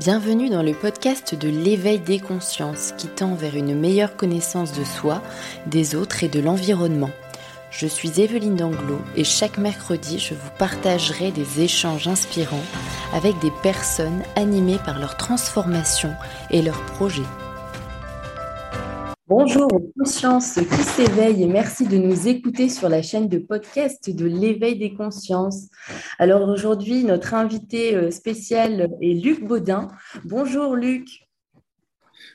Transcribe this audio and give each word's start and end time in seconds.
Bienvenue 0.00 0.48
dans 0.48 0.62
le 0.62 0.72
podcast 0.72 1.34
de 1.34 1.50
l'éveil 1.50 1.98
des 1.98 2.20
consciences 2.20 2.92
qui 2.96 3.06
tend 3.06 3.34
vers 3.34 3.54
une 3.54 3.78
meilleure 3.78 4.16
connaissance 4.16 4.72
de 4.72 4.82
soi, 4.82 5.20
des 5.66 5.94
autres 5.94 6.24
et 6.24 6.28
de 6.28 6.40
l'environnement. 6.40 7.10
Je 7.70 7.86
suis 7.86 8.18
Evelyne 8.18 8.56
Danglo 8.56 8.98
et 9.14 9.24
chaque 9.24 9.58
mercredi 9.58 10.18
je 10.18 10.32
vous 10.32 10.50
partagerai 10.58 11.32
des 11.32 11.60
échanges 11.60 12.08
inspirants 12.08 12.64
avec 13.12 13.38
des 13.40 13.52
personnes 13.62 14.22
animées 14.36 14.80
par 14.86 14.98
leur 14.98 15.18
transformation 15.18 16.14
et 16.50 16.62
leurs 16.62 16.82
projets. 16.86 17.20
Bonjour 19.30 19.72
aux 19.72 19.92
consciences 19.96 20.54
qui 20.54 20.82
s'éveillent 20.82 21.44
et 21.44 21.46
merci 21.46 21.86
de 21.86 21.96
nous 21.96 22.26
écouter 22.26 22.68
sur 22.68 22.88
la 22.88 23.00
chaîne 23.00 23.28
de 23.28 23.38
podcast 23.38 24.10
de 24.10 24.26
l'éveil 24.26 24.76
des 24.76 24.92
consciences. 24.92 25.68
Alors 26.18 26.48
aujourd'hui, 26.48 27.04
notre 27.04 27.34
invité 27.34 27.94
euh, 27.94 28.10
spécial 28.10 28.90
est 29.00 29.14
Luc 29.14 29.44
Baudin. 29.44 29.86
Bonjour 30.24 30.74
Luc. 30.74 31.06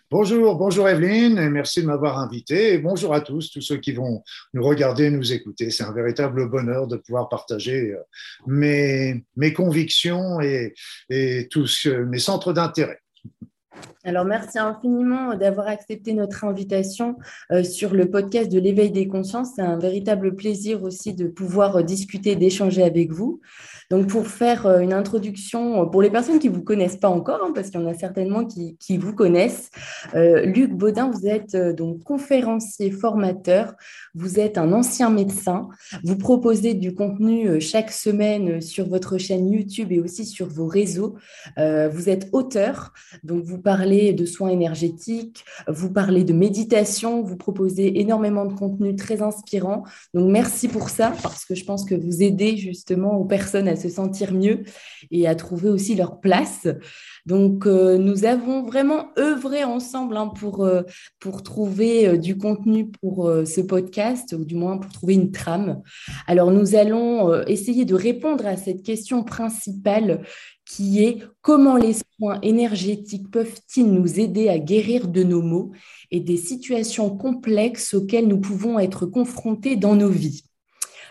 Bonjour, 0.10 0.56
bonjour 0.56 0.88
Evelyne, 0.88 1.38
et 1.38 1.50
merci 1.50 1.82
de 1.82 1.88
m'avoir 1.88 2.18
invité. 2.18 2.78
Bonjour 2.78 3.14
à 3.14 3.20
tous, 3.20 3.52
tous 3.52 3.60
ceux 3.60 3.78
qui 3.78 3.92
vont 3.92 4.24
nous 4.54 4.64
regarder, 4.64 5.10
nous 5.10 5.34
écouter. 5.34 5.72
C'est 5.72 5.84
un 5.84 5.92
véritable 5.92 6.50
bonheur 6.50 6.88
de 6.88 6.96
pouvoir 6.96 7.28
partager 7.28 7.92
euh, 7.92 8.00
mes, 8.48 9.54
convictions 9.54 10.40
et, 10.40 10.74
et 11.10 11.50
tous 11.52 11.90
mes 12.08 12.20
centres 12.20 12.54
d'intérêt. 12.54 13.02
Alors, 14.08 14.24
merci 14.24 14.60
infiniment 14.60 15.34
d'avoir 15.34 15.68
accepté 15.68 16.14
notre 16.14 16.44
invitation 16.44 17.18
euh, 17.52 17.64
sur 17.64 17.96
le 17.96 18.08
podcast 18.08 18.52
de 18.52 18.60
l'éveil 18.60 18.92
des 18.92 19.08
consciences. 19.08 19.54
C'est 19.56 19.64
un 19.64 19.80
véritable 19.80 20.36
plaisir 20.36 20.84
aussi 20.84 21.16
de 21.16 21.28
pouvoir 21.28 21.78
euh, 21.78 21.82
discuter, 21.82 22.36
d'échanger 22.36 22.84
avec 22.84 23.12
vous. 23.12 23.42
Donc, 23.90 24.06
pour 24.06 24.28
faire 24.28 24.68
euh, 24.68 24.80
une 24.80 24.94
introduction, 24.94 25.90
pour 25.90 26.04
les 26.04 26.12
personnes 26.12 26.38
qui 26.38 26.50
ne 26.50 26.54
vous 26.54 26.62
connaissent 26.62 26.98
pas 26.98 27.10
encore, 27.10 27.42
hein, 27.44 27.52
parce 27.56 27.72
qu'il 27.72 27.80
y 27.80 27.84
en 27.84 27.88
a 27.88 27.96
certainement 27.96 28.46
qui, 28.46 28.98
vous 28.98 29.14
connaissent, 29.14 29.72
Luc 30.14 30.72
Baudin, 30.72 31.10
vous 31.10 31.28
êtes 31.28 31.56
donc 31.56 32.04
conférencier, 32.04 32.92
formateur, 32.92 33.74
vous 34.16 34.40
êtes 34.40 34.58
un 34.58 34.74
ancien 34.74 35.10
médecin, 35.10 35.68
vous 36.04 36.18
proposez 36.18 36.74
du 36.74 36.94
contenu 36.94 37.62
chaque 37.62 37.92
semaine 37.92 38.62
sur 38.62 38.88
votre 38.88 39.18
chaîne 39.18 39.52
YouTube 39.52 39.92
et 39.92 40.00
aussi 40.00 40.26
sur 40.26 40.48
vos 40.48 40.68
réseaux. 40.68 41.16
vous 41.58 42.10
êtes 42.10 42.30
auteur, 42.32 42.94
donc 43.24 43.44
vous 43.44 43.60
parlez 43.60 44.14
de 44.14 44.26
soins 44.26 44.50
énergétiques, 44.50 45.46
vous 45.68 45.92
parlez 45.92 46.24
de 46.24 46.34
méditation, 46.34 47.22
vous 47.22 47.38
proposez 47.38 48.00
énormément 48.00 48.46
de 48.46 48.54
contenu 48.54 48.96
très 48.96 49.22
inspirant. 49.22 49.84
Donc 50.14 50.32
merci 50.32 50.68
pour 50.68 50.90
ça, 50.90 51.14
parce 51.22 51.46
que 51.46 51.56
je 51.56 51.66
pense 51.66 51.86
que 51.86 51.96
vous 51.96 52.24
aidez 52.24 52.58
justement 52.58 53.18
aux 53.18 53.26
personnes 53.26 53.68
à 53.68 53.76
se 53.76 53.90
sentir 53.90 54.34
mieux 54.34 54.64
et 55.12 55.28
à 55.28 55.36
trouver 55.36 55.70
aussi 55.70 55.96
leur 55.96 56.20
place. 56.20 56.68
Donc 57.26 57.66
euh, 57.66 57.98
nous 57.98 58.26
avons 58.26 58.64
vraiment 58.64 59.08
œuvré 59.18 59.64
ensemble 59.64 60.16
hein, 60.18 60.28
pour, 60.28 60.64
euh, 60.64 60.84
pour 61.20 61.44
trouver 61.44 62.08
euh, 62.08 62.18
du 62.18 62.38
contenu 62.38 62.90
pour 62.90 63.32
ce 63.46 63.62
podcast, 63.62 64.05
ou 64.34 64.46
du 64.46 64.56
moins 64.56 64.78
pour 64.78 64.92
trouver 64.92 65.14
une 65.14 65.32
trame. 65.32 65.82
Alors 66.28 66.52
nous 66.52 66.76
allons 66.76 67.44
essayer 67.44 67.86
de 67.86 67.96
répondre 67.96 68.46
à 68.46 68.58
cette 68.58 68.84
question 68.84 69.24
principale 69.24 70.24
qui 70.66 71.04
est 71.04 71.20
comment 71.42 71.78
les 71.78 71.94
soins 71.94 72.40
énergétiques 72.42 73.30
peuvent-ils 73.30 73.92
nous 73.92 74.20
aider 74.20 74.50
à 74.50 74.58
guérir 74.58 75.08
de 75.08 75.24
nos 75.24 75.42
maux 75.42 75.72
et 76.12 76.20
des 76.20 76.38
situations 76.38 77.16
complexes 77.16 77.94
auxquelles 77.94 78.28
nous 78.28 78.40
pouvons 78.40 78.80
être 78.80 79.06
confrontés 79.06 79.76
dans 79.76 79.96
nos 79.96 80.10
vies? 80.10 80.44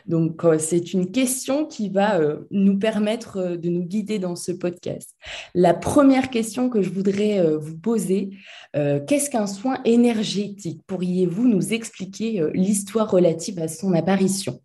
Donc, 0.06 0.44
euh, 0.44 0.58
c'est 0.58 0.92
une 0.92 1.10
question 1.10 1.64
qui 1.64 1.88
va 1.88 2.20
euh, 2.20 2.41
nous 2.50 2.78
permettre 2.78 3.38
euh, 3.38 3.56
de 3.56 3.70
nous 3.70 3.84
guider 3.84 4.19
dans 4.19 4.36
ce 4.36 4.52
podcast. 4.52 5.14
La 5.55 5.72
première 5.72 6.30
question 6.30 6.69
que 6.69 6.83
je 6.83 6.91
voudrais 6.91 7.56
vous 7.56 7.78
poser, 7.78 8.30
qu'est-ce 8.72 9.30
qu'un 9.30 9.47
soin 9.47 9.80
énergétique? 9.84 10.82
Pourriez-vous 10.86 11.47
nous 11.47 11.72
expliquer 11.72 12.44
l'histoire 12.52 13.10
relative 13.10 13.58
à 13.60 13.69
son 13.69 13.94
apparition? 13.94 14.60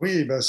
Oui, 0.00 0.24
ben 0.24 0.40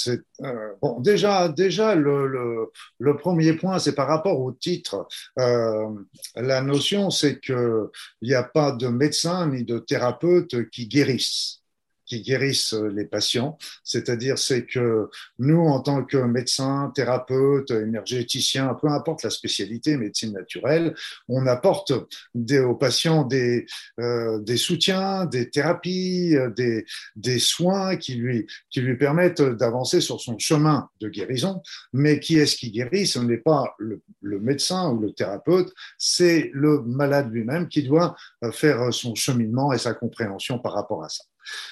bon. 0.81 0.99
Déjà, 0.99 1.49
déjà 1.49 1.95
le, 1.95 2.69
premier 3.17 3.53
point, 3.53 3.79
c'est 3.79 3.95
par 3.95 4.07
rapport 4.07 4.39
au 4.39 4.51
titre. 4.51 5.07
La 5.37 6.61
notion, 6.61 7.09
c'est 7.09 7.39
que 7.39 7.91
il 8.21 8.29
n'y 8.29 8.35
a 8.35 8.43
pas 8.43 8.71
de 8.71 8.87
médecin 8.87 9.47
ni 9.47 9.63
de 9.63 9.79
thérapeute 9.79 10.69
qui 10.69 10.87
guérissent 10.87 11.61
qui 12.07 12.21
guérissent 12.21 12.73
les 12.73 13.05
patients. 13.05 13.57
C'est-à-dire, 13.83 14.39
c'est 14.39 14.65
que 14.65 15.09
nous, 15.37 15.59
en 15.59 15.81
tant 15.81 16.03
que 16.03 16.17
médecins, 16.17 16.91
thérapeutes, 16.95 17.71
énergéticiens, 17.71 18.73
peu 18.81 18.87
importe 18.87 19.23
la 19.23 19.29
spécialité, 19.29 19.97
médecine 19.97 20.33
naturelle, 20.33 20.95
on 21.27 21.45
apporte 21.45 21.93
des, 22.33 22.59
aux 22.59 22.75
patients 22.75 23.23
des, 23.23 23.65
euh, 23.99 24.39
des 24.39 24.57
soutiens, 24.57 25.25
des 25.25 25.49
thérapies, 25.49 26.35
des, 26.55 26.85
des 27.15 27.39
soins 27.39 27.97
qui 27.97 28.15
lui, 28.15 28.47
qui 28.69 28.81
lui 28.81 28.97
permettent 28.97 29.41
d'avancer 29.41 30.01
sur 30.01 30.19
son 30.21 30.37
chemin 30.39 30.89
de 31.01 31.09
guérison. 31.09 31.61
Mais 31.93 32.19
qui 32.19 32.37
est-ce 32.39 32.55
qui 32.55 32.71
guérit? 32.71 33.05
Ce 33.05 33.19
n'est 33.19 33.37
pas 33.37 33.75
le, 33.77 34.01
le 34.21 34.39
médecin 34.39 34.89
ou 34.91 34.99
le 34.99 35.11
thérapeute, 35.11 35.73
c'est 35.97 36.49
le 36.53 36.81
malade 36.81 37.29
lui-même 37.31 37.67
qui 37.67 37.83
doit 37.83 38.15
faire 38.51 38.93
son 38.93 39.15
cheminement 39.15 39.73
et 39.73 39.77
sa 39.77 39.93
compréhension 39.93 40.59
par 40.59 40.73
rapport 40.73 41.03
à 41.03 41.09
ça. 41.09 41.23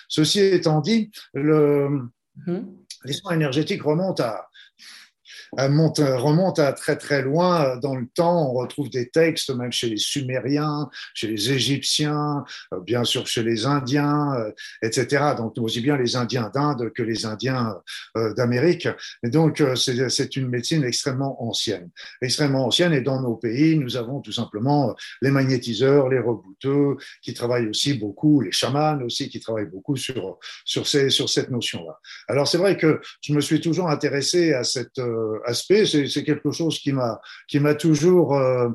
Ceci 0.07 0.39
étant 0.39 0.81
dit, 0.81 1.11
le, 1.33 1.89
mhm. 2.47 2.75
les 3.03 3.13
soins 3.13 3.33
énergétiques 3.33 3.83
remontent 3.83 4.23
à, 4.23 4.49
monte, 5.69 5.99
remonte 5.99 6.59
à 6.59 6.73
très 6.73 6.97
très 6.97 7.21
loin 7.21 7.77
dans 7.77 7.95
le 7.95 8.07
temps. 8.07 8.51
On 8.51 8.53
retrouve 8.53 8.89
des 8.89 9.09
textes 9.09 9.49
même 9.49 9.71
chez 9.71 9.89
les 9.89 9.97
Sumériens, 9.97 10.89
chez 11.13 11.27
les 11.27 11.51
Égyptiens, 11.51 12.43
euh, 12.73 12.79
bien 12.81 13.03
sûr 13.03 13.27
chez 13.27 13.43
les 13.43 13.65
Indiens, 13.65 14.33
euh, 14.35 14.51
etc. 14.81 15.33
Donc 15.37 15.57
aussi 15.57 15.81
bien 15.81 15.97
les 15.97 16.15
Indiens 16.15 16.51
d'Inde 16.53 16.91
que 16.93 17.03
les 17.03 17.25
Indiens 17.25 17.77
euh, 18.17 18.33
d'Amérique. 18.33 18.87
Et 19.23 19.29
donc 19.29 19.63
c'est 19.75 20.35
une 20.35 20.47
médecine 20.47 20.83
extrêmement 20.83 21.43
ancienne, 21.43 21.89
extrêmement 22.21 22.65
ancienne. 22.65 22.93
Et 22.93 23.01
dans 23.01 23.21
nos 23.21 23.35
pays, 23.35 23.77
nous 23.77 23.97
avons 23.97 24.21
tout 24.21 24.31
simplement 24.31 24.95
les 25.21 25.31
magnétiseurs, 25.31 26.09
les 26.09 26.19
rebouteux, 26.19 26.97
qui 27.21 27.33
travaillent 27.33 27.67
aussi 27.67 27.93
beaucoup, 27.93 28.41
les 28.41 28.51
chamans 28.51 28.99
aussi 29.03 29.29
qui 29.29 29.39
travaillent 29.39 29.65
beaucoup 29.65 29.95
sur 29.95 30.37
sur 30.65 30.87
ces 30.87 31.09
sur 31.09 31.29
cette 31.29 31.49
notion-là. 31.49 31.99
Alors 32.27 32.47
c'est 32.47 32.57
vrai 32.57 32.77
que 32.77 33.01
je 33.21 33.33
me 33.33 33.41
suis 33.41 33.61
toujours 33.61 33.89
intéressé 33.89 34.53
à 34.53 34.63
cette 34.63 34.99
aspect, 35.45 35.85
c'est 35.85 36.23
quelque 36.23 36.51
chose 36.51 36.79
qui 36.79 36.91
m'a 36.91 37.75
toujours 37.75 38.35
euh, 38.35 38.69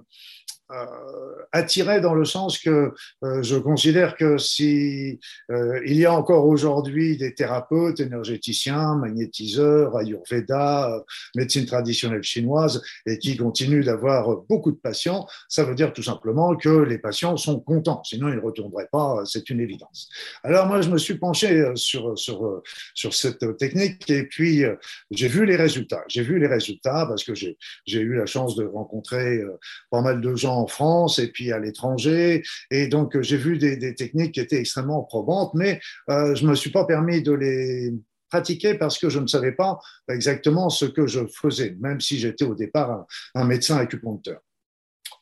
attiré 1.52 2.00
dans 2.00 2.14
le 2.14 2.24
sens 2.24 2.58
que 2.58 2.92
euh, 3.24 3.42
je 3.42 3.56
considère 3.56 4.16
que 4.16 4.38
si 4.38 5.18
euh, 5.50 5.80
il 5.84 5.96
y 5.96 6.06
a 6.06 6.12
encore 6.12 6.46
aujourd'hui 6.46 7.16
des 7.16 7.34
thérapeutes, 7.34 8.00
énergéticiens, 8.00 8.96
magnétiseurs, 8.96 9.96
ayurveda, 9.96 11.02
médecine 11.34 11.66
traditionnelle 11.66 12.22
chinoise 12.22 12.82
et 13.06 13.18
qui 13.18 13.36
continuent 13.36 13.84
d'avoir 13.84 14.42
beaucoup 14.48 14.70
de 14.70 14.76
patients, 14.76 15.26
ça 15.48 15.64
veut 15.64 15.74
dire 15.74 15.92
tout 15.92 16.02
simplement 16.02 16.56
que 16.56 16.68
les 16.68 16.98
patients 16.98 17.36
sont 17.36 17.58
contents, 17.60 18.02
sinon 18.04 18.28
ils 18.28 18.36
ne 18.36 18.40
retourneraient 18.40 18.88
pas, 18.90 19.22
c'est 19.24 19.50
une 19.50 19.60
évidence. 19.60 20.08
Alors 20.44 20.66
moi 20.66 20.80
je 20.82 20.90
me 20.90 20.98
suis 20.98 21.18
penché 21.18 21.64
sur 21.74 22.16
sur 22.16 22.62
sur 22.94 23.14
cette 23.14 23.56
technique 23.56 24.08
et 24.10 24.24
puis 24.24 24.64
j'ai 25.10 25.28
vu 25.28 25.44
les 25.46 25.56
résultats. 25.56 26.04
J'ai 26.08 26.22
vu 26.22 26.38
les 26.38 26.46
résultats 26.46 27.06
parce 27.06 27.24
que 27.24 27.34
j'ai 27.34 27.58
j'ai 27.86 28.00
eu 28.00 28.14
la 28.14 28.26
chance 28.26 28.54
de 28.56 28.64
rencontrer 28.64 29.42
pas 29.90 30.00
mal 30.00 30.20
de 30.20 30.34
gens 30.34 30.59
en 30.60 30.66
France 30.66 31.18
et 31.18 31.28
puis 31.28 31.52
à 31.52 31.58
l'étranger. 31.58 32.42
Et 32.70 32.86
donc, 32.88 33.20
j'ai 33.20 33.36
vu 33.36 33.58
des, 33.58 33.94
techniques 33.94 34.32
qui 34.32 34.40
étaient 34.40 34.60
extrêmement 34.60 35.02
probantes, 35.02 35.52
mais 35.54 35.80
euh, 36.08 36.34
je 36.34 36.44
ne 36.44 36.50
me 36.50 36.54
suis 36.54 36.70
pas 36.70 36.84
permis 36.84 37.22
de 37.22 37.32
les 37.32 37.92
pratiquer 38.28 38.74
parce 38.74 38.98
que 38.98 39.08
je 39.08 39.18
ne 39.18 39.26
savais 39.26 39.52
pas 39.52 39.78
exactement 40.08 40.70
ce 40.70 40.84
que 40.84 41.06
je 41.06 41.20
faisais, 41.26 41.76
même 41.80 42.00
si 42.00 42.18
j'étais 42.18 42.44
au 42.44 42.54
départ 42.54 43.06
un, 43.34 43.44
médecin 43.44 43.76
acupuncteur 43.76 44.40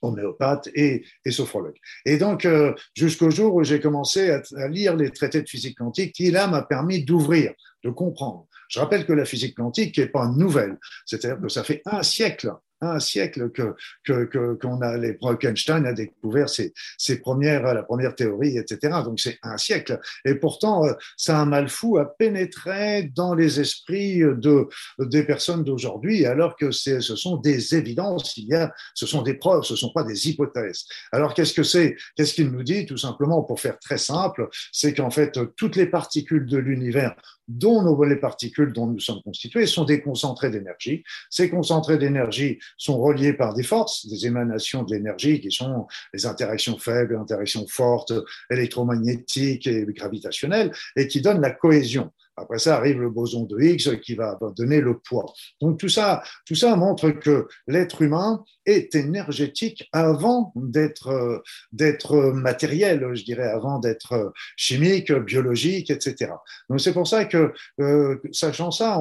homéopathe 0.02 0.68
et, 0.74 1.04
et, 1.24 1.30
sophrologue. 1.32 1.74
Et 2.04 2.18
donc, 2.18 2.44
euh, 2.44 2.72
jusqu'au 2.94 3.30
jour 3.30 3.54
où 3.56 3.64
j'ai 3.64 3.80
commencé 3.80 4.30
à, 4.30 4.42
à, 4.56 4.68
lire 4.68 4.94
les 4.94 5.10
traités 5.10 5.42
de 5.42 5.48
physique 5.48 5.78
quantique, 5.78 6.12
qui 6.12 6.30
là 6.30 6.46
m'a 6.46 6.62
permis 6.62 7.04
d'ouvrir, 7.04 7.52
de 7.82 7.90
comprendre. 7.90 8.46
Je 8.68 8.78
rappelle 8.78 9.06
que 9.06 9.12
la 9.12 9.24
physique 9.24 9.56
quantique 9.56 9.98
n'est 9.98 10.06
pas 10.06 10.28
nouvelle, 10.28 10.78
c'est-à-dire 11.04 11.40
que 11.40 11.48
ça 11.48 11.64
fait 11.64 11.82
un 11.86 12.04
siècle 12.04 12.52
un 12.80 13.00
siècle 13.00 13.50
que 13.50 13.74
que 14.04 14.54
qu'on 14.54 14.80
a 14.80 14.96
les 14.96 15.16
Einstein 15.42 15.86
a 15.86 15.92
découvert 15.92 16.48
ses, 16.48 16.72
ses 16.96 17.20
premières 17.20 17.62
la 17.74 17.82
première 17.82 18.14
théorie 18.14 18.58
etc 18.58 18.98
donc 19.04 19.20
c'est 19.20 19.38
un 19.42 19.56
siècle. 19.56 20.00
Et 20.24 20.34
pourtant 20.34 20.84
euh, 20.84 20.92
ça 21.16 21.38
a 21.38 21.42
un 21.42 21.46
mal 21.46 21.68
fou 21.68 21.98
à 21.98 22.16
pénétrer 22.16 23.10
dans 23.14 23.34
les 23.34 23.60
esprits 23.60 24.18
de 24.20 24.68
des 24.98 25.24
personnes 25.24 25.64
d'aujourd'hui 25.64 26.26
alors 26.26 26.56
que 26.56 26.70
c'est 26.70 27.00
ce 27.00 27.16
sont 27.16 27.36
des 27.36 27.74
évidences 27.74 28.36
il 28.36 28.46
y 28.46 28.54
a 28.54 28.72
ce 28.94 29.06
sont 29.06 29.22
des 29.22 29.34
preuves 29.34 29.64
ce 29.64 29.76
sont 29.76 29.92
pas 29.92 30.04
des 30.04 30.28
hypothèses. 30.28 30.84
Alors 31.12 31.34
qu'est-ce 31.34 31.54
que 31.54 31.62
c'est 31.62 31.96
qu'est-ce 32.16 32.34
qu'il 32.34 32.50
nous 32.50 32.62
dit 32.62 32.86
tout 32.86 32.96
simplement 32.96 33.42
pour 33.42 33.60
faire 33.60 33.78
très 33.78 33.98
simple 33.98 34.48
c'est 34.72 34.94
qu'en 34.94 35.10
fait 35.10 35.38
toutes 35.56 35.76
les 35.76 35.86
particules 35.86 36.46
de 36.46 36.58
l'univers 36.58 37.14
dont 37.48 37.82
nos, 37.82 38.04
les 38.04 38.16
particules 38.16 38.72
dont 38.72 38.86
nous 38.86 39.00
sommes 39.00 39.22
constitués 39.22 39.66
sont 39.66 39.84
des 39.84 40.02
concentrés 40.02 40.50
d'énergie. 40.50 41.02
Ces 41.30 41.50
concentrés 41.50 41.98
d'énergie 41.98 42.58
sont 42.76 43.00
reliés 43.00 43.32
par 43.32 43.54
des 43.54 43.62
forces, 43.62 44.06
des 44.06 44.26
émanations 44.26 44.82
de 44.82 44.94
l'énergie 44.94 45.40
qui 45.40 45.50
sont 45.50 45.86
les 46.12 46.26
interactions 46.26 46.78
faibles, 46.78 47.14
les 47.14 47.20
interactions 47.20 47.66
fortes, 47.66 48.12
électromagnétiques 48.50 49.66
et 49.66 49.86
gravitationnelles, 49.88 50.72
et 50.96 51.08
qui 51.08 51.20
donnent 51.20 51.40
la 51.40 51.50
cohésion. 51.50 52.12
Après 52.40 52.58
ça 52.58 52.76
arrive 52.76 53.00
le 53.00 53.10
boson 53.10 53.44
de 53.44 53.60
Higgs 53.60 54.00
qui 54.00 54.14
va 54.14 54.38
donner 54.56 54.80
le 54.80 54.98
poids. 54.98 55.26
Donc 55.60 55.78
tout 55.78 55.88
ça, 55.88 56.22
tout 56.46 56.54
ça 56.54 56.76
montre 56.76 57.10
que 57.10 57.48
l'être 57.66 58.02
humain 58.02 58.44
est 58.66 58.94
énergétique 58.94 59.88
avant 59.92 60.52
d'être 60.54 61.42
d'être 61.72 62.32
matériel, 62.32 63.14
je 63.14 63.24
dirais, 63.24 63.48
avant 63.48 63.78
d'être 63.78 64.32
chimique, 64.56 65.12
biologique, 65.12 65.90
etc. 65.90 66.32
Donc 66.68 66.80
c'est 66.80 66.92
pour 66.92 67.06
ça 67.06 67.24
que, 67.24 67.52
euh, 67.80 68.16
sachant 68.32 68.70
ça, 68.70 68.98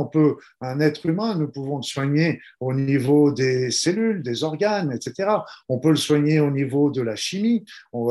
un 0.61 0.79
être 0.79 1.05
humain, 1.05 1.35
nous 1.37 1.47
pouvons 1.47 1.77
le 1.77 1.83
soigner 1.83 2.39
au 2.59 2.73
niveau 2.73 3.31
des 3.31 3.71
cellules, 3.71 4.23
des 4.23 4.43
organes, 4.43 4.91
etc. 4.91 5.29
On 5.69 5.79
peut 5.79 5.89
le 5.89 5.95
soigner 5.95 6.39
au 6.39 6.51
niveau 6.51 6.89
de 6.91 7.01
la 7.01 7.15
chimie. 7.15 7.65
On, 7.93 8.07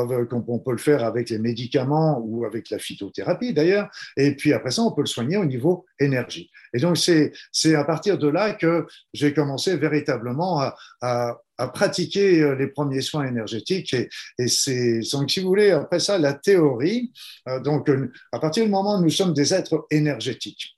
on 0.48 0.58
peut 0.58 0.72
le 0.72 0.78
faire 0.78 1.04
avec 1.04 1.30
les 1.30 1.38
médicaments 1.38 2.20
ou 2.24 2.44
avec 2.44 2.70
la 2.70 2.78
phytothérapie 2.78 3.52
d'ailleurs. 3.52 3.88
Et 4.16 4.34
puis 4.34 4.52
après 4.52 4.70
ça, 4.70 4.82
on 4.82 4.92
peut 4.92 5.02
le 5.02 5.06
au 5.18 5.44
niveau 5.44 5.86
énergie. 5.98 6.50
Et 6.74 6.78
donc, 6.78 6.98
c'est 6.98 7.74
à 7.74 7.84
partir 7.84 8.18
de 8.18 8.28
là 8.28 8.52
que 8.52 8.86
j'ai 9.12 9.32
commencé 9.32 9.76
véritablement 9.76 10.60
à, 10.60 10.74
à, 11.00 11.68
pratiquer 11.68 12.42
euh, 12.42 12.54
les 12.54 12.66
premiers 12.66 13.00
soins 13.00 13.26
énergétiques. 13.26 13.94
Et, 13.94 14.08
et 14.38 14.48
c'est, 14.48 15.00
donc, 15.12 15.30
si 15.30 15.40
vous 15.40 15.48
voulez, 15.48 15.70
après 15.70 16.00
ça, 16.00 16.18
la 16.18 16.34
théorie, 16.34 17.12
euh, 17.48 17.60
donc, 17.60 17.90
à 18.32 18.38
partir 18.38 18.64
du 18.64 18.70
moment 18.70 18.98
où 18.98 19.02
nous 19.02 19.10
sommes 19.10 19.32
des 19.32 19.54
êtres 19.54 19.86
énergétiques, 19.90 20.75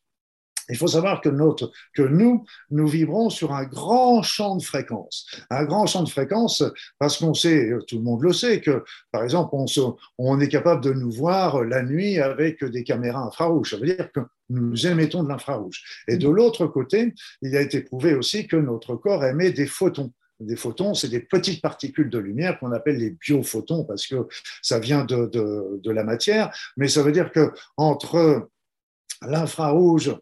il 0.69 0.77
faut 0.77 0.87
savoir 0.87 1.21
que, 1.21 1.29
nous, 1.29 2.45
nous 2.71 2.87
vibrons 2.87 3.31
sur 3.31 3.53
un 3.53 3.65
grand 3.65 4.23
champ 4.23 4.57
de 4.57 4.63
fréquences. 4.63 5.27
Un 5.51 5.65
grand 5.65 5.87
champ 5.87 6.03
de 6.03 6.09
fréquences 6.09 6.63
parce 6.99 7.19
qu'on 7.19 7.35
sait, 7.35 7.71
tout 7.87 7.97
le 7.97 8.03
monde 8.03 8.23
le 8.23 8.33
sait, 8.33 8.61
que 8.61 8.85
par 9.11 9.25
exemple, 9.25 9.55
on, 10.19 10.41
est 10.41 10.49
capable 10.49 10.83
de 10.83 10.93
nous 10.93 11.11
voir 11.11 11.65
la 11.65 11.83
nuit 11.83 12.19
avec 12.19 12.65
des 12.65 12.85
caméras 12.85 13.21
infrarouges. 13.21 13.71
Ça 13.71 13.77
veut 13.77 13.87
dire 13.87 14.13
que 14.13 14.21
nous 14.51 14.87
émettons 14.87 15.23
de 15.23 15.29
l'infrarouge. 15.29 15.83
Et 16.07 16.17
de 16.17 16.29
l'autre 16.29 16.67
côté, 16.67 17.15
il 17.43 17.57
a 17.57 17.61
été 17.61 17.81
prouvé 17.81 18.15
aussi 18.15 18.47
que 18.47 18.57
notre 18.57 18.95
corps 18.95 19.25
émet 19.25 19.53
des 19.53 19.67
photons 19.67 20.13
des 20.41 20.55
photons, 20.55 20.95
c'est 20.95 21.09
des 21.09 21.19
petites 21.19 21.61
particules 21.61 22.11
de 22.11 22.19
lumière 22.19 22.61
qu'on 22.61 22.71
appelle 22.71 22.99
les 22.99 23.11
biophotons 23.11 23.85
parce 23.85 24.07
que 24.07 24.29
ça 24.63 24.79
vient 24.79 25.05
de, 25.05 25.27
de, 25.27 25.81
de, 25.83 25.91
la 25.91 26.05
matière, 26.05 26.57
mais 26.77 26.87
ça 26.87 27.03
veut 27.03 27.11
dire 27.11 27.33
que 27.33 27.53
entre 27.77 28.49
l'infrarouge 29.23 30.15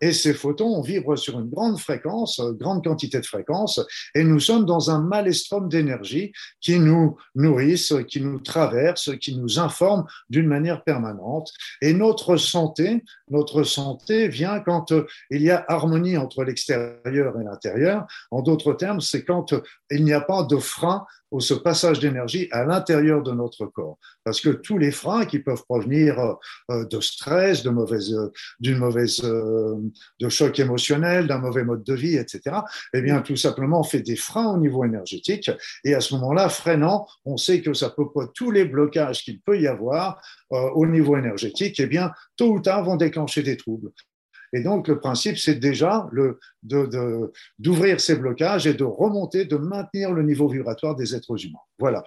et 0.00 0.12
ces 0.12 0.34
photons 0.34 0.80
vibrent 0.80 1.16
sur 1.16 1.38
une 1.38 1.48
grande 1.48 1.78
fréquence, 1.78 2.40
grande 2.58 2.84
quantité 2.84 3.20
de 3.20 3.26
fréquence, 3.26 3.80
et 4.14 4.24
nous 4.24 4.40
sommes 4.40 4.64
dans 4.64 4.90
un 4.90 5.00
malestrum 5.00 5.68
d'énergie 5.68 6.32
qui 6.60 6.78
nous 6.78 7.16
nourrissent, 7.34 7.94
qui 8.08 8.20
nous 8.20 8.40
traverse, 8.40 9.10
qui 9.20 9.36
nous 9.36 9.58
informe 9.58 10.04
d'une 10.28 10.46
manière 10.46 10.82
permanente. 10.82 11.52
Et 11.80 11.92
notre 11.92 12.36
santé, 12.36 13.04
notre 13.30 13.62
santé 13.62 14.28
vient 14.28 14.60
quand 14.60 14.92
il 15.30 15.42
y 15.42 15.50
a 15.50 15.64
harmonie 15.68 16.16
entre 16.16 16.44
l'extérieur 16.44 17.40
et 17.40 17.44
l'intérieur. 17.44 18.06
En 18.30 18.42
d'autres 18.42 18.72
termes, 18.72 19.00
c'est 19.00 19.24
quand 19.24 19.54
il 19.90 20.04
n'y 20.04 20.12
a 20.12 20.20
pas 20.20 20.42
de 20.42 20.56
frein 20.56 21.04
ou 21.34 21.40
ce 21.40 21.54
passage 21.54 21.98
d'énergie 21.98 22.48
à 22.52 22.64
l'intérieur 22.64 23.20
de 23.22 23.32
notre 23.32 23.66
corps. 23.66 23.98
Parce 24.22 24.40
que 24.40 24.50
tous 24.50 24.78
les 24.78 24.92
freins 24.92 25.26
qui 25.26 25.40
peuvent 25.40 25.64
provenir 25.64 26.36
euh, 26.70 26.84
de 26.84 27.00
stress, 27.00 27.64
de 27.64 27.70
mauvaise, 27.70 28.14
d'une 28.60 28.78
mauvaise, 28.78 29.20
euh, 29.24 29.43
de 30.20 30.28
choc 30.28 30.58
émotionnel, 30.58 31.26
d'un 31.26 31.38
mauvais 31.38 31.64
mode 31.64 31.84
de 31.84 31.94
vie, 31.94 32.16
etc., 32.16 32.56
eh 32.92 33.02
bien, 33.02 33.20
tout 33.20 33.36
simplement, 33.36 33.80
on 33.80 33.84
fait 33.84 34.02
des 34.02 34.16
freins 34.16 34.54
au 34.54 34.58
niveau 34.58 34.84
énergétique. 34.84 35.50
Et 35.84 35.94
à 35.94 36.00
ce 36.00 36.14
moment-là, 36.14 36.48
freinant, 36.48 37.06
on 37.24 37.36
sait 37.36 37.60
que 37.60 37.72
ça 37.72 37.90
peut 37.90 38.10
pas 38.12 38.26
tous 38.34 38.50
les 38.50 38.64
blocages 38.64 39.22
qu'il 39.22 39.40
peut 39.40 39.60
y 39.60 39.66
avoir 39.66 40.20
euh, 40.52 40.70
au 40.74 40.86
niveau 40.86 41.16
énergétique, 41.16 41.80
eh 41.80 41.86
bien, 41.86 42.10
tôt 42.36 42.52
ou 42.52 42.60
tard, 42.60 42.84
vont 42.84 42.96
déclencher 42.96 43.42
des 43.42 43.56
troubles. 43.56 43.90
Et 44.54 44.60
donc, 44.60 44.86
le 44.86 45.00
principe, 45.00 45.36
c'est 45.36 45.56
déjà 45.56 46.08
d'ouvrir 46.62 48.00
ces 48.00 48.14
blocages 48.14 48.68
et 48.68 48.74
de 48.74 48.84
remonter, 48.84 49.46
de 49.46 49.56
maintenir 49.56 50.12
le 50.12 50.22
niveau 50.22 50.46
vibratoire 50.48 50.94
des 50.94 51.16
êtres 51.16 51.44
humains. 51.44 51.58
Voilà. 51.80 52.04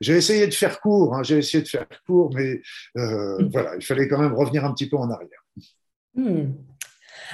J'ai 0.00 0.16
essayé 0.16 0.46
de 0.46 0.54
faire 0.54 0.80
court, 0.80 1.14
hein, 1.14 1.22
j'ai 1.22 1.36
essayé 1.36 1.62
de 1.62 1.68
faire 1.68 1.86
court, 2.06 2.30
mais 2.34 2.62
euh, 2.96 3.36
voilà, 3.52 3.76
il 3.76 3.84
fallait 3.84 4.08
quand 4.08 4.18
même 4.18 4.32
revenir 4.32 4.64
un 4.64 4.72
petit 4.72 4.88
peu 4.88 4.96
en 4.96 5.10
arrière. 5.10 5.44
Mm. 6.14 6.52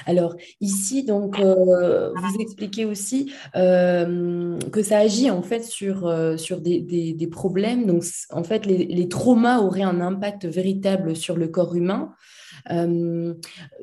Alors 0.06 0.35
ici, 0.61 1.05
donc, 1.05 1.38
euh, 1.38 2.12
vous 2.15 2.41
expliquez 2.41 2.85
aussi 2.85 3.32
euh, 3.55 4.59
que 4.73 4.82
ça 4.82 4.99
agit 4.99 5.31
en 5.31 5.43
fait 5.43 5.62
sur, 5.62 6.12
sur 6.37 6.61
des, 6.61 7.29
problèmes. 7.31 7.87
Donc, 7.87 8.03
en 8.31 8.43
fait, 8.43 8.67
les, 8.67 8.87
les, 8.87 9.09
traumas 9.09 9.61
auraient 9.61 9.82
un 9.82 10.00
impact 10.00 10.47
véritable 10.47 11.15
sur 11.15 11.37
le 11.37 11.49
corps 11.49 11.76
humain. 11.76 12.15
Euh, 12.71 13.35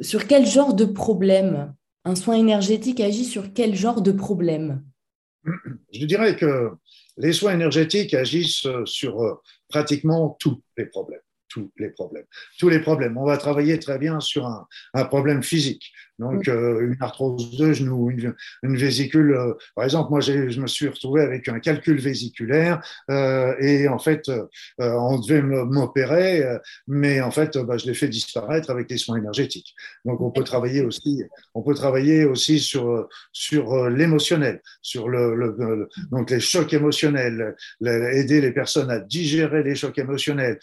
sur 0.02 0.28
quel 0.28 0.46
genre 0.46 0.74
de 0.74 0.86
problème? 0.86 1.74
Un 2.04 2.16
soin 2.16 2.36
énergétique 2.36 3.00
agit 3.00 3.26
sur 3.26 3.54
quel 3.54 3.76
genre 3.76 4.02
de 4.02 4.12
problème? 4.12 4.84
Je 5.94 6.06
dirais 6.06 6.36
que 6.36 6.72
les 7.18 7.34
soins 7.34 7.54
énergétiques 7.54 8.14
agissent 8.14 8.68
sur 8.86 9.22
euh, 9.22 9.34
pratiquement 9.68 10.36
tous 10.40 10.62
les 10.78 10.86
problèmes 10.86 11.22
tous 11.52 11.72
les 11.78 11.90
problèmes. 11.90 12.26
Tous 12.60 12.70
les 12.70 12.80
problèmes. 12.80 13.18
On 13.18 13.26
va 13.26 13.38
travailler 13.38 13.78
très 13.80 13.98
bien 14.00 14.20
sur 14.20 14.46
un, 14.46 14.68
un 14.94 15.06
problème 15.06 15.44
physique. 15.44 15.92
Donc, 16.20 16.48
euh, 16.48 16.82
une 16.82 16.98
arthrose 17.02 17.58
de 17.58 17.74
genou, 17.74 18.12
une, 18.12 18.36
une 18.62 18.78
vésicule. 18.78 19.34
Euh, 19.34 19.54
par 19.76 19.86
exemple, 19.86 20.12
moi, 20.12 20.22
je 20.22 20.62
me 20.62 20.68
suis 20.68 20.88
retrouvé 20.88 21.22
avec 21.22 21.48
un 21.48 21.60
calcul 21.60 22.00
vésiculaire 22.00 22.80
euh, 23.10 23.56
et 23.60 23.88
en 23.88 23.98
fait, 23.98 24.30
euh, 24.30 24.46
on 24.78 25.20
devait 25.20 25.42
m'opérer, 25.42 26.44
mais 26.88 27.22
en 27.22 27.32
fait, 27.32 27.58
bah, 27.58 27.78
je 27.78 27.88
l'ai 27.88 27.96
fait 27.96 28.08
disparaître 28.08 28.70
avec 28.70 28.90
les 28.92 28.98
soins 28.98 29.18
énergétiques. 29.18 29.74
Donc, 30.06 30.22
on 30.22 30.30
peut 30.30 30.44
travailler 30.44 30.82
aussi, 30.82 31.24
on 31.56 31.64
peut 31.64 31.74
travailler 31.74 32.24
aussi 32.26 32.60
sur 32.60 33.08
sur 33.34 33.90
l'émotionnel, 33.90 34.62
sur 34.84 35.10
le, 35.10 35.34
le, 35.36 35.90
donc 36.12 36.30
les 36.30 36.40
chocs 36.40 36.72
émotionnels, 36.72 37.56
aider 37.84 38.42
les 38.42 38.52
personnes 38.52 38.92
à 38.92 39.00
digérer 39.00 39.64
les 39.64 39.74
chocs 39.74 39.98
émotionnels, 39.98 40.60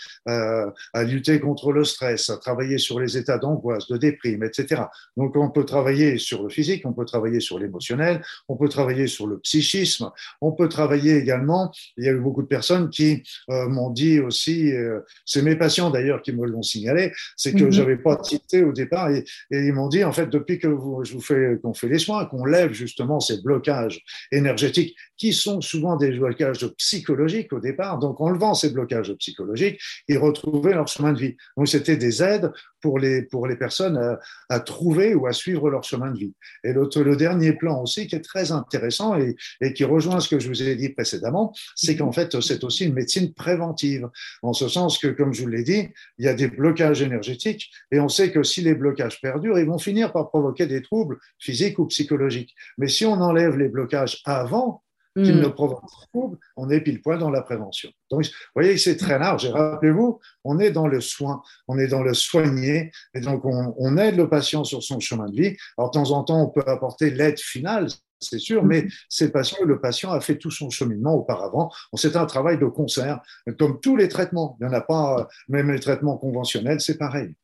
à 0.93 1.05
lutter 1.05 1.41
contre 1.41 1.73
le 1.73 1.85
stress, 1.85 2.31
à 2.31 2.37
travailler 2.37 2.79
sur 2.79 3.01
les 3.01 3.17
états 3.17 3.39
d'angoisse, 3.39 3.89
de 3.89 3.97
déprime, 3.97 4.45
etc. 4.45 4.83
Donc, 5.17 5.37
on 5.37 5.51
peut 5.51 5.65
travailler 5.65 6.19
sur 6.19 6.43
le 6.43 6.49
physique, 6.49 6.83
on 6.85 6.93
peut 6.93 7.05
travailler 7.05 7.41
sur 7.41 7.59
l'émotionnel, 7.59 8.23
on 8.49 8.57
peut 8.57 8.69
travailler 8.69 9.07
sur 9.07 9.27
le 9.27 9.39
psychisme, 9.39 10.11
on 10.41 10.53
peut 10.53 10.69
travailler 10.69 11.17
également, 11.17 11.73
il 11.97 12.05
y 12.05 12.09
a 12.09 12.13
eu 12.13 12.21
beaucoup 12.21 12.43
de 12.43 12.49
personnes 12.49 12.91
qui 12.91 13.23
euh, 13.51 13.69
m'ont 13.69 13.91
dit 13.91 14.21
aussi, 14.21 14.73
euh, 14.73 15.01
c'est 15.25 15.43
mes 15.43 15.57
patients 15.57 15.91
d'ailleurs 15.91 16.23
qui 16.23 16.33
me 16.33 16.47
l'ont 16.47 16.63
signalé, 16.63 17.13
c'est 17.37 17.53
que 17.53 17.65
mhm. 17.65 17.73
j'avais 17.73 17.97
pas 17.97 18.19
cité 18.23 18.63
au 18.63 18.73
départ 18.73 19.11
et, 19.11 19.25
ils 19.51 19.73
m'ont 19.73 19.89
dit 19.89 20.05
en 20.05 20.13
fait 20.13 20.29
depuis 20.29 20.59
que 20.59 20.69
vous, 20.69 21.05
je 21.05 21.13
vous 21.13 21.21
fais 21.21 21.59
qu'on 21.63 21.75
fait 21.75 21.89
les 21.89 21.99
soins, 21.99 22.25
qu'on 22.27 22.45
lève 22.45 22.73
justement 22.73 23.21
ces 23.21 23.41
blocages 23.43 24.01
énergétiques 24.33 24.97
qui 25.19 25.33
sont 25.33 25.61
souvent 25.61 25.97
des 25.97 26.13
blocages 26.13 26.67
psychologiques 26.79 27.53
au 27.53 27.61
départ, 27.61 27.99
donc 27.99 28.21
en 28.21 28.31
levant 28.31 28.55
ces 28.55 28.71
blocages 28.71 29.13
psychologiques, 29.15 29.81
ils 30.07 30.19
retrouvaient 30.19 30.75
leur 30.75 30.89
chemin 30.89 31.13
de 31.13 31.19
vie. 31.19 31.37
Donc 31.57 31.69
c'était 31.69 31.97
des 31.97 32.23
aides 32.23 32.51
pour 32.81 32.99
les 32.99 33.23
pour 33.23 33.47
les 33.47 33.57
personnes 33.57 33.97
à, 33.97 34.19
à 34.49 34.61
trouver 34.61 35.15
ou 35.15 35.27
à 35.27 35.33
suivre 35.33 35.69
leur 35.71 35.83
chemin 35.83 36.13
de 36.13 36.19
vie. 36.19 36.35
Et 36.65 36.73
le, 36.73 36.89
le 37.03 37.17
dernier 37.17 37.53
plan 37.53 37.83
aussi 37.83 38.07
qui 38.07 38.15
est 38.15 38.21
très 38.21 38.53
intéressant 38.53 39.17
et, 39.19 39.37
et, 39.61 39.73
qui 39.73 39.85
rejoint 39.85 40.21
ce 40.21 40.29
que 40.29 40.39
je 40.39 40.49
vous 40.49 40.63
ai 40.63 40.77
dit 40.77 40.91
précédemment, 40.91 41.53
c'est 41.75 41.97
qu'en 41.97 42.13
fait, 42.13 42.41
c'est 42.41 42.63
aussi 42.65 42.87
une 42.87 42.95
médecine 42.95 43.33
préventive, 43.35 44.09
en 44.43 44.53
ce 44.53 44.69
sens 44.69 44.99
que, 44.99 45.09
comme 45.09 45.35
je 45.35 45.43
vous 45.43 45.49
l'ai 45.49 45.65
dit, 45.65 45.89
il 46.19 46.25
y 46.25 46.29
a 46.29 46.35
des 46.35 46.49
blocages 46.49 47.03
énergétiques 47.03 47.71
et 47.91 48.01
on 48.01 48.09
sait 48.09 48.31
que 48.31 48.43
si 48.43 48.61
les 48.61 48.75
blocages 48.75 49.21
perdurent, 49.21 49.59
ils 49.59 49.67
vont 49.67 49.79
finir 49.79 50.13
par 50.13 50.29
provoquer 50.29 50.67
des 50.67 50.83
troubles 50.83 51.19
physiques 51.39 51.79
ou 51.79 51.87
psychologiques. 51.87 52.55
Mais 52.79 52.89
si 52.89 53.05
on 53.05 53.21
enlève 53.21 53.57
les 53.57 53.69
blocages 53.69 54.21
avant, 54.25 54.83
qu'il 55.23 55.37
hmm. 55.37 55.43
ne 55.43 55.49
provoque 55.49 55.85
trouble, 56.13 56.39
on 56.57 56.71
est 56.71 56.81
pile 56.81 57.01
poil 57.01 57.19
dans 57.19 57.31
la 57.31 57.43
prévention. 57.43 57.91
Donc, 58.11 58.25
vous 58.25 58.31
voyez 58.55 58.79
c'est 58.79 58.97
très 58.97 59.19
large. 59.19 59.45
Et 59.45 59.51
rappelez-vous, 59.51 60.21
on 60.45 60.59
est 60.59 60.71
dans 60.71 60.87
le 60.87 61.01
soin, 61.01 61.43
on 61.67 61.79
est 61.79 61.89
dans 61.89 62.03
le 62.03 62.15
soigner, 62.15 62.91
et 63.15 63.21
donc 63.21 63.45
on, 63.45 63.97
aide 63.97 64.17
le 64.17 64.29
patient 64.29 64.65
sur 64.65 64.83
son 64.83 65.01
chemin 65.01 65.29
de 65.29 65.35
vie. 65.35 65.57
Alors, 65.77 65.91
de 65.91 65.95
temps 65.95 66.11
en 66.13 66.25
temps, 66.25 66.43
on 66.43 66.49
peut 66.49 66.63
apporter 66.67 67.11
l'aide 67.11 67.39
finale, 67.39 67.89
c'est 68.21 68.39
sûr, 68.39 68.65
mais 68.65 68.87
c'est 69.09 69.31
parce 69.31 69.53
que 69.53 69.65
le 69.65 69.81
patient 69.81 70.11
a 70.11 70.21
fait 70.21 70.39
tout 70.39 70.51
son 70.51 70.71
cheminement 70.71 71.15
auparavant. 71.15 71.71
C'est 71.95 72.17
un 72.17 72.27
travail 72.27 72.59
de 72.59 72.67
concert, 72.67 73.21
comme 73.59 73.81
tous 73.81 73.97
les 73.97 74.09
traitements. 74.09 74.57
Il 74.61 74.67
n'y 74.67 74.71
en 74.71 74.77
a 74.77 74.81
pas, 74.81 75.29
même 75.49 75.71
les 75.71 75.81
traitements 75.81 76.17
conventionnels, 76.17 76.81
c'est 76.81 76.99
pareil. 76.99 77.35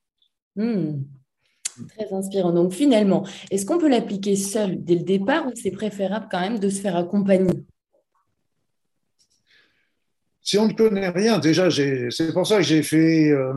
Hmm. 0.57 1.03
Très 1.97 2.13
inspirant. 2.13 2.53
Donc 2.53 2.73
finalement, 2.73 3.27
est-ce 3.51 3.67
qu'on 3.67 3.79
peut 3.79 3.89
l'appliquer 3.89 4.37
seul 4.37 4.83
dès 4.83 4.95
le 4.95 5.03
départ 5.03 5.47
ou 5.47 5.53
c'est 5.55 5.71
préférable 5.71 6.29
quand 6.31 6.41
même 6.41 6.59
de 6.59 6.69
se 6.69 6.81
faire 6.81 6.97
accompagner? 6.97 7.65
Si 10.41 10.59
on 10.59 10.69
ne 10.69 10.75
connaît 10.75 11.09
rien, 11.09 11.39
déjà, 11.39 11.71
c'est 11.71 12.33
pour 12.33 12.47
ça 12.47 12.59
que 12.59 12.63
j'ai 12.63 12.83
fait 12.83 13.31
euh, 13.31 13.55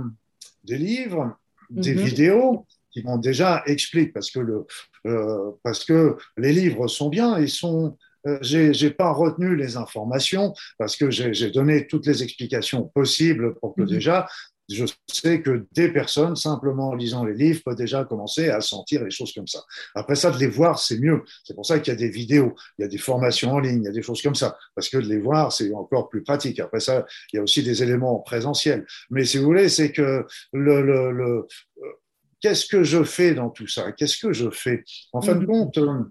des 0.64 0.78
livres, 0.78 1.38
des 1.70 1.94
mhm. 1.94 2.02
vidéos 2.02 2.66
qui 2.92 3.04
m'ont 3.04 3.18
déjà 3.18 3.62
expliqué, 3.66 4.12
parce 4.12 4.32
que, 4.32 4.40
le, 4.40 4.66
euh, 5.06 5.52
parce 5.64 5.84
que 5.84 6.16
les 6.38 6.54
livres 6.54 6.88
sont 6.88 7.10
bien, 7.10 7.38
ils 7.40 7.50
sont 7.50 7.98
euh, 8.26 8.40
j'ai 8.42 8.90
pas 8.90 9.12
retenu 9.12 9.56
les 9.56 9.78
informations 9.78 10.54
parce 10.78 10.96
que 10.96 11.12
j'ai 11.12 11.52
donné 11.52 11.88
toutes 11.88 12.06
les 12.08 12.24
explications 12.24 12.84
possibles 12.84 13.56
pour 13.60 13.76
que 13.76 13.82
mhm. 13.82 13.90
déjà 13.90 14.28
je 14.70 14.86
sais 15.08 15.42
que 15.42 15.66
des 15.74 15.90
personnes, 15.90 16.36
simplement 16.36 16.90
en 16.90 16.96
lisant 16.96 17.24
les 17.24 17.34
livres, 17.34 17.62
peuvent 17.64 17.76
déjà 17.76 18.04
commencer 18.04 18.50
à 18.50 18.60
sentir 18.62 19.04
les 19.04 19.12
choses 19.12 19.34
comme 19.34 19.48
ça. 19.48 19.60
Après 19.96 20.16
ça, 20.16 20.32
de 20.32 20.38
les 20.38 20.48
voir, 20.48 20.80
c'est 20.80 21.00
mieux. 21.00 21.24
C'est 21.44 21.54
pour 21.54 21.66
ça 21.66 21.80
qu'il 21.80 21.94
y 21.94 21.96
a 21.96 22.00
des 22.00 22.10
vidéos, 22.10 22.54
il 22.78 22.82
y 22.82 22.86
a 22.86 22.88
des 22.88 22.98
formations 22.98 23.54
en 23.54 23.60
ligne, 23.60 23.82
il 23.84 23.86
y 23.86 23.90
a 23.90 23.92
des 23.92 24.02
choses 24.02 24.22
comme 24.22 24.36
ça. 24.36 24.58
Parce 24.76 24.90
que 24.90 24.98
de 24.98 25.08
les 25.08 25.20
voir, 25.20 25.54
c'est 25.54 25.74
encore 25.74 26.10
plus 26.10 26.22
pratique. 26.22 26.60
Après 26.60 26.82
ça, 26.82 27.06
il 27.32 27.38
y 27.38 27.40
a 27.40 27.44
aussi 27.44 27.64
des 27.64 27.82
éléments 27.82 28.20
présentiels. 28.20 28.86
Mais 29.10 29.24
si 29.24 29.38
vous 29.38 29.46
voulez, 29.46 29.70
c'est 29.70 29.92
que 29.92 30.26
le, 30.52 30.82
le, 30.82 31.12
le 31.12 31.48
euh, 31.78 31.88
qu'est-ce 32.42 32.66
que 32.66 32.84
je 32.84 33.04
fais 33.04 33.34
dans 33.34 33.50
tout 33.50 33.68
ça? 33.68 33.92
Qu'est-ce 33.94 34.18
que 34.18 34.34
je 34.34 34.50
fais? 34.50 34.84
En 35.14 35.22
fin 35.22 35.36
de 35.36 35.46
mm-hmm. 35.46 35.46
compte, 35.46 35.78
euh, 35.78 36.04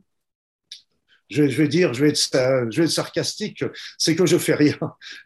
je, 1.29 1.43
vais 1.43 1.69
dire, 1.69 1.93
je 1.93 2.05
vais, 2.05 2.11
être, 2.11 2.69
je 2.71 2.79
vais 2.79 2.85
être 2.85 2.91
sarcastique, 2.91 3.65
c'est 3.99 4.15
que 4.17 4.27
je 4.27 4.39
fais 4.39 4.55
rien. 4.55 4.79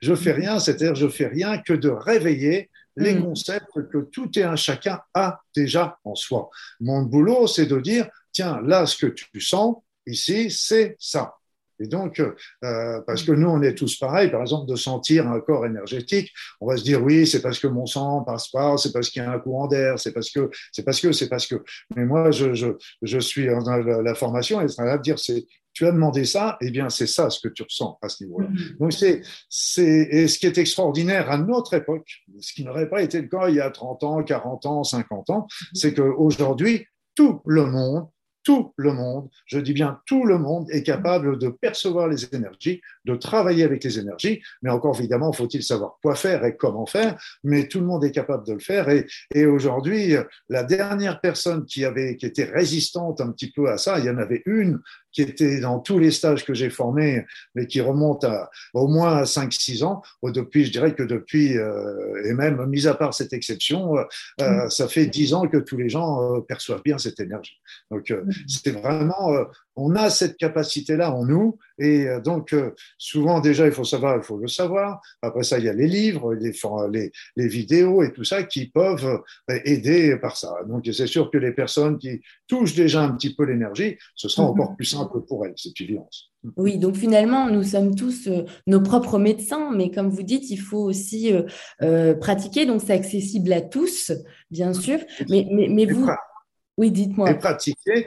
Je 0.03 0.15
fais 0.15 0.33
rien, 0.33 0.59
c'est-à-dire 0.59 0.95
je 0.95 1.09
fais 1.09 1.27
rien 1.27 1.59
que 1.59 1.73
de 1.73 1.89
réveiller 1.89 2.71
les 3.01 3.15
mm. 3.15 3.23
concepts 3.25 3.89
que 3.91 3.99
tout 3.99 4.31
et 4.39 4.43
un 4.43 4.57
chacun 4.57 5.01
a 5.15 5.41
déjà 5.55 5.99
en 6.05 6.15
soi. 6.15 6.51
Mon 6.81 7.03
boulot, 7.03 7.47
c'est 7.47 7.67
de 7.67 7.81
dire, 7.81 8.09
tiens, 8.33 8.61
là, 8.65 8.87
ce 8.87 8.97
que 8.97 9.07
tu 9.07 9.41
sens 9.41 9.77
ici, 10.07 10.51
c'est 10.51 10.97
ça. 10.99 11.35
Et 11.81 11.87
donc, 11.87 12.21
euh, 12.21 13.01
parce 13.07 13.23
que 13.23 13.33
nous, 13.33 13.49
on 13.49 13.63
est 13.63 13.75
tous 13.75 13.97
pareils, 13.97 14.31
par 14.31 14.43
exemple, 14.43 14.71
de 14.71 14.77
sentir 14.77 15.27
un 15.29 15.41
corps 15.41 15.65
énergétique, 15.65 16.31
on 16.61 16.67
va 16.67 16.77
se 16.77 16.85
dire 16.85 17.03
oui, 17.03 17.27
c'est 17.27 17.41
parce 17.41 17.59
que 17.59 17.67
mon 17.67 17.87
sang 17.87 18.23
passe 18.23 18.49
pas, 18.49 18.77
c'est 18.77 18.93
parce 18.93 19.09
qu'il 19.09 19.23
y 19.23 19.25
a 19.25 19.33
un 19.33 19.39
courant 19.39 19.67
d'air, 19.67 19.99
c'est 19.99 20.13
parce 20.13 20.31
que, 20.31 20.51
c'est 20.73 20.85
parce 20.85 21.01
que, 21.01 21.13
c'est 21.13 21.29
parce 21.29 21.47
que. 21.47 21.57
Mais 21.97 22.05
moi, 22.05 22.31
je, 22.31 22.53
je, 22.53 22.69
je 23.01 23.19
suis 23.19 23.47
dans 23.47 23.77
la, 23.77 24.15
formation 24.15 24.61
et 24.61 24.69
ça 24.69 24.85
va 24.85 24.99
dire 24.99 25.19
c'est 25.19 25.47
tu 25.73 25.87
as 25.87 25.93
demandé 25.93 26.25
ça, 26.25 26.57
eh 26.61 26.71
bien, 26.71 26.89
c'est 26.89 27.07
ça 27.07 27.31
ce 27.31 27.41
que 27.41 27.53
tu 27.53 27.63
ressens 27.63 27.99
à 28.03 28.09
ce 28.09 28.25
niveau-là. 28.25 28.49
Mm-hmm. 28.49 28.79
Donc, 28.79 28.93
c'est, 28.93 29.23
c'est, 29.49 30.09
et 30.11 30.29
ce 30.29 30.39
qui 30.39 30.47
est 30.47 30.59
extraordinaire 30.59 31.31
à 31.31 31.39
notre 31.39 31.75
époque, 31.75 32.09
ce 32.41 32.53
qui 32.53 32.65
n'aurait 32.65 32.89
pas 32.89 33.03
été 33.03 33.21
le 33.21 33.29
cas 33.29 33.49
il 33.49 33.57
y 33.57 33.61
a 33.61 33.71
30 33.71 34.05
ans, 34.05 34.23
40 34.23 34.67
ans, 34.67 34.85
50 34.85 35.31
ans, 35.31 35.47
mm-hmm. 35.49 35.69
c'est 35.75 35.95
qu'aujourd'hui, 35.95 36.87
tout 37.15 37.41
le 37.47 37.67
monde 37.67 38.09
tout 38.43 38.73
le 38.77 38.93
monde, 38.93 39.29
je 39.47 39.59
dis 39.59 39.73
bien 39.73 40.01
tout 40.07 40.25
le 40.25 40.39
monde, 40.39 40.67
est 40.71 40.83
capable 40.83 41.39
de 41.39 41.49
percevoir 41.49 42.09
les 42.09 42.35
énergies, 42.35 42.81
de 43.05 43.15
travailler 43.15 43.65
avec 43.65 43.85
les 43.85 43.99
énergies, 43.99 44.43
mais 44.63 44.71
encore 44.71 44.99
évidemment, 44.99 45.33
faut-il 45.33 45.63
savoir 45.63 45.99
quoi 46.03 46.15
faire 46.15 46.45
et 46.45 46.57
comment 46.57 46.87
faire, 46.87 47.21
mais 47.45 47.69
tout 47.69 47.81
le 47.81 47.87
monde 47.87 48.05
est 48.05 48.11
capable 48.13 48.47
de 48.47 48.55
le 48.55 48.61
faire. 48.61 48.89
Et, 48.89 49.07
et 49.35 49.47
aujourd'hui, 49.47 50.15
la 50.49 50.63
dernière 50.63 51.21
personne 51.21 51.67
qui, 51.67 51.85
avait, 51.85 52.17
qui 52.17 52.27
était 52.27 52.45
résistante 52.45 53.21
un 53.21 53.31
petit 53.33 53.53
peu 53.53 53.69
à 53.69 53.79
ça, 53.79 53.99
il 53.99 54.07
y 54.07 54.11
en 54.11 54.19
avait 54.19 54.43
une 54.47 54.81
qui 55.13 55.23
était 55.23 55.61
dans 55.61 55.79
tous 55.79 55.99
les 55.99 56.11
stages 56.11 56.45
que 56.45 56.55
j'ai 56.55 56.71
formés, 56.71 57.25
mais 57.55 57.67
qui 57.67 57.81
remonte 57.81 58.25
à 58.25 58.51
au 58.75 58.89
moins 58.89 59.17
à 59.17 59.25
5-6 59.25 59.85
ans. 59.85 60.03
Depuis, 60.23 60.65
je 60.65 60.73
dirais 60.73 60.95
que 60.95 61.03
depuis, 61.03 61.57
euh, 61.59 62.25
et 62.25 62.33
même 62.33 62.65
mis 62.67 62.87
à 62.87 62.95
part 62.95 63.15
cette 63.15 63.33
exception, 63.33 63.97
euh, 63.97 64.05
euh 64.41 64.67
mm. 64.67 64.71
ça 64.71 64.89
fait 64.89 65.07
10 65.07 65.35
ans 65.35 65.49
que 65.49 65.57
tous 65.57 65.77
les 65.77 65.89
gens 65.89 66.37
euh, 66.37 66.41
perçoivent 66.41 66.83
bien 66.83 66.99
cette 66.99 67.21
énergie. 67.21 67.61
Donc, 67.91 68.11
euh, 68.11 68.23
mm. 68.25 68.33
c'est 68.49 68.71
vraiment, 68.71 69.37
on 69.77 69.95
a 69.95 70.11
cette 70.11 70.37
capacité-là 70.37 71.15
en 71.15 71.25
nous, 71.25 71.59
et 71.79 72.07
donc 72.23 72.55
souvent 72.99 73.41
déjà, 73.41 73.67
il 73.67 73.73
faut 73.73 73.85
savoir, 73.85 74.17
il 74.17 74.23
faut 74.23 74.37
le 74.37 74.49
savoir. 74.49 75.01
Après 75.23 75.43
ça, 75.43 75.59
il 75.59 75.65
y 75.65 75.69
a 75.69 75.73
les 75.73 75.87
livres, 75.87 76.35
les, 76.35 76.53
les, 76.91 77.13
les 77.37 77.49
vidéos 77.49 78.03
et 78.03 78.13
tout 78.13 78.25
ça 78.25 78.43
qui 78.43 78.67
peuvent 78.67 79.23
aider 79.65 80.17
par 80.17 80.37
ça. 80.37 80.55
Donc, 80.69 80.87
c'est 80.93 81.07
sûr 81.07 81.31
que 81.31 81.39
les 81.39 81.53
personnes 81.53 81.97
qui 81.99 82.21
touchent 82.47 82.75
déjà 82.75 83.03
un 83.03 83.13
petit 83.13 83.35
peu 83.35 83.45
l'énergie, 83.45 83.97
ce 84.15 84.29
sera 84.29 84.47
mm-hmm. 84.47 84.51
encore 84.51 84.77
plus 84.77 84.85
simple 84.85 85.21
pour 85.27 85.47
elle, 85.47 85.55
cette 85.57 85.81
évidence. 85.81 86.31
Oui, 86.57 86.79
donc 86.79 86.97
finalement, 86.97 87.49
nous 87.51 87.63
sommes 87.63 87.95
tous 87.95 88.27
euh, 88.27 88.45
nos 88.67 88.81
propres 88.83 89.19
médecins, 89.19 89.71
mais 89.75 89.91
comme 89.91 90.09
vous 90.09 90.23
dites, 90.23 90.51
il 90.51 90.59
faut 90.59 90.83
aussi 90.83 91.33
euh, 91.33 91.43
euh, 91.83 92.15
pratiquer, 92.15 92.67
donc 92.67 92.81
c'est 92.81 92.95
accessible 92.95 93.53
à 93.53 93.61
tous, 93.61 94.11
bien 94.51 94.73
sûr. 94.73 94.99
Mais, 95.29 95.47
mais, 95.51 95.69
mais 95.69 95.87
vous... 95.87 96.09
Oui, 96.79 96.91
dites-moi. 96.91 97.31
Et 97.31 97.35
pratiquer, 97.39 98.07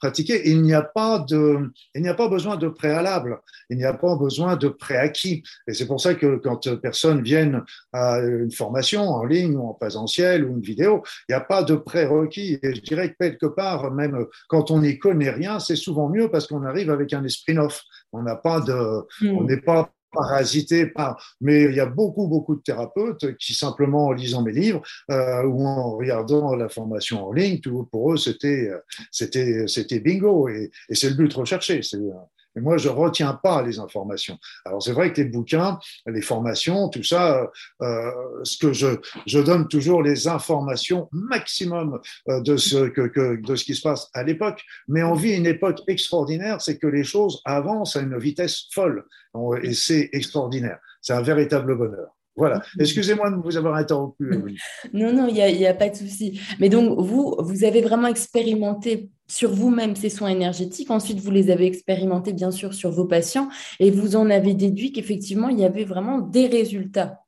pratiquer. 0.00 0.48
Il 0.48 0.62
n'y 0.62 0.74
a 0.74 0.82
pas 0.82 1.18
de, 1.20 1.70
il 1.94 2.02
n'y 2.02 2.08
a 2.08 2.14
pas 2.14 2.28
besoin 2.28 2.56
de 2.56 2.68
préalable. 2.68 3.40
Il 3.68 3.76
n'y 3.76 3.84
a 3.84 3.94
pas 3.94 4.16
besoin 4.16 4.56
de 4.56 4.68
préacquis. 4.68 5.42
Et 5.68 5.74
c'est 5.74 5.86
pour 5.86 6.00
ça 6.00 6.14
que 6.14 6.36
quand 6.36 6.68
personne 6.80 7.22
viennent 7.22 7.62
à 7.92 8.18
une 8.18 8.50
formation 8.50 9.02
en 9.02 9.24
ligne 9.24 9.56
ou 9.56 9.68
en 9.68 9.74
présentiel 9.74 10.44
ou 10.44 10.52
une 10.52 10.62
vidéo, 10.62 11.02
il 11.28 11.32
n'y 11.32 11.36
a 11.36 11.40
pas 11.40 11.62
de 11.62 11.74
prérequis. 11.74 12.58
Et 12.62 12.74
je 12.74 12.80
dirais 12.80 13.10
que 13.10 13.16
quelque 13.18 13.46
part, 13.46 13.92
même 13.92 14.26
quand 14.48 14.70
on 14.70 14.80
n'y 14.80 14.98
connaît 14.98 15.30
rien, 15.30 15.60
c'est 15.60 15.76
souvent 15.76 16.08
mieux 16.08 16.30
parce 16.30 16.46
qu'on 16.46 16.64
arrive 16.64 16.90
avec 16.90 17.12
un 17.12 17.24
esprit 17.24 17.54
neuf. 17.54 17.82
On 18.12 18.22
n'a 18.22 18.36
pas 18.36 18.60
de, 18.60 19.06
hmm. 19.20 19.36
on 19.36 19.44
n'est 19.44 19.60
pas 19.60 19.92
parasité 20.12 20.86
par. 20.86 21.36
Mais 21.40 21.64
il 21.64 21.74
y 21.74 21.80
a 21.80 21.86
beaucoup, 21.86 22.26
beaucoup 22.26 22.56
de 22.56 22.60
thérapeutes 22.60 23.36
qui, 23.38 23.54
simplement 23.54 24.06
en 24.06 24.12
lisant 24.12 24.42
mes 24.42 24.52
livres 24.52 24.82
euh, 25.10 25.44
ou 25.44 25.66
en 25.66 25.96
regardant 25.96 26.54
la 26.54 26.68
formation 26.68 27.26
en 27.26 27.32
ligne, 27.32 27.60
tout, 27.60 27.88
pour 27.90 28.12
eux, 28.12 28.16
c'était, 28.16 28.70
c'était, 29.10 29.66
c'était 29.66 30.00
bingo. 30.00 30.48
Et, 30.48 30.70
et 30.88 30.94
c'est 30.94 31.10
le 31.10 31.16
but 31.16 31.32
recherché. 31.32 31.82
C'est, 31.82 31.98
et 32.56 32.60
moi, 32.60 32.76
je 32.76 32.88
retiens 32.88 33.34
pas 33.34 33.62
les 33.62 33.78
informations. 33.78 34.38
Alors, 34.64 34.82
c'est 34.82 34.92
vrai 34.92 35.12
que 35.12 35.20
les 35.20 35.28
bouquins, 35.28 35.78
les 36.06 36.22
formations, 36.22 36.88
tout 36.88 37.02
ça, 37.02 37.50
euh, 37.82 38.10
ce 38.42 38.58
que 38.58 38.72
je, 38.72 38.88
je 39.26 39.38
donne 39.38 39.68
toujours 39.68 40.02
les 40.02 40.28
informations 40.28 41.08
maximum 41.12 42.00
euh, 42.28 42.40
de 42.40 42.56
ce, 42.56 42.88
que, 42.88 43.06
que, 43.06 43.40
de 43.40 43.56
ce 43.56 43.64
qui 43.64 43.74
se 43.74 43.82
passe 43.82 44.08
à 44.14 44.22
l'époque. 44.22 44.62
Mais 44.88 45.02
on 45.02 45.14
vit 45.14 45.36
une 45.36 45.46
époque 45.46 45.80
extraordinaire, 45.86 46.60
c'est 46.60 46.78
que 46.78 46.86
les 46.86 47.04
choses 47.04 47.40
avancent 47.44 47.96
à 47.96 48.00
une 48.00 48.18
vitesse 48.18 48.66
folle. 48.72 49.04
Et 49.62 49.74
c'est 49.74 50.10
extraordinaire. 50.12 50.78
C'est 51.00 51.12
un 51.12 51.22
véritable 51.22 51.76
bonheur. 51.76 52.08
Voilà. 52.36 52.62
Excusez-moi 52.78 53.30
de 53.30 53.36
vous 53.36 53.56
avoir 53.56 53.74
interrompu. 53.74 54.24
non, 54.92 55.12
non, 55.12 55.28
il 55.28 55.34
n'y 55.34 55.66
a, 55.66 55.70
a, 55.70 55.74
pas 55.74 55.88
de 55.88 55.96
souci. 55.96 56.40
Mais 56.58 56.68
donc, 56.68 56.98
vous, 56.98 57.36
vous 57.38 57.64
avez 57.64 57.82
vraiment 57.82 58.08
expérimenté 58.08 59.10
sur 59.26 59.50
vous-même 59.50 59.96
ces 59.96 60.10
soins 60.10 60.28
énergétiques. 60.28 60.90
Ensuite, 60.90 61.18
vous 61.20 61.30
les 61.30 61.50
avez 61.50 61.66
expérimentés, 61.66 62.32
bien 62.32 62.50
sûr, 62.50 62.74
sur 62.74 62.90
vos 62.90 63.04
patients 63.04 63.48
et 63.78 63.90
vous 63.90 64.16
en 64.16 64.30
avez 64.30 64.54
déduit 64.54 64.92
qu'effectivement, 64.92 65.48
il 65.48 65.60
y 65.60 65.64
avait 65.64 65.84
vraiment 65.84 66.18
des 66.18 66.46
résultats. 66.46 67.20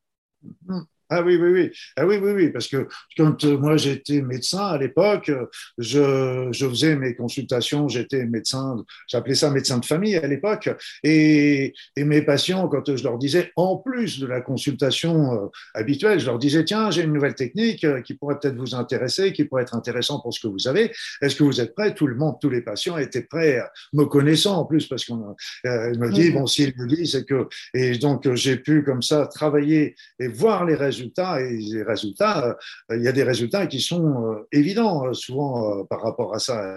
Mmh. 0.66 0.80
Ah 1.14 1.20
oui, 1.20 1.36
oui, 1.36 1.50
oui. 1.50 1.70
Ah 1.98 2.06
oui, 2.06 2.16
oui, 2.22 2.32
oui. 2.32 2.48
Parce 2.48 2.68
que 2.68 2.88
quand 3.18 3.44
euh, 3.44 3.58
moi 3.58 3.76
j'étais 3.76 4.22
médecin 4.22 4.66
à 4.68 4.78
l'époque, 4.78 5.30
je, 5.76 6.48
je, 6.52 6.66
faisais 6.66 6.96
mes 6.96 7.14
consultations, 7.14 7.86
j'étais 7.86 8.24
médecin, 8.24 8.82
j'appelais 9.08 9.34
ça 9.34 9.50
médecin 9.50 9.76
de 9.76 9.84
famille 9.84 10.16
à 10.16 10.26
l'époque. 10.26 10.70
Et, 11.04 11.74
et, 11.96 12.04
mes 12.04 12.22
patients, 12.22 12.66
quand 12.66 12.96
je 12.96 13.04
leur 13.04 13.18
disais, 13.18 13.52
en 13.56 13.76
plus 13.76 14.20
de 14.20 14.26
la 14.26 14.40
consultation 14.40 15.34
euh, 15.34 15.46
habituelle, 15.74 16.18
je 16.18 16.24
leur 16.24 16.38
disais, 16.38 16.64
tiens, 16.64 16.90
j'ai 16.90 17.02
une 17.02 17.12
nouvelle 17.12 17.34
technique 17.34 17.84
euh, 17.84 18.00
qui 18.00 18.14
pourrait 18.14 18.38
peut-être 18.40 18.56
vous 18.56 18.74
intéresser, 18.74 19.34
qui 19.34 19.44
pourrait 19.44 19.64
être 19.64 19.74
intéressant 19.74 20.18
pour 20.18 20.32
ce 20.32 20.40
que 20.40 20.48
vous 20.48 20.66
avez. 20.66 20.92
Est-ce 21.20 21.36
que 21.36 21.44
vous 21.44 21.60
êtes 21.60 21.74
prêts? 21.74 21.92
Tout 21.94 22.06
le 22.06 22.14
monde, 22.14 22.36
tous 22.40 22.48
les 22.48 22.62
patients 22.62 22.96
étaient 22.96 23.24
prêts, 23.24 23.62
me 23.92 24.04
connaissant 24.04 24.56
en 24.56 24.64
plus, 24.64 24.86
parce 24.86 25.04
qu'on 25.04 25.36
euh, 25.66 25.94
me 25.98 26.10
dit, 26.10 26.30
bon, 26.30 26.46
s'il 26.46 26.72
me 26.78 26.86
dit, 26.86 27.06
c'est 27.06 27.26
que. 27.26 27.48
Et 27.74 27.98
donc, 27.98 28.32
j'ai 28.32 28.56
pu 28.56 28.82
comme 28.82 29.02
ça 29.02 29.26
travailler 29.26 29.94
et 30.18 30.28
voir 30.28 30.64
les 30.64 30.74
résultats 30.74 31.01
et 31.02 31.56
les 31.56 31.82
résultats, 31.82 32.56
euh, 32.90 32.96
il 32.96 33.02
y 33.02 33.08
a 33.08 33.12
des 33.12 33.22
résultats 33.22 33.66
qui 33.66 33.80
sont 33.80 34.24
euh, 34.24 34.48
évidents 34.52 35.06
euh, 35.06 35.12
souvent 35.12 35.84
par 35.86 36.02
rapport 36.02 36.34
à 36.34 36.38
ça. 36.38 36.76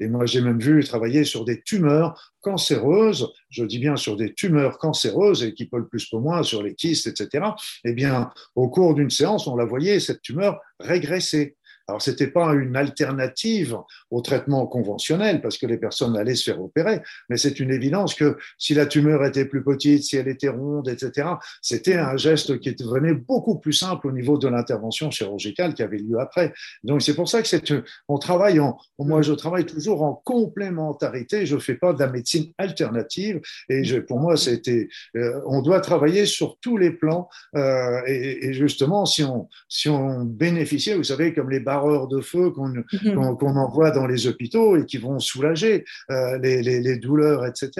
Et, 0.00 0.08
moi, 0.08 0.26
j'ai 0.26 0.40
même 0.40 0.60
vu 0.60 0.84
travailler 0.84 1.24
sur 1.24 1.44
des 1.44 1.62
tumeurs 1.62 2.32
cancéreuses, 2.40 3.32
je 3.48 3.64
dis 3.64 3.78
bien 3.78 3.96
sur 3.96 4.16
des 4.16 4.34
tumeurs 4.34 4.78
cancéreuses 4.78 5.42
et 5.42 5.54
qui 5.54 5.66
peuvent 5.66 5.88
plus 5.88 6.08
que 6.08 6.16
moins 6.16 6.42
sur 6.42 6.62
les 6.62 6.74
kystes, 6.74 7.06
etc. 7.06 7.46
Eh 7.84 7.92
bien, 7.92 8.30
au 8.54 8.68
cours 8.68 8.94
d'une 8.94 9.10
séance, 9.10 9.46
on 9.46 9.56
la 9.56 9.64
voyait, 9.64 10.00
cette 10.00 10.22
tumeur 10.22 10.60
régresser. 10.78 11.56
Alors, 11.86 12.00
ce 12.00 12.10
n'était 12.10 12.28
pas 12.28 12.54
une 12.54 12.76
alternative 12.76 13.76
au 14.10 14.22
traitement 14.22 14.66
conventionnel 14.66 15.42
parce 15.42 15.58
que 15.58 15.66
les 15.66 15.76
personnes 15.76 16.16
allaient 16.16 16.34
se 16.34 16.44
faire 16.50 16.62
opérer, 16.62 17.00
mais 17.28 17.36
c'est 17.36 17.60
une 17.60 17.70
évidence 17.70 18.14
que 18.14 18.38
si 18.56 18.72
la 18.72 18.86
tumeur 18.86 19.24
était 19.24 19.44
plus 19.44 19.62
petite, 19.62 20.02
si 20.02 20.16
elle 20.16 20.28
était 20.28 20.48
ronde, 20.48 20.88
etc., 20.88 21.28
c'était 21.60 21.96
un 21.96 22.16
geste 22.16 22.58
qui 22.60 22.74
devenait 22.74 23.12
beaucoup 23.12 23.58
plus 23.58 23.74
simple 23.74 24.06
au 24.06 24.12
niveau 24.12 24.38
de 24.38 24.48
l'intervention 24.48 25.10
chirurgicale 25.10 25.74
qui 25.74 25.82
avait 25.82 25.98
lieu 25.98 26.18
après. 26.18 26.54
Donc, 26.84 27.02
c'est 27.02 27.14
pour 27.14 27.28
ça 27.28 27.42
que 27.42 27.84
on 28.08 28.18
travaille 28.18 28.60
en, 28.60 28.78
moi, 28.98 29.20
je 29.20 29.32
travaille 29.32 29.66
toujours 29.66 30.02
en 30.02 30.14
complémentarité. 30.24 31.44
Je 31.44 31.56
ne 31.56 31.60
fais 31.60 31.74
pas 31.74 31.92
de 31.92 32.00
la 32.00 32.08
médecine 32.10 32.52
alternative 32.56 33.40
et 33.68 33.82
pour 34.00 34.20
moi, 34.20 34.36
c'était, 34.36 34.88
euh, 35.16 35.40
on 35.46 35.60
doit 35.60 35.80
travailler 35.80 36.26
sur 36.26 36.58
tous 36.60 36.76
les 36.76 36.90
plans 36.90 37.28
euh, 37.56 38.00
et, 38.06 38.46
et, 38.46 38.52
justement, 38.54 39.04
si 39.04 39.22
on, 39.22 39.48
si 39.68 39.88
on 39.88 40.24
bénéficiait, 40.24 40.96
vous 40.96 41.04
savez, 41.04 41.34
comme 41.34 41.50
les 41.50 41.60
barreurs 41.74 42.08
de 42.08 42.20
feu 42.20 42.52
mhm. 42.56 43.36
qu'on 43.38 43.56
envoie 43.56 43.90
dans 43.90 44.06
les 44.06 44.26
hôpitaux 44.26 44.76
et 44.76 44.84
qui 44.86 44.98
vont 44.98 45.18
soulager 45.18 45.84
euh, 46.10 46.38
les, 46.38 46.62
les, 46.62 46.80
les, 46.80 46.98
douleurs, 46.98 47.44
etc. 47.46 47.70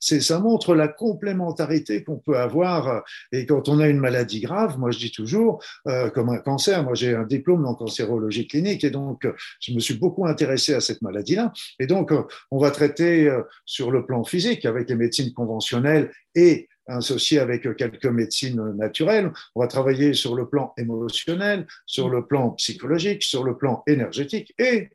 Ça 0.00 0.38
montre 0.40 0.74
la 0.74 0.88
complémentarité 0.88 2.02
qu'on 2.04 2.18
peut 2.18 2.38
avoir. 2.38 3.04
Et 3.32 3.46
quand 3.46 3.68
on 3.68 3.78
a 3.78 3.86
une 3.88 4.00
maladie 4.00 4.40
grave, 4.40 4.78
moi 4.78 4.90
je 4.90 4.98
dis 4.98 5.12
toujours, 5.12 5.62
euh, 5.86 6.10
comme 6.10 6.30
un 6.30 6.38
cancer, 6.38 6.82
moi 6.82 6.94
j'ai 6.94 7.14
un 7.14 7.24
diplôme 7.24 7.64
en 7.66 7.74
cancérologie 7.74 8.46
clinique 8.48 8.82
et 8.84 8.90
donc 8.90 9.26
je 9.60 9.72
me 9.72 9.80
suis 9.80 9.94
beaucoup 9.94 10.26
intéressé 10.26 10.74
à 10.74 10.80
cette 10.80 11.02
maladie-là. 11.02 11.52
Et 11.78 11.86
donc 11.86 12.12
on 12.50 12.58
va 12.58 12.70
traiter 12.70 13.30
sur 13.64 13.90
le 13.90 14.04
plan 14.04 14.24
physique 14.24 14.64
avec 14.64 14.88
les 14.88 14.96
médecines 14.96 15.32
conventionnelles 15.32 16.10
et 16.34 16.68
associé 16.86 17.38
avec 17.38 17.62
quelques 17.76 18.06
médecines 18.06 18.72
naturelles. 18.76 19.32
On 19.54 19.60
va 19.60 19.66
travailler 19.66 20.14
sur 20.14 20.34
le 20.34 20.48
plan 20.48 20.72
émotionnel, 20.76 21.66
sur 21.86 22.08
le 22.08 22.26
plan 22.26 22.50
psychologique, 22.50 23.22
sur 23.22 23.44
le 23.44 23.56
plan 23.56 23.82
énergétique 23.86 24.54
et 24.58 24.90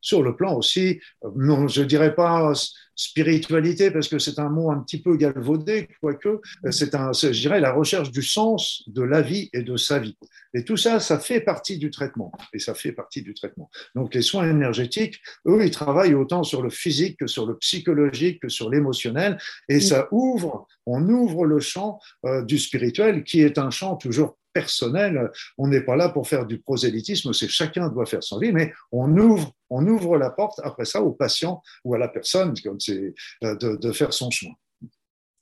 sur 0.00 0.22
le 0.22 0.36
plan 0.36 0.56
aussi, 0.56 1.00
non, 1.36 1.68
je 1.68 1.82
dirais 1.82 2.14
pas 2.14 2.52
spiritualité 3.00 3.90
parce 3.90 4.08
que 4.08 4.18
c'est 4.18 4.38
un 4.38 4.50
mot 4.50 4.70
un 4.70 4.80
petit 4.80 5.00
peu 5.00 5.16
galvaudé, 5.16 5.88
quoique 6.02 6.40
c'est 6.70 6.94
un, 6.94 7.12
je 7.12 7.30
dirais 7.30 7.60
la 7.60 7.72
recherche 7.72 8.10
du 8.10 8.22
sens 8.22 8.82
de 8.88 9.02
la 9.02 9.22
vie 9.22 9.48
et 9.54 9.62
de 9.62 9.76
sa 9.76 9.98
vie. 9.98 10.18
Et 10.52 10.64
tout 10.64 10.76
ça, 10.76 11.00
ça 11.00 11.18
fait 11.18 11.40
partie 11.40 11.78
du 11.78 11.90
traitement. 11.90 12.32
Et 12.52 12.58
ça 12.58 12.74
fait 12.74 12.92
partie 12.92 13.22
du 13.22 13.34
traitement. 13.34 13.70
Donc 13.94 14.14
les 14.14 14.22
soins 14.22 14.48
énergétiques, 14.48 15.20
eux, 15.46 15.64
ils 15.64 15.70
travaillent 15.70 16.14
autant 16.14 16.42
sur 16.42 16.60
le 16.60 16.70
physique 16.70 17.18
que 17.18 17.26
sur 17.26 17.46
le 17.46 17.56
psychologique 17.56 18.42
que 18.42 18.48
sur 18.48 18.68
l'émotionnel. 18.68 19.38
Et 19.68 19.80
ça 19.80 20.08
ouvre, 20.10 20.66
on 20.86 21.08
ouvre 21.08 21.46
le 21.46 21.60
champ 21.60 22.00
euh, 22.26 22.42
du 22.42 22.58
spirituel 22.58 23.24
qui 23.24 23.40
est 23.40 23.58
un 23.58 23.70
champ 23.70 23.96
toujours 23.96 24.36
personnel. 24.52 25.30
On 25.58 25.68
n'est 25.68 25.82
pas 25.82 25.96
là 25.96 26.08
pour 26.08 26.28
faire 26.28 26.46
du 26.46 26.60
prosélytisme, 26.60 27.32
c'est 27.32 27.48
chacun 27.48 27.88
doit 27.88 28.06
faire 28.06 28.22
son 28.22 28.38
vie, 28.38 28.52
mais 28.52 28.72
on 28.92 29.16
ouvre, 29.16 29.52
on 29.68 29.86
ouvre 29.86 30.16
la 30.16 30.30
porte 30.30 30.60
après 30.64 30.84
ça 30.84 31.02
au 31.02 31.12
patient 31.12 31.62
ou 31.84 31.94
à 31.94 31.98
la 31.98 32.08
personne 32.08 32.54
comme 32.62 32.80
c'est 32.80 33.14
euh, 33.44 33.56
de, 33.56 33.76
de 33.76 33.92
faire 33.92 34.12
son 34.12 34.30
chemin. 34.30 34.54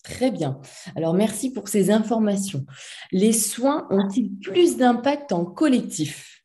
Très 0.04 0.30
bien. 0.30 0.60
Alors, 0.96 1.12
merci 1.12 1.52
pour 1.52 1.68
ces 1.68 1.90
informations. 1.90 2.64
Les 3.12 3.32
soins 3.32 3.86
ont-ils 3.90 4.30
plus 4.38 4.76
d'impact 4.76 5.32
en 5.32 5.44
collectif? 5.44 6.44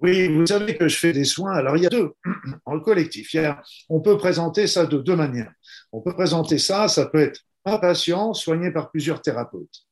Oui, 0.00 0.28
vous 0.28 0.46
savez 0.46 0.76
que 0.76 0.88
je 0.88 0.96
fais 0.96 1.12
des 1.12 1.26
soins. 1.26 1.52
Alors, 1.52 1.76
il 1.76 1.82
y 1.82 1.86
a 1.86 1.90
deux 1.90 2.12
en 2.64 2.80
collectif. 2.80 3.36
on 3.88 4.00
peut 4.00 4.16
présenter 4.16 4.66
ça 4.66 4.86
de 4.86 4.98
deux 4.98 5.16
manières. 5.16 5.52
On 5.92 6.00
peut 6.00 6.14
présenter 6.14 6.58
ça, 6.58 6.88
ça 6.88 7.06
peut 7.06 7.20
être 7.20 7.40
un 7.66 7.78
patient 7.78 8.32
soigné 8.32 8.70
par 8.72 8.90
plusieurs 8.90 9.20
thérapeutes 9.20 9.84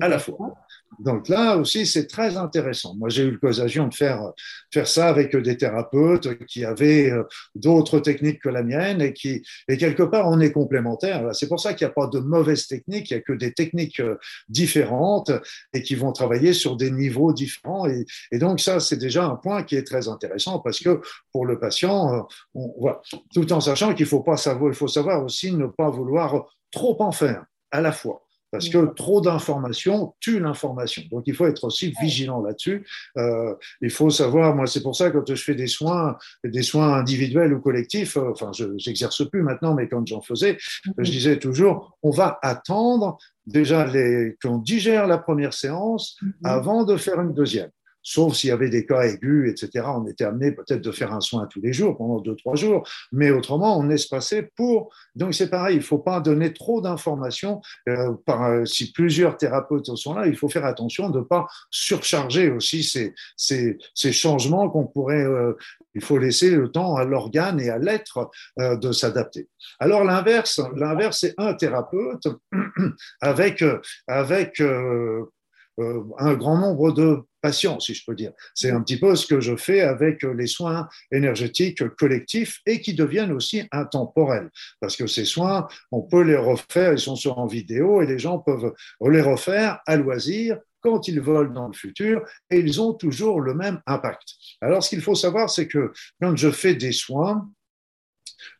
à 0.00 0.08
la 0.08 0.18
fois. 0.18 0.54
Donc 0.98 1.28
là 1.28 1.56
aussi, 1.56 1.86
c'est 1.86 2.06
très 2.06 2.36
intéressant. 2.36 2.94
Moi, 2.96 3.08
j'ai 3.08 3.22
eu 3.22 3.38
l'occasion 3.40 3.88
de 3.88 3.94
faire, 3.94 4.32
faire 4.72 4.86
ça 4.86 5.08
avec 5.08 5.34
des 5.36 5.56
thérapeutes 5.56 6.44
qui 6.46 6.64
avaient 6.64 7.10
euh, 7.10 7.22
d'autres 7.54 8.00
techniques 8.00 8.42
que 8.42 8.48
la 8.48 8.62
mienne 8.62 9.00
et 9.00 9.12
qui, 9.12 9.42
et 9.68 9.76
quelque 9.78 10.02
part, 10.02 10.28
on 10.28 10.40
est 10.40 10.52
complémentaires. 10.52 11.34
C'est 11.34 11.48
pour 11.48 11.60
ça 11.60 11.74
qu'il 11.74 11.86
n'y 11.86 11.90
a 11.90 11.94
pas 11.94 12.08
de 12.08 12.18
mauvaises 12.18 12.66
techniques, 12.66 13.10
il 13.10 13.14
n'y 13.14 13.20
a 13.20 13.22
que 13.22 13.32
des 13.32 13.52
techniques 13.52 14.00
euh, 14.00 14.16
différentes 14.48 15.30
et 15.72 15.82
qui 15.82 15.94
vont 15.94 16.12
travailler 16.12 16.52
sur 16.52 16.76
des 16.76 16.90
niveaux 16.90 17.32
différents. 17.32 17.86
Et, 17.86 18.04
et 18.32 18.38
donc, 18.38 18.60
ça, 18.60 18.80
c'est 18.80 18.98
déjà 18.98 19.24
un 19.24 19.36
point 19.36 19.62
qui 19.62 19.76
est 19.76 19.86
très 19.86 20.08
intéressant 20.08 20.58
parce 20.58 20.80
que 20.80 21.00
pour 21.32 21.46
le 21.46 21.58
patient, 21.58 22.14
euh, 22.14 22.20
on, 22.54 22.74
voilà, 22.78 23.00
tout 23.32 23.50
en 23.52 23.60
sachant 23.60 23.94
qu'il 23.94 24.06
faut 24.06 24.22
pas 24.22 24.36
savoir, 24.36 24.70
il 24.70 24.76
faut 24.76 24.88
savoir 24.88 25.24
aussi 25.24 25.52
ne 25.52 25.66
pas 25.66 25.88
vouloir 25.88 26.46
trop 26.70 27.00
en 27.02 27.12
faire 27.12 27.44
à 27.70 27.80
la 27.80 27.92
fois 27.92 28.26
parce 28.50 28.68
que 28.68 28.92
trop 28.94 29.20
d'informations 29.20 30.14
tue 30.20 30.40
l'information. 30.40 31.02
Donc 31.10 31.24
il 31.26 31.34
faut 31.34 31.46
être 31.46 31.64
aussi 31.64 31.92
vigilant 32.00 32.42
là-dessus. 32.42 32.86
Euh, 33.16 33.54
il 33.80 33.90
faut 33.90 34.10
savoir, 34.10 34.54
moi 34.54 34.66
c'est 34.66 34.82
pour 34.82 34.96
ça 34.96 35.10
que 35.10 35.18
quand 35.18 35.34
je 35.34 35.42
fais 35.42 35.54
des 35.54 35.66
soins, 35.66 36.16
des 36.44 36.62
soins 36.62 36.94
individuels 36.94 37.52
ou 37.52 37.60
collectifs, 37.60 38.16
euh, 38.16 38.30
enfin 38.30 38.50
je 38.52 38.64
n'exerce 38.64 39.28
plus 39.28 39.42
maintenant, 39.42 39.74
mais 39.74 39.88
quand 39.88 40.06
j'en 40.06 40.20
faisais, 40.20 40.58
je 40.84 40.90
mhm. 40.96 41.04
disais 41.04 41.38
toujours, 41.38 41.96
on 42.02 42.10
va 42.10 42.38
attendre 42.42 43.18
déjà 43.46 43.86
qu'on 44.42 44.58
digère 44.58 45.06
la 45.06 45.18
première 45.18 45.54
séance 45.54 46.16
mhm. 46.22 46.32
avant 46.44 46.84
de 46.84 46.96
faire 46.96 47.20
une 47.20 47.34
deuxième 47.34 47.70
sauf 48.02 48.34
s'il 48.34 48.48
y 48.48 48.52
avait 48.52 48.70
des 48.70 48.86
cas 48.86 49.02
aigus, 49.02 49.50
etc. 49.50 49.86
On 49.94 50.06
était 50.06 50.24
amené 50.24 50.52
peut-être 50.52 50.80
de 50.80 50.92
faire 50.92 51.12
un 51.12 51.20
soin 51.20 51.46
tous 51.46 51.60
les 51.60 51.72
jours, 51.72 51.96
pendant 51.96 52.20
deux, 52.20 52.36
trois 52.36 52.54
jours, 52.54 52.86
mais 53.12 53.30
autrement, 53.30 53.78
on 53.78 53.90
espacé 53.90 54.42
pour... 54.42 54.92
Donc 55.14 55.34
c'est 55.34 55.50
pareil, 55.50 55.76
il 55.76 55.80
ne 55.80 55.84
faut 55.84 55.98
pas 55.98 56.20
donner 56.20 56.52
trop 56.52 56.80
d'informations. 56.80 57.60
Euh, 57.88 58.14
par, 58.24 58.66
si 58.66 58.92
plusieurs 58.92 59.36
thérapeutes 59.36 59.94
sont 59.96 60.14
là, 60.14 60.26
il 60.26 60.36
faut 60.36 60.48
faire 60.48 60.64
attention 60.64 61.10
de 61.10 61.18
ne 61.18 61.24
pas 61.24 61.46
surcharger 61.70 62.50
aussi 62.50 62.82
ces, 62.82 63.14
ces, 63.36 64.12
changements 64.12 64.68
qu'on 64.68 64.86
pourrait... 64.86 65.24
Euh, 65.24 65.54
il 65.94 66.02
faut 66.02 66.18
laisser 66.18 66.50
le 66.50 66.70
temps 66.70 66.94
à 66.94 67.04
l'organe 67.04 67.60
et 67.60 67.68
à 67.68 67.78
l'être 67.78 68.30
euh, 68.60 68.76
de 68.76 68.92
s'adapter. 68.92 69.48
Alors 69.80 70.04
l'inverse, 70.04 70.60
l'inverse, 70.76 71.18
c'est 71.20 71.34
un 71.36 71.54
thérapeute 71.54 72.28
avec, 73.20 73.64
avec 74.06 74.62
euh, 75.78 76.02
un 76.18 76.34
grand 76.34 76.58
nombre 76.58 76.92
de 76.92 77.22
patients, 77.40 77.80
si 77.80 77.94
je 77.94 78.04
peux 78.04 78.14
dire. 78.14 78.32
C'est 78.54 78.70
un 78.70 78.82
petit 78.82 78.98
peu 78.98 79.16
ce 79.16 79.26
que 79.26 79.40
je 79.40 79.56
fais 79.56 79.80
avec 79.80 80.22
les 80.22 80.46
soins 80.46 80.88
énergétiques 81.10 81.86
collectifs 81.96 82.60
et 82.66 82.80
qui 82.80 82.94
deviennent 82.94 83.32
aussi 83.32 83.62
intemporels. 83.72 84.50
Parce 84.80 84.96
que 84.96 85.06
ces 85.06 85.24
soins, 85.24 85.68
on 85.90 86.02
peut 86.02 86.22
les 86.22 86.36
refaire, 86.36 86.92
ils 86.92 86.98
sont 86.98 87.16
sur 87.16 87.38
en 87.38 87.46
vidéo 87.46 88.02
et 88.02 88.06
les 88.06 88.18
gens 88.18 88.38
peuvent 88.38 88.74
les 89.00 89.22
refaire 89.22 89.80
à 89.86 89.96
loisir 89.96 90.58
quand 90.80 91.08
ils 91.08 91.20
volent 91.20 91.52
dans 91.52 91.68
le 91.68 91.74
futur 91.74 92.24
et 92.50 92.58
ils 92.58 92.80
ont 92.80 92.94
toujours 92.94 93.40
le 93.40 93.54
même 93.54 93.80
impact. 93.86 94.34
Alors, 94.60 94.82
ce 94.82 94.90
qu'il 94.90 95.02
faut 95.02 95.14
savoir, 95.14 95.50
c'est 95.50 95.68
que 95.68 95.92
quand 96.20 96.36
je 96.36 96.50
fais 96.50 96.74
des 96.74 96.92
soins, 96.92 97.50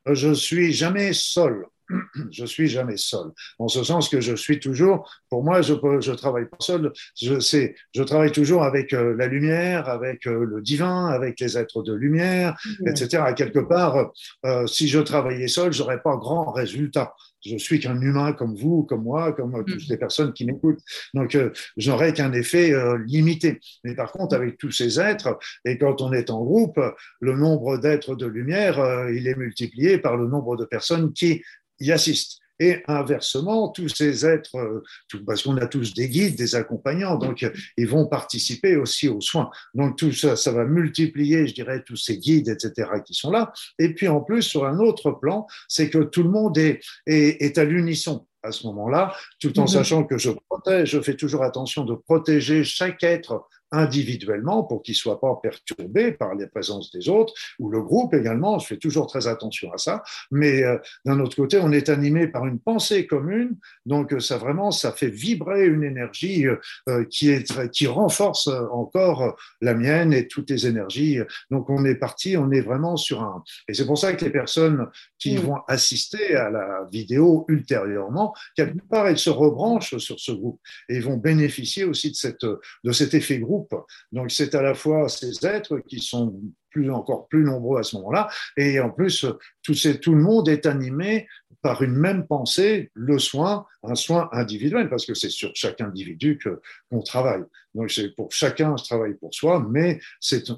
je 0.07 0.33
suis 0.33 0.73
jamais 0.73 1.12
seul. 1.12 1.66
je 2.31 2.44
suis 2.44 2.68
jamais 2.68 2.96
seul. 2.96 3.26
En 3.59 3.68
ce 3.68 3.83
sens 3.85 4.09
que 4.09 4.20
je 4.20 4.35
suis 4.35 4.61
toujours, 4.61 5.11
pour 5.29 5.42
moi, 5.42 5.62
je 5.62 5.74
je 6.00 6.12
travaille 6.12 6.46
pas 6.46 6.57
seul. 6.61 6.92
Je 7.20 7.40
sais, 7.40 7.74
je 7.94 8.03
travaille 8.03 8.33
toujours 8.33 8.62
avec 8.62 8.92
euh, 8.92 9.14
la 9.16 9.26
lumière, 9.26 9.88
avec 9.88 10.26
euh, 10.26 10.44
le 10.44 10.61
divin, 10.61 11.07
avec 11.07 11.40
les 11.40 11.59
êtres 11.59 11.83
de 11.83 11.92
lumière, 11.92 12.57
etc. 12.87 13.24
quelque 13.37 13.59
part, 13.59 14.12
euh, 14.44 14.66
si 14.66 14.88
je 14.88 15.00
travaillais 15.00 15.48
seul, 15.48 15.72
j'aurais 15.72 16.00
pas 16.03 16.16
grand 16.16 16.50
résultat. 16.53 17.14
Je 17.44 17.57
suis 17.57 17.81
qu'un 17.81 17.98
humain 17.98 18.35
comme 18.35 18.55
vous, 18.55 18.83
comme 18.83 19.03
moi, 19.03 19.33
comme 19.33 19.64
toutes 19.64 19.88
mm. 19.88 19.90
les 19.90 19.96
personnes 19.96 20.33
qui 20.35 20.44
m'écoutent. 20.44 20.81
Donc, 21.14 21.38
j'aurais 21.79 22.12
qu'un 22.12 22.35
effet 22.35 22.74
limité. 23.07 23.61
Mais 23.83 23.94
par 23.94 24.12
contre, 24.12 24.37
avec 24.37 24.59
tous 24.59 24.72
ces 24.72 25.00
êtres, 25.00 25.38
et 25.64 25.79
quand 25.79 26.03
on 26.03 26.12
est 26.12 26.29
en 26.29 26.44
groupe, 26.44 26.79
le 27.20 27.35
nombre 27.35 27.79
d'êtres 27.79 28.14
de 28.14 28.26
lumière, 28.26 29.09
il 29.09 29.26
est 29.26 29.37
multiplié 29.37 29.96
par 29.96 30.18
le 30.18 30.26
nombre 30.26 30.59
de 30.59 30.66
personnes 30.66 31.14
qui 31.14 31.42
y 31.81 31.93
assistent. 31.93 32.38
Et 32.62 32.83
inversement, 32.88 33.71
tous 33.71 33.88
ces 33.88 34.27
êtres, 34.27 34.57
euh, 34.57 34.85
parce 35.27 35.43
qu'on 35.43 35.57
a 35.57 35.66
tous 35.66 35.95
des 35.95 36.11
guides, 36.11 36.37
des 36.37 36.55
accompagnants, 36.55 37.16
donc 37.16 37.51
ils 37.79 37.88
vont 37.88 38.07
participer 38.07 38.77
aussi 38.77 39.09
aux 39.09 39.23
soins. 39.23 39.51
Donc 39.75 39.97
tout 39.97 40.12
ça, 40.12 40.37
ça 40.37 40.53
va 40.53 40.66
multiplier, 40.66 41.47
je 41.47 41.55
dirais, 41.55 41.83
tous 41.87 41.97
ces 41.97 42.19
guides, 42.19 42.51
etc., 42.51 42.90
qui 43.05 43.14
sont 43.14 43.31
là. 43.31 43.51
Et 43.79 43.95
puis 43.95 44.09
en 44.09 44.21
plus, 44.21 44.43
sur 44.43 44.66
un 44.66 44.79
autre 44.79 45.11
plan, 45.11 45.47
c'est 45.69 45.88
que 45.88 45.99
tout 45.99 46.23
le 46.23 46.29
monde 46.29 46.59
est, 46.59 46.81
est, 47.07 47.43
est 47.43 47.57
à 47.57 47.64
l'unisson 47.64 48.27
à 48.42 48.53
ce 48.53 48.66
moment-là, 48.66 49.14
tout 49.40 49.59
en 49.59 49.64
mm-hmm. 49.64 49.68
sachant 49.68 50.05
que 50.05 50.18
je 50.18 50.31
protège, 50.48 50.90
je 50.90 51.00
fais 51.00 51.16
toujours 51.16 51.42
attention 51.42 51.85
de 51.85 51.94
protéger 51.94 52.64
chaque 52.64 53.03
être 53.03 53.46
individuellement 53.72 54.64
pour 54.64 54.83
qu'il 54.83 54.92
ne 54.92 54.96
soit 54.96 55.20
pas 55.20 55.38
perturbé 55.42 56.12
par 56.12 56.35
les 56.35 56.46
présences 56.46 56.90
des 56.90 57.09
autres, 57.09 57.33
ou 57.59 57.70
le 57.70 57.83
groupe 57.83 58.14
également, 58.14 58.59
je 58.59 58.66
fais 58.66 58.76
toujours 58.76 59.07
très 59.07 59.26
attention 59.26 59.72
à 59.72 59.79
ça, 59.79 60.03
mais 60.31 60.62
euh, 60.62 60.76
d'un 61.05 61.20
autre 61.20 61.37
côté, 61.37 61.59
on 61.62 61.70
est 61.72 61.88
animé 61.88 62.26
par 62.26 62.46
une 62.46 62.59
pensée 62.59 63.07
commune, 63.07 63.57
donc 63.87 64.12
euh, 64.12 64.20
ça 64.20 64.38
vraiment, 64.38 64.70
ça 64.70 64.92
fait 64.92 65.09
vibrer 65.09 65.66
une 65.66 65.85
énergie 65.85 66.46
euh, 66.88 67.05
qui, 67.11 67.31
est, 67.31 67.70
qui 67.70 67.87
renforce 67.87 68.48
encore 68.72 69.37
la 69.61 69.74
mienne 69.74 70.12
et 70.12 70.26
toutes 70.26 70.50
les 70.50 70.66
énergies. 70.66 71.18
Donc 71.50 71.70
on 71.70 71.85
est 71.85 71.94
parti, 71.94 72.37
on 72.37 72.50
est 72.50 72.61
vraiment 72.61 72.96
sur 72.96 73.22
un... 73.22 73.42
Et 73.68 73.74
c'est 73.74 73.87
pour 73.87 73.98
ça 73.98 74.12
que 74.12 74.24
les 74.24 74.31
personnes 74.31 74.88
qui 75.18 75.37
vont 75.37 75.59
assister 75.68 76.35
à 76.35 76.50
la 76.50 76.87
vidéo 76.90 77.44
ultérieurement, 77.48 78.30
quelque 78.55 78.83
part, 78.88 79.09
elles 79.09 79.19
se 79.19 79.31
rebranchent 79.31 79.97
sur 79.99 80.19
ce 80.19 80.33
groupe 80.33 80.61
et 80.88 81.01
vont 81.01 81.16
bénéficier 81.16 81.85
aussi 81.85 82.11
de, 82.11 82.16
cette, 82.16 82.45
de 82.45 82.93
cet 82.93 83.14
effet 83.14 83.38
groupe. 83.38 83.75
Donc 84.12 84.31
c'est 84.31 84.55
à 84.55 84.62
la 84.62 84.75
fois 84.75 85.09
ces 85.09 85.47
êtres 85.47 85.79
qui 85.81 86.01
sont 86.01 86.40
plus, 86.70 86.90
encore 86.90 87.28
plus 87.28 87.44
nombreux 87.44 87.78
à 87.78 87.83
ce 87.83 87.96
moment-là, 87.96 88.28
et 88.56 88.80
en 88.80 88.90
plus 88.90 89.26
tout, 89.62 89.74
le 90.14 90.22
monde 90.22 90.48
est 90.48 90.66
animé 90.66 91.26
par 91.62 91.83
une 91.83 91.94
même 91.94 92.26
pensée 92.26 92.90
le 92.94 93.18
soin, 93.18 93.66
un 93.83 93.94
soin 93.94 94.28
individuel, 94.33 94.88
parce 94.88 95.04
que 95.04 95.14
c'est 95.14 95.30
sur 95.30 95.50
chaque 95.54 95.80
individu 95.80 96.38
qu'on 96.38 97.02
travaille. 97.02 97.44
Donc 97.74 97.90
c'est 97.90 98.14
pour 98.14 98.33
chacun, 98.33 98.76
je 98.76 98.85
travaille 98.85 99.14
pour 99.14 99.33
soi, 99.33 99.64
mais 99.68 100.00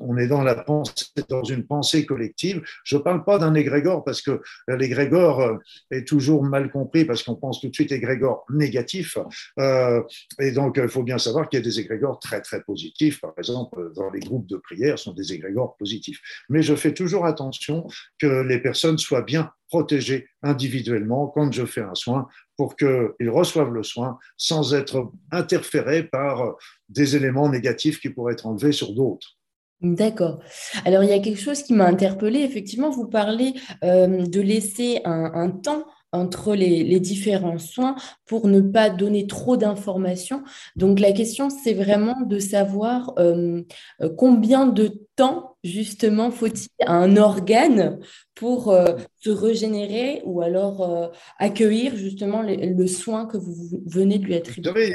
on 0.01 0.17
est 0.17 0.29
dans 0.29 1.45
une 1.45 1.67
pensée 1.67 2.07
collective. 2.07 2.63
Je 2.85 2.97
ne 2.97 3.03
parle 3.03 3.25
pas 3.25 3.39
d'un 3.39 3.55
égrégore 3.55 4.05
parce 4.05 4.23
que 4.23 4.41
l'égrégore 4.69 5.41
euh, 5.41 5.57
est 5.91 6.07
toujours 6.07 6.43
mal 6.43 6.71
compris 6.71 7.05
parce 7.05 7.23
qu'on 7.23 7.35
pense 7.35 7.61
tout 7.61 7.69
de 7.69 7.75
suite 7.75 7.93
égrégore 7.93 8.47
négatif. 8.51 9.19
Euh, 9.59 10.03
et 10.39 10.53
donc 10.53 10.79
il 10.79 10.89
faut 10.89 11.03
bien 11.03 11.19
savoir 11.19 11.49
qu'il 11.49 11.59
y 11.59 11.63
a 11.63 11.65
des 11.65 11.81
égrégores 11.81 12.19
très 12.19 12.41
très 12.41 12.63
positifs. 12.63 13.21
Par 13.21 13.35
exemple, 13.37 13.93
dans 13.95 14.11
les 14.11 14.21
groupes 14.21 14.47
de 14.47 14.57
prière, 14.57 14.99
sont 14.99 15.13
des 15.13 15.33
égrégores 15.33 15.77
positifs. 15.77 16.02
Mais 16.49 16.63
je 16.63 16.75
fais 16.75 16.95
toujours 16.95 17.27
attention 17.27 17.87
que 18.19 18.43
les 18.43 18.61
personnes 18.61 18.99
soient 18.99 19.23
bien 19.23 19.51
protégées 19.69 20.29
individuellement 20.43 21.29
quand 21.29 21.51
je 21.51 21.65
fais 21.65 21.81
un 21.81 21.95
soin 21.95 22.29
pour 22.57 22.77
qu'ils 22.77 23.31
reçoivent 23.31 23.73
le 23.73 23.83
soin 23.83 24.19
sans 24.37 24.75
être 24.75 25.11
interférés 25.31 26.03
par 26.03 26.57
des 26.89 27.17
éléments 27.17 27.49
négatifs 27.49 28.01
qui 28.01 28.11
pourraient 28.11 28.35
être 28.35 28.47
enlevés 28.47 28.73
sur 28.73 28.93
d'autres. 28.93 29.39
D'accord. 29.83 30.39
Alors, 30.85 31.03
il 31.03 31.11
y 31.11 31.13
a 31.13 31.19
quelque 31.19 31.41
chose 31.41 31.65
qui 31.65 31.73
m'a 31.73 31.87
interpellée. 31.87 32.41
Effectivement, 32.41 32.91
vous 32.91 33.09
parlez 33.09 33.55
euh, 33.83 34.27
de 34.27 34.41
laisser 34.41 35.01
un, 35.05 35.51
temps 35.51 35.87
entre 36.13 36.55
les, 36.55 37.01
différents 37.01 37.59
soins 37.59 37.97
pour 38.27 38.47
ne 38.47 38.61
pas 38.61 38.91
donner 38.91 39.27
trop 39.27 39.57
d'informations. 39.57 40.43
Donc, 40.77 41.01
la 41.01 41.13
question, 41.13 41.49
c'est 41.51 41.75
vraiment 41.75 42.21
de 42.21 42.39
savoir 42.39 43.15
euh, 43.19 43.63
euh, 44.01 44.09
combien 44.17 44.67
de 44.67 45.01
temps, 45.17 45.57
justement, 45.65 46.31
faut-il 46.31 46.69
à 46.87 46.93
un 46.93 47.17
organe 47.17 47.99
pour 48.35 48.75
se 49.21 49.31
régénérer 49.31 50.23
ou 50.25 50.41
alors 50.41 51.13
accueillir, 51.39 51.97
justement, 51.97 52.43
le, 52.43 52.87
soin 52.87 53.27
que 53.27 53.37
vous 53.37 53.83
venez 53.87 54.19
de 54.19 54.25
lui 54.25 54.35
attribuer? 54.35 54.95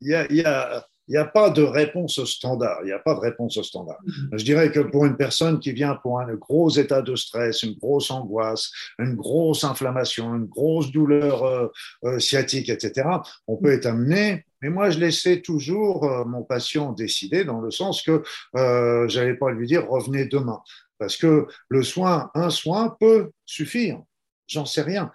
il 0.00 0.08
y 0.08 0.14
a 0.14 0.26
il 0.30 0.93
n'y 1.12 1.16
a 1.16 1.24
pas 1.24 1.50
de 1.50 1.62
réponse 1.62 2.24
standard. 2.24 2.78
Il 2.82 2.86
n'y 2.86 2.92
a 2.92 2.98
pas 2.98 3.14
de 3.14 3.20
réponse 3.20 3.60
standard. 3.62 3.98
Mm-hmm. 4.06 4.38
Je 4.38 4.44
dirais 4.44 4.72
que 4.72 4.80
pour 4.80 5.06
une 5.06 5.16
personne 5.16 5.60
qui 5.60 5.72
vient 5.72 5.96
pour 5.96 6.20
un 6.20 6.34
gros 6.34 6.70
état 6.70 7.02
de 7.02 7.14
stress, 7.16 7.62
une 7.62 7.74
grosse 7.74 8.10
angoisse, 8.10 8.70
une 8.98 9.14
grosse 9.14 9.64
inflammation, 9.64 10.34
une 10.34 10.46
grosse 10.46 10.90
douleur 10.92 11.44
euh, 11.44 11.68
euh, 12.04 12.18
sciatique, 12.18 12.68
etc., 12.68 13.08
on 13.46 13.56
peut 13.56 13.72
être 13.72 13.86
amené. 13.86 14.44
Mais 14.64 14.70
moi, 14.70 14.88
je 14.88 14.98
laissais 14.98 15.42
toujours 15.42 16.04
euh, 16.04 16.24
mon 16.24 16.42
patient 16.42 16.92
décider 16.92 17.44
dans 17.44 17.60
le 17.60 17.70
sens 17.70 18.00
que 18.00 18.22
euh, 18.56 19.06
j'allais 19.08 19.34
pas 19.34 19.50
lui 19.50 19.66
dire 19.66 19.86
revenez 19.86 20.24
demain. 20.24 20.62
Parce 20.98 21.18
que 21.18 21.46
le 21.68 21.82
soin, 21.82 22.30
un 22.34 22.48
soin 22.48 22.96
peut 22.98 23.30
suffire. 23.44 24.00
J'en 24.46 24.66
sais 24.66 24.82
rien. 24.82 25.10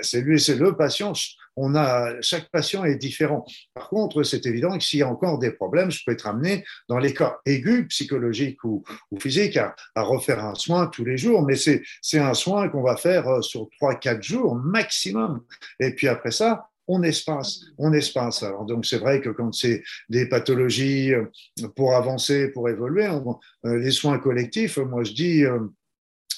C'est 0.00 0.20
lui, 0.20 0.40
c'est 0.40 0.56
le 0.56 0.76
patient 0.76 1.14
on 1.56 1.74
a, 1.74 2.20
chaque 2.22 2.48
patient 2.50 2.84
est 2.84 2.96
différent. 2.96 3.44
Par 3.74 3.88
contre, 3.88 4.22
c'est 4.22 4.46
évident 4.46 4.76
que 4.76 4.84
s'il 4.84 5.00
y 5.00 5.02
a 5.02 5.08
encore 5.08 5.38
des 5.38 5.50
problèmes, 5.50 5.90
je 5.90 6.02
peux 6.04 6.12
être 6.12 6.26
amené 6.26 6.64
dans 6.88 6.98
les 6.98 7.12
cas 7.12 7.38
aigus, 7.44 7.88
psychologiques 7.88 8.64
ou, 8.64 8.82
physiques, 9.18 9.56
à, 9.56 9.74
refaire 9.96 10.44
un 10.44 10.54
soin 10.54 10.86
tous 10.86 11.04
les 11.04 11.18
jours. 11.18 11.42
Mais 11.42 11.56
c'est 11.56 12.18
un 12.18 12.34
soin 12.34 12.68
qu'on 12.68 12.82
va 12.82 12.96
faire 12.96 13.28
euh, 13.28 13.42
sur 13.42 13.68
trois, 13.76 13.94
quatre 13.94 14.22
jours 14.22 14.54
maximum. 14.54 15.42
Et 15.78 15.94
puis 15.94 16.08
après 16.08 16.30
ça, 16.30 16.68
on 16.88 17.02
espace, 17.02 17.60
on 17.78 17.92
espace. 17.92 18.42
Alors 18.42 18.64
donc 18.64 18.86
c'est 18.86 18.98
vrai 18.98 19.20
que 19.20 19.28
quand 19.28 19.52
c'est 19.52 19.82
des 20.08 20.28
pathologies 20.28 21.12
euh, 21.12 21.26
pour 21.76 21.94
avancer, 21.94 22.48
pour 22.48 22.68
évoluer, 22.68 23.06
euh, 23.06 23.78
les 23.78 23.90
soins 23.90 24.18
collectifs, 24.18 24.78
moi 24.78 25.04
je 25.04 25.12
dis 25.12 25.44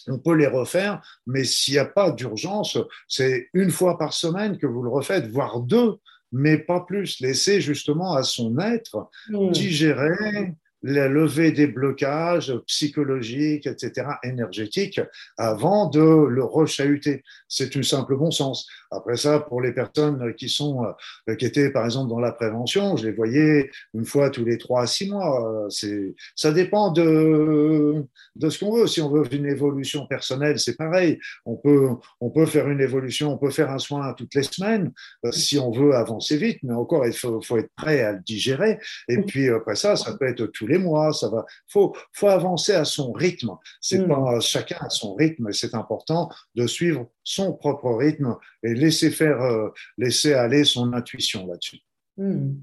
on 0.09 0.19
peut 0.19 0.35
les 0.35 0.47
refaire, 0.47 1.03
mais 1.27 1.45
s'il 1.45 1.75
n'y 1.75 1.79
a 1.79 1.85
pas 1.85 2.11
d'urgence, 2.11 2.79
c'est 3.09 3.49
une 3.55 3.71
fois 3.71 3.99
par 3.99 4.13
semaine 4.13 4.59
que 4.59 4.67
vous 4.67 4.83
le 4.83 4.91
refaites, 4.91 5.27
voire 5.27 5.61
deux, 5.61 5.97
mais 6.33 6.59
pas 6.59 6.81
plus. 6.81 7.21
Laissez 7.21 7.61
justement 7.61 8.15
à 8.15 8.23
son 8.23 8.59
être 8.59 9.09
mmh. 9.29 9.51
digérer, 9.53 10.55
la 10.87 11.09
levée 11.09 11.51
des 11.51 11.67
blocages 11.67 12.55
psychologiques, 12.67 13.67
etc., 13.67 14.07
énergétiques, 14.23 15.01
avant 15.39 15.89
de 15.89 16.27
le 16.29 16.45
rechahuter. 16.45 17.23
C'est 17.49 17.75
un 17.77 17.83
simple 17.83 18.17
bon 18.17 18.31
sens. 18.31 18.69
Après 18.91 19.17
ça, 19.17 19.41
pour 19.41 19.63
les 19.63 19.73
personnes 19.73 20.35
qui 20.35 20.51
sont, 20.51 20.85
euh, 21.29 21.35
qui 21.37 21.47
étaient 21.47 21.71
par 21.71 21.87
exemple 21.87 22.11
dans 22.11 22.21
la 22.21 22.33
prévention, 22.33 22.97
je 22.97 23.07
les 23.07 23.13
voyais 23.13 23.71
une 23.95 24.05
fois 24.05 24.29
tous 24.29 24.45
les 24.45 24.59
trois 24.59 24.83
à 24.83 24.87
six 24.87 25.09
mois. 25.09 25.67
C'est, 25.71 26.15
ça 26.37 26.53
dépend 26.53 26.93
de, 26.93 28.05
de 28.37 28.51
ce 28.51 28.59
qu'on 28.59 28.77
veut. 28.77 28.87
Si 28.87 29.01
on 29.01 29.11
veut 29.11 29.25
une 29.33 29.47
évolution 29.47 30.07
personnelle, 30.07 30.59
c'est 30.59 30.77
pareil. 30.77 31.19
On 31.47 31.57
peut, 31.57 31.89
on 32.21 32.31
peut 32.31 32.47
faire 32.47 32.69
une 32.69 32.81
évolution, 32.81 33.33
on 33.33 33.39
peut 33.39 33.51
faire 33.51 33.71
un 33.71 33.79
soin 33.79 34.13
toutes 34.13 34.35
les 34.35 34.43
semaines 34.43 34.93
euh, 35.25 35.33
si 35.33 35.59
on 35.59 35.71
veut 35.71 35.95
avancer 35.95 36.37
vite, 36.37 36.59
mais 36.63 36.75
encore, 36.75 37.07
il 37.07 37.13
faut, 37.13 37.41
faut 37.41 37.57
être 37.57 37.71
prêt 37.77 38.03
à 38.03 38.13
le 38.13 38.21
digérer. 38.21 38.79
Et 39.09 39.19
puis 39.23 39.49
après 39.49 39.77
ça, 39.77 39.97
ça 39.97 40.17
peut 40.17 40.27
être 40.27 40.47
tous 40.47 40.67
les 40.67 40.74
mois, 40.79 41.13
ça 41.13 41.29
va. 41.29 41.45
Faut, 41.69 41.95
faut 42.13 42.29
avancer 42.29 42.73
à 42.73 42.85
son 42.85 43.13
rythme. 43.13 43.53
C'est 43.81 43.99
mm. 43.99 44.09
pas 44.09 44.41
chacun 44.41 44.79
à 44.81 44.91
son 44.91 45.15
rythme, 45.15 45.49
et 45.49 45.53
c'est 45.53 45.75
important 45.75 46.29
de 46.55 46.67
suivre 46.67 47.07
son 47.23 47.53
propre 47.53 47.95
rythme 47.95 48.37
et 48.63 48.75
laisser 48.75 49.11
faire, 49.11 49.41
euh, 49.41 49.69
laisser 49.99 50.35
aller 50.35 50.65
son 50.65 50.93
intuition 50.93 51.47
là-dessus. 51.47 51.81
Mm. 52.17 52.55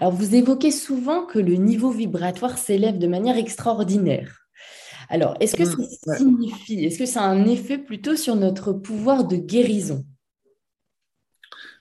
Alors, 0.00 0.12
vous 0.12 0.34
évoquez 0.34 0.70
souvent 0.70 1.26
que 1.26 1.38
le 1.38 1.54
niveau 1.54 1.90
vibratoire 1.90 2.58
s'élève 2.58 2.98
de 2.98 3.06
manière 3.06 3.36
extraordinaire. 3.36 4.46
Alors, 5.08 5.36
est-ce 5.40 5.56
que 5.56 5.64
mm. 5.64 5.88
ça 6.04 6.16
signifie, 6.16 6.84
est-ce 6.84 6.98
que 6.98 7.06
ça 7.06 7.22
a 7.22 7.28
un 7.28 7.46
effet 7.46 7.78
plutôt 7.78 8.16
sur 8.16 8.36
notre 8.36 8.72
pouvoir 8.72 9.24
de 9.24 9.36
guérison? 9.36 10.04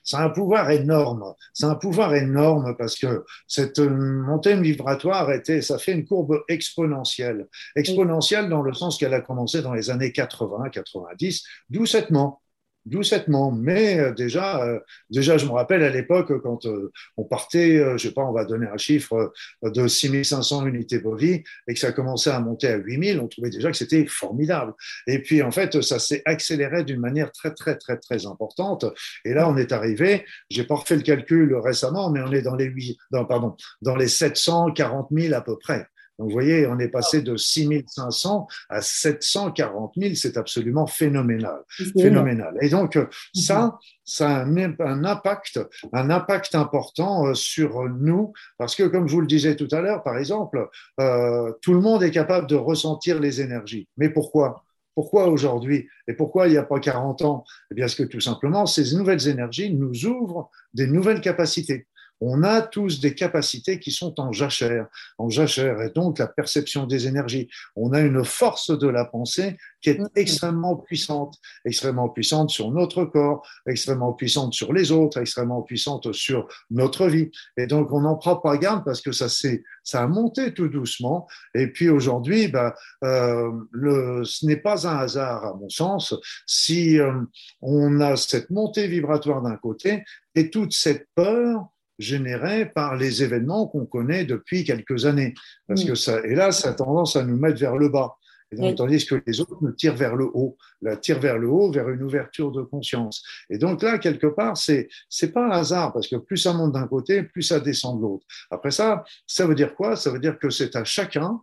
C'est 0.10 0.18
un 0.18 0.30
pouvoir 0.32 0.72
énorme. 0.72 1.36
C'est 1.54 1.68
un 1.68 1.76
pouvoir 1.76 2.16
énorme 2.16 2.76
parce 2.76 2.98
que 2.98 3.26
cette 3.48 3.78
montée 3.78 4.60
vibratoire 4.60 5.32
était, 5.32 5.62
ça 5.62 5.78
fait 5.78 5.92
une 5.92 6.04
courbe 6.04 6.44
exponentielle. 6.48 7.48
Exponentielle 7.76 8.50
dans 8.50 8.64
le 8.64 8.74
sens 8.74 8.98
qu'elle 8.98 9.14
a 9.14 9.22
commencé 9.22 9.62
dans 9.62 9.76
les 9.76 9.92
années 9.92 10.12
80, 10.12 10.70
90, 10.70 11.44
doucement 11.70 12.42
doucettement. 12.86 13.52
Mais 13.52 14.00
euh, 14.00 14.14
déjà, 14.14 14.64
euh, 14.64 14.80
déjà, 15.10 15.38
je 15.38 15.46
me 15.46 15.52
rappelle 15.52 15.84
à 15.84 15.90
l'époque 15.90 16.42
quand 16.42 16.66
euh, 16.66 16.92
on 17.18 17.24
partait, 17.24 17.98
je 17.98 18.08
sais 18.08 18.14
pas, 18.14 18.24
on 18.24 18.34
va 18.34 18.46
donner 18.46 18.68
un 18.68 18.78
chiffre 18.78 19.32
de 19.64 19.88
6500 19.88 20.66
unités 20.68 21.00
bovies 21.00 21.44
et 21.68 21.74
que 21.74 21.80
ça 21.80 21.92
commençait 21.92 22.32
à 22.32 22.40
monter 22.40 22.68
à 22.68 22.78
8000, 22.78 23.20
on 23.20 23.28
trouvait 23.28 23.50
déjà 23.50 23.72
que 23.72 23.78
c'était 23.78 24.06
formidable. 24.06 24.74
Et 25.08 25.20
puis 25.20 25.42
en 25.42 25.52
fait, 25.52 25.82
ça 25.82 26.00
s'est 26.00 26.22
accéléré 26.26 26.84
d'une 26.84 27.00
manière 27.00 27.32
très 27.32 27.54
très 27.54 27.78
très 27.78 27.98
très 27.98 28.26
importante. 28.26 28.86
Et 29.26 29.34
là, 29.34 29.50
on 29.50 29.58
est 29.58 29.72
arrivé. 29.72 30.26
J'ai 30.50 30.64
pas 30.64 30.76
refait 30.76 30.96
le 30.96 31.02
calcul 31.02 31.56
récemment, 31.56 32.10
mais 32.10 32.22
on 32.22 32.32
est 32.32 32.42
dans 32.42 32.56
les 32.56 32.66
8, 32.66 32.98
pardon, 33.12 33.56
dans 33.82 33.96
les 33.96 34.08
740 34.08 35.10
000 35.12 35.34
à 35.34 35.42
peu 35.42 35.58
près. 35.58 35.88
Donc, 36.20 36.28
vous 36.28 36.34
voyez, 36.34 36.68
on 36.68 36.78
est 36.80 36.90
passé 36.90 37.22
de 37.22 37.38
6500 37.38 38.48
à 38.70 38.82
740 38.82 39.94
000. 39.96 40.16
C'est 40.16 40.36
absolument 40.36 40.86
phénoménal. 40.86 41.62
Phénoménal. 41.98 42.58
Et 42.62 42.68
donc, 42.68 42.98
euh, 42.98 43.04
mhm. 43.04 43.42
ça, 43.42 43.80
ça 44.04 44.30
a 44.30 44.44
un, 44.44 45.04
impact, 45.06 45.62
un 45.94 46.10
impact 46.10 46.56
important 46.56 47.28
euh, 47.28 47.34
sur 47.34 47.88
nous, 47.88 48.34
parce 48.58 48.76
que, 48.76 48.84
comme 48.84 49.08
je 49.08 49.14
vous 49.14 49.22
le 49.22 49.28
disais 49.28 49.56
tout 49.56 49.70
à 49.72 49.80
l'heure, 49.80 50.04
par 50.04 50.18
exemple, 50.18 50.68
euh, 51.00 51.54
tout 51.62 51.74
le 51.74 51.80
monde 51.80 52.04
est 52.04 52.12
capable 52.12 52.48
de 52.48 52.56
ressentir 52.56 53.20
les 53.20 53.40
énergies. 53.40 53.88
Mais 53.96 54.10
pourquoi? 54.10 54.66
Pourquoi 54.96 55.28
aujourd'hui? 55.28 55.88
Et 56.10 56.14
pourquoi 56.14 56.48
il 56.48 56.52
n'y 56.52 56.58
a 56.58 56.64
pas 56.64 56.82
40 56.82 57.22
ans? 57.22 57.46
Eh 57.72 57.76
bien, 57.76 57.86
parce 57.86 57.96
que 57.96 58.04
tout 58.04 58.20
simplement, 58.20 58.66
ces 58.66 58.94
nouvelles 58.98 59.30
énergies 59.30 59.74
nous 59.74 60.06
ouvrent 60.06 60.50
des 60.74 60.88
nouvelles 60.88 61.22
capacités 61.22 61.88
on 62.22 62.44
a 62.44 62.62
tous 62.62 63.00
des 63.00 63.16
capacités 63.16 63.80
qui 63.80 63.92
sont 63.92 64.20
en 64.20 64.32
jachère, 64.32 64.88
en 65.18 65.30
jachère, 65.30 65.82
et 65.82 65.90
donc 65.90 66.20
la 66.20 66.28
perception 66.28 66.86
des 66.86 67.08
énergies. 67.08 67.50
On 67.76 67.94
a 67.94 68.02
une 68.02 68.24
force 68.26 68.78
de 68.78 68.88
la 68.88 69.06
pensée 69.06 69.58
qui 69.82 69.92
est 69.92 70.00
mm-hmm. 70.00 70.10
extrêmement 70.16 70.76
puissante, 70.76 71.38
extrêmement 71.66 72.10
puissante 72.10 72.50
sur 72.50 72.72
notre 72.72 73.06
corps, 73.06 73.48
extrêmement 73.68 74.14
puissante 74.14 74.54
sur 74.54 74.74
les 74.74 74.92
autres, 74.92 75.20
extrêmement 75.20 75.62
puissante 75.62 76.12
sur 76.14 76.48
notre 76.70 77.08
vie. 77.08 77.32
Et 77.58 77.68
donc, 77.68 77.92
on 77.92 78.02
n'en 78.02 78.16
prend 78.16 78.36
pas 78.36 78.58
garde 78.58 78.84
parce 78.84 79.02
que 79.02 79.12
ça, 79.12 79.28
ça 79.30 80.04
a 80.04 80.08
monté 80.08 80.54
tout 80.54 80.68
doucement. 80.68 81.28
Et 81.56 81.68
puis 81.68 81.90
aujourd'hui, 81.90 82.48
bah, 82.48 82.76
euh, 83.04 83.52
le, 83.72 84.24
ce 84.26 84.46
n'est 84.46 84.58
pas 84.58 84.88
un 84.88 84.98
hasard, 84.98 85.46
à 85.46 85.54
mon 85.54 85.70
sens, 85.70 86.14
si 86.46 87.00
euh, 87.00 87.22
on 87.62 88.02
a 88.02 88.16
cette 88.18 88.50
montée 88.50 88.88
vibratoire 88.88 89.42
d'un 89.42 89.56
côté 89.56 90.04
et 90.36 90.50
toute 90.50 90.74
cette 90.74 91.08
peur 91.16 91.70
généré 92.00 92.66
par 92.66 92.96
les 92.96 93.24
événements 93.24 93.68
qu'on 93.68 93.86
connaît 93.86 94.26
depuis 94.26 94.64
quelques 94.64 95.06
années. 95.06 95.34
Parce 95.68 95.84
que 95.84 95.96
ça, 95.96 96.26
et 96.26 96.34
là, 96.34 96.52
ça 96.52 96.70
a 96.70 96.74
tendance 96.74 97.16
à 97.16 97.24
nous 97.24 97.38
mettre 97.38 97.60
vers 97.60 97.78
le 97.78 97.90
bas. 97.90 98.16
Et 98.52 98.76
Tandis 98.76 99.06
que 99.06 99.22
les 99.28 99.42
autres 99.42 99.58
nous 99.62 99.74
tirent 99.74 99.96
vers 99.96 100.16
le 100.16 100.26
haut, 100.26 100.58
la 100.82 100.98
tirent 100.98 101.20
vers 101.20 101.38
le 101.38 101.48
haut, 101.48 101.72
vers 101.72 101.88
une 101.90 102.02
ouverture 102.02 102.52
de 102.52 102.64
conscience. 102.64 103.24
Et 103.50 103.60
donc 103.60 103.84
là, 103.84 104.00
quelque 104.00 104.26
part, 104.26 104.58
c'est 104.58 104.90
c'est 105.08 105.32
pas 105.32 105.46
un 105.46 105.52
hasard 105.52 105.94
parce 105.94 106.08
que 106.08 106.16
plus 106.16 106.38
ça 106.38 106.54
monte 106.54 106.72
d'un 106.72 106.88
côté, 106.88 107.22
plus 107.22 107.44
ça 107.44 107.60
descend 107.60 107.98
de 107.98 108.02
l'autre. 108.02 108.26
Après 108.50 108.72
ça, 108.72 109.04
ça 109.28 109.46
veut 109.46 109.54
dire 109.54 109.76
quoi? 109.76 109.96
Ça 109.96 110.10
veut 110.10 110.20
dire 110.20 110.40
que 110.40 110.50
c'est 110.50 110.76
à 110.76 110.84
chacun 110.84 111.40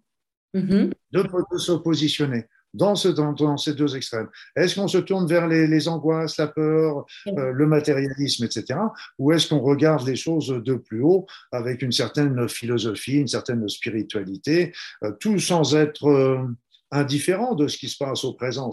mm-hmm. 0.52 0.90
de, 1.12 1.58
se 1.58 1.72
positionner. 1.72 2.46
Dans, 2.74 2.94
ce, 2.94 3.08
dans, 3.08 3.56
ces 3.56 3.74
deux 3.74 3.96
extrêmes. 3.96 4.28
Est-ce 4.54 4.74
qu'on 4.74 4.88
se 4.88 4.98
tourne 4.98 5.26
vers 5.26 5.46
les, 5.46 5.88
angoisses, 5.88 6.36
la 6.36 6.48
peur, 6.48 7.06
euh, 7.26 7.52
le 7.52 7.66
matérialisme, 7.66 8.44
etc. 8.44 8.78
Ou 9.18 9.32
est-ce 9.32 9.48
qu'on 9.48 9.60
regarde 9.60 10.06
les 10.06 10.16
choses 10.16 10.48
de 10.48 10.74
plus 10.74 11.02
haut 11.02 11.26
avec 11.52 11.82
une 11.82 11.92
certaine 11.92 12.48
philosophie, 12.48 13.18
une 13.18 13.28
certaine 13.28 13.68
spiritualité, 13.68 14.72
euh, 15.04 15.12
tout 15.18 15.38
sans 15.38 15.74
être 15.74 16.08
euh, 16.08 16.38
indifférent 16.90 17.54
de 17.54 17.68
ce 17.68 17.78
qui 17.78 17.88
se 17.88 17.96
passe 17.96 18.24
au 18.24 18.34
présent? 18.34 18.70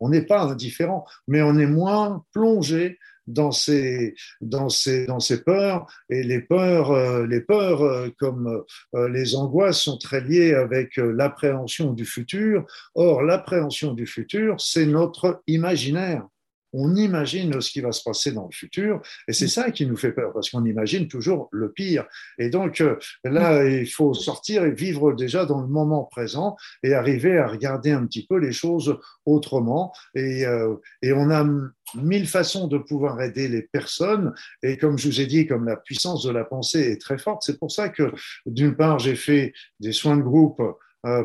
on 0.00 0.08
n'est 0.08 0.26
pas 0.26 0.42
indifférent, 0.42 1.04
mais 1.28 1.42
on 1.42 1.58
est 1.58 1.66
moins 1.66 2.24
plongé 2.32 2.98
dans 3.26 3.52
ces, 3.52 4.14
dans 4.40 4.68
ces, 4.68 5.06
dans 5.06 5.20
ces 5.20 5.42
peurs. 5.42 5.86
Et 6.10 6.22
les 6.22 6.40
peurs, 6.40 6.90
euh, 6.90 7.26
les 7.26 7.40
peurs 7.40 7.82
euh, 7.82 8.08
comme 8.18 8.64
euh, 8.94 9.08
les 9.08 9.34
angoisses 9.34 9.80
sont 9.80 9.98
très 9.98 10.20
liées 10.20 10.54
avec 10.54 10.96
l'appréhension 10.96 11.92
du 11.92 12.04
futur. 12.04 12.64
Or, 12.94 13.22
l'appréhension 13.22 13.92
du 13.92 14.06
futur, 14.06 14.60
c'est 14.60 14.86
notre 14.86 15.42
imaginaire 15.46 16.26
on 16.74 16.94
imagine 16.96 17.60
ce 17.60 17.70
qui 17.70 17.80
va 17.80 17.92
se 17.92 18.02
passer 18.02 18.32
dans 18.32 18.46
le 18.46 18.54
futur, 18.54 19.00
et 19.28 19.32
c'est 19.32 19.48
ça 19.48 19.70
qui 19.70 19.86
nous 19.86 19.96
fait 19.96 20.12
peur, 20.12 20.32
parce 20.32 20.50
qu'on 20.50 20.64
imagine 20.64 21.08
toujours 21.08 21.48
le 21.52 21.72
pire. 21.72 22.04
Et 22.38 22.50
donc 22.50 22.80
euh, 22.80 22.96
là, 23.24 23.64
il 23.64 23.90
faut 23.90 24.12
sortir 24.12 24.64
et 24.64 24.72
vivre 24.72 25.12
déjà 25.12 25.46
dans 25.46 25.60
le 25.60 25.68
moment 25.68 26.04
présent 26.04 26.56
et 26.82 26.94
arriver 26.94 27.38
à 27.38 27.46
regarder 27.46 27.92
un 27.92 28.04
petit 28.06 28.26
peu 28.26 28.38
les 28.38 28.52
choses 28.52 28.98
autrement. 29.24 29.92
Et, 30.14 30.44
euh, 30.46 30.74
et 31.02 31.12
on 31.12 31.30
a 31.30 31.46
mille 31.94 32.26
façons 32.26 32.66
de 32.66 32.78
pouvoir 32.78 33.20
aider 33.22 33.46
les 33.48 33.62
personnes, 33.62 34.34
et 34.62 34.76
comme 34.76 34.98
je 34.98 35.08
vous 35.08 35.20
ai 35.20 35.26
dit, 35.26 35.46
comme 35.46 35.66
la 35.66 35.76
puissance 35.76 36.24
de 36.24 36.30
la 36.30 36.44
pensée 36.44 36.80
est 36.80 37.00
très 37.00 37.18
forte, 37.18 37.42
c'est 37.44 37.58
pour 37.58 37.70
ça 37.70 37.88
que 37.88 38.12
d'une 38.46 38.74
part, 38.74 38.98
j'ai 38.98 39.16
fait 39.16 39.52
des 39.80 39.92
soins 39.92 40.16
de 40.16 40.22
groupe 40.22 40.60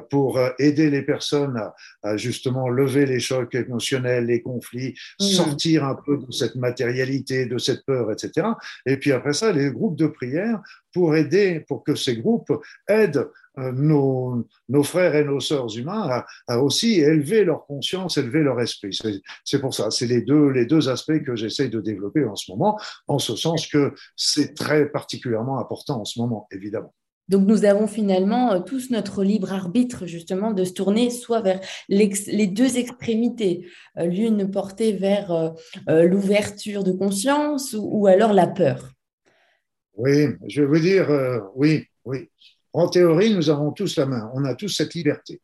pour 0.10 0.38
euh, 0.38 0.50
aider 0.60 0.90
les 0.90 1.02
personnes 1.02 1.62
à, 2.04 2.18
justement 2.18 2.70
lever 2.70 3.06
les 3.06 3.20
chocs 3.20 3.56
émotionnels, 3.56 4.26
les 4.26 4.42
conflits, 4.42 4.96
mmh. 5.20 5.24
sortir 5.24 5.86
un 5.86 5.96
peu 5.96 6.18
de 6.18 6.32
cette 6.32 6.56
matérialité, 6.56 7.46
de 7.46 7.58
cette 7.58 7.86
peur, 7.86 8.12
etc. 8.12 8.48
Et 8.86 8.98
puis 8.98 9.12
après 9.12 9.34
ça, 9.34 9.52
les 9.52 9.72
groupes 9.72 9.98
de 9.98 10.08
prière 10.08 10.62
pour 10.94 11.16
aider, 11.16 11.64
pour 11.68 11.84
que 11.84 11.96
ces 11.96 12.18
groupes 12.18 12.52
aident 12.88 13.30
euh, 13.58 13.72
nos, 13.72 14.46
nos, 14.70 14.84
frères 14.84 15.16
et 15.16 15.24
nos 15.24 15.40
sœurs 15.40 15.76
humains 15.78 16.24
à, 16.48 16.60
aussi 16.60 17.00
élever 17.00 17.44
leur 17.44 17.66
conscience, 17.66 18.18
élever 18.18 18.42
leur 18.42 18.60
esprit. 18.62 18.98
C'est 19.44 19.60
pour 19.60 19.74
ça, 19.74 19.92
c'est 19.92 20.08
les 20.08 20.22
deux, 20.22 20.50
les 20.50 20.66
deux 20.66 20.90
aspects 20.90 21.24
que 21.24 21.36
j'essaye 21.36 21.70
de 21.70 21.82
développer 21.82 22.26
en 22.26 22.36
ce 22.36 22.52
moment, 22.52 22.80
en 23.08 23.20
ce 23.20 23.36
sens 23.36 23.68
que 23.68 23.94
c'est 24.16 24.54
très 24.56 24.88
particulièrement 24.90 25.60
important 25.60 26.02
en 26.02 26.06
ce 26.06 26.20
moment, 26.20 26.48
évidemment. 26.52 26.94
Donc 27.30 27.48
nous 27.48 27.64
avons 27.64 27.88
finalement 27.88 28.54
euh, 28.54 28.60
tous 28.60 28.90
notre 28.90 29.24
libre 29.24 29.54
arbitre 29.54 30.08
justement 30.08 30.52
de 30.52 30.64
se 30.64 30.74
tourner 30.74 31.12
soit 31.12 31.42
vers 31.42 31.62
les 31.88 32.48
deux 32.48 32.78
extrémités, 32.78 33.68
euh, 33.98 34.08
l'une 34.08 34.50
portée 34.52 34.92
vers 34.92 35.32
euh, 35.32 36.04
l'ouverture 36.04 36.84
de 36.84 36.92
conscience 36.92 37.76
ou, 37.80 38.08
alors 38.08 38.34
la 38.34 38.48
peur. 38.48 38.92
Oui, 39.96 40.28
je 40.48 40.64
veux 40.64 40.80
dire, 40.80 41.10
oui, 41.56 41.86
oui. 42.06 42.30
En 42.72 42.88
théorie, 42.88 43.34
nous 43.34 43.50
avons 43.50 43.72
tous 43.72 43.98
la 43.98 44.06
main, 44.06 44.32
on 44.34 44.46
a 44.46 44.56
tous 44.56 44.70
cette 44.70 44.94
liberté. 44.94 45.42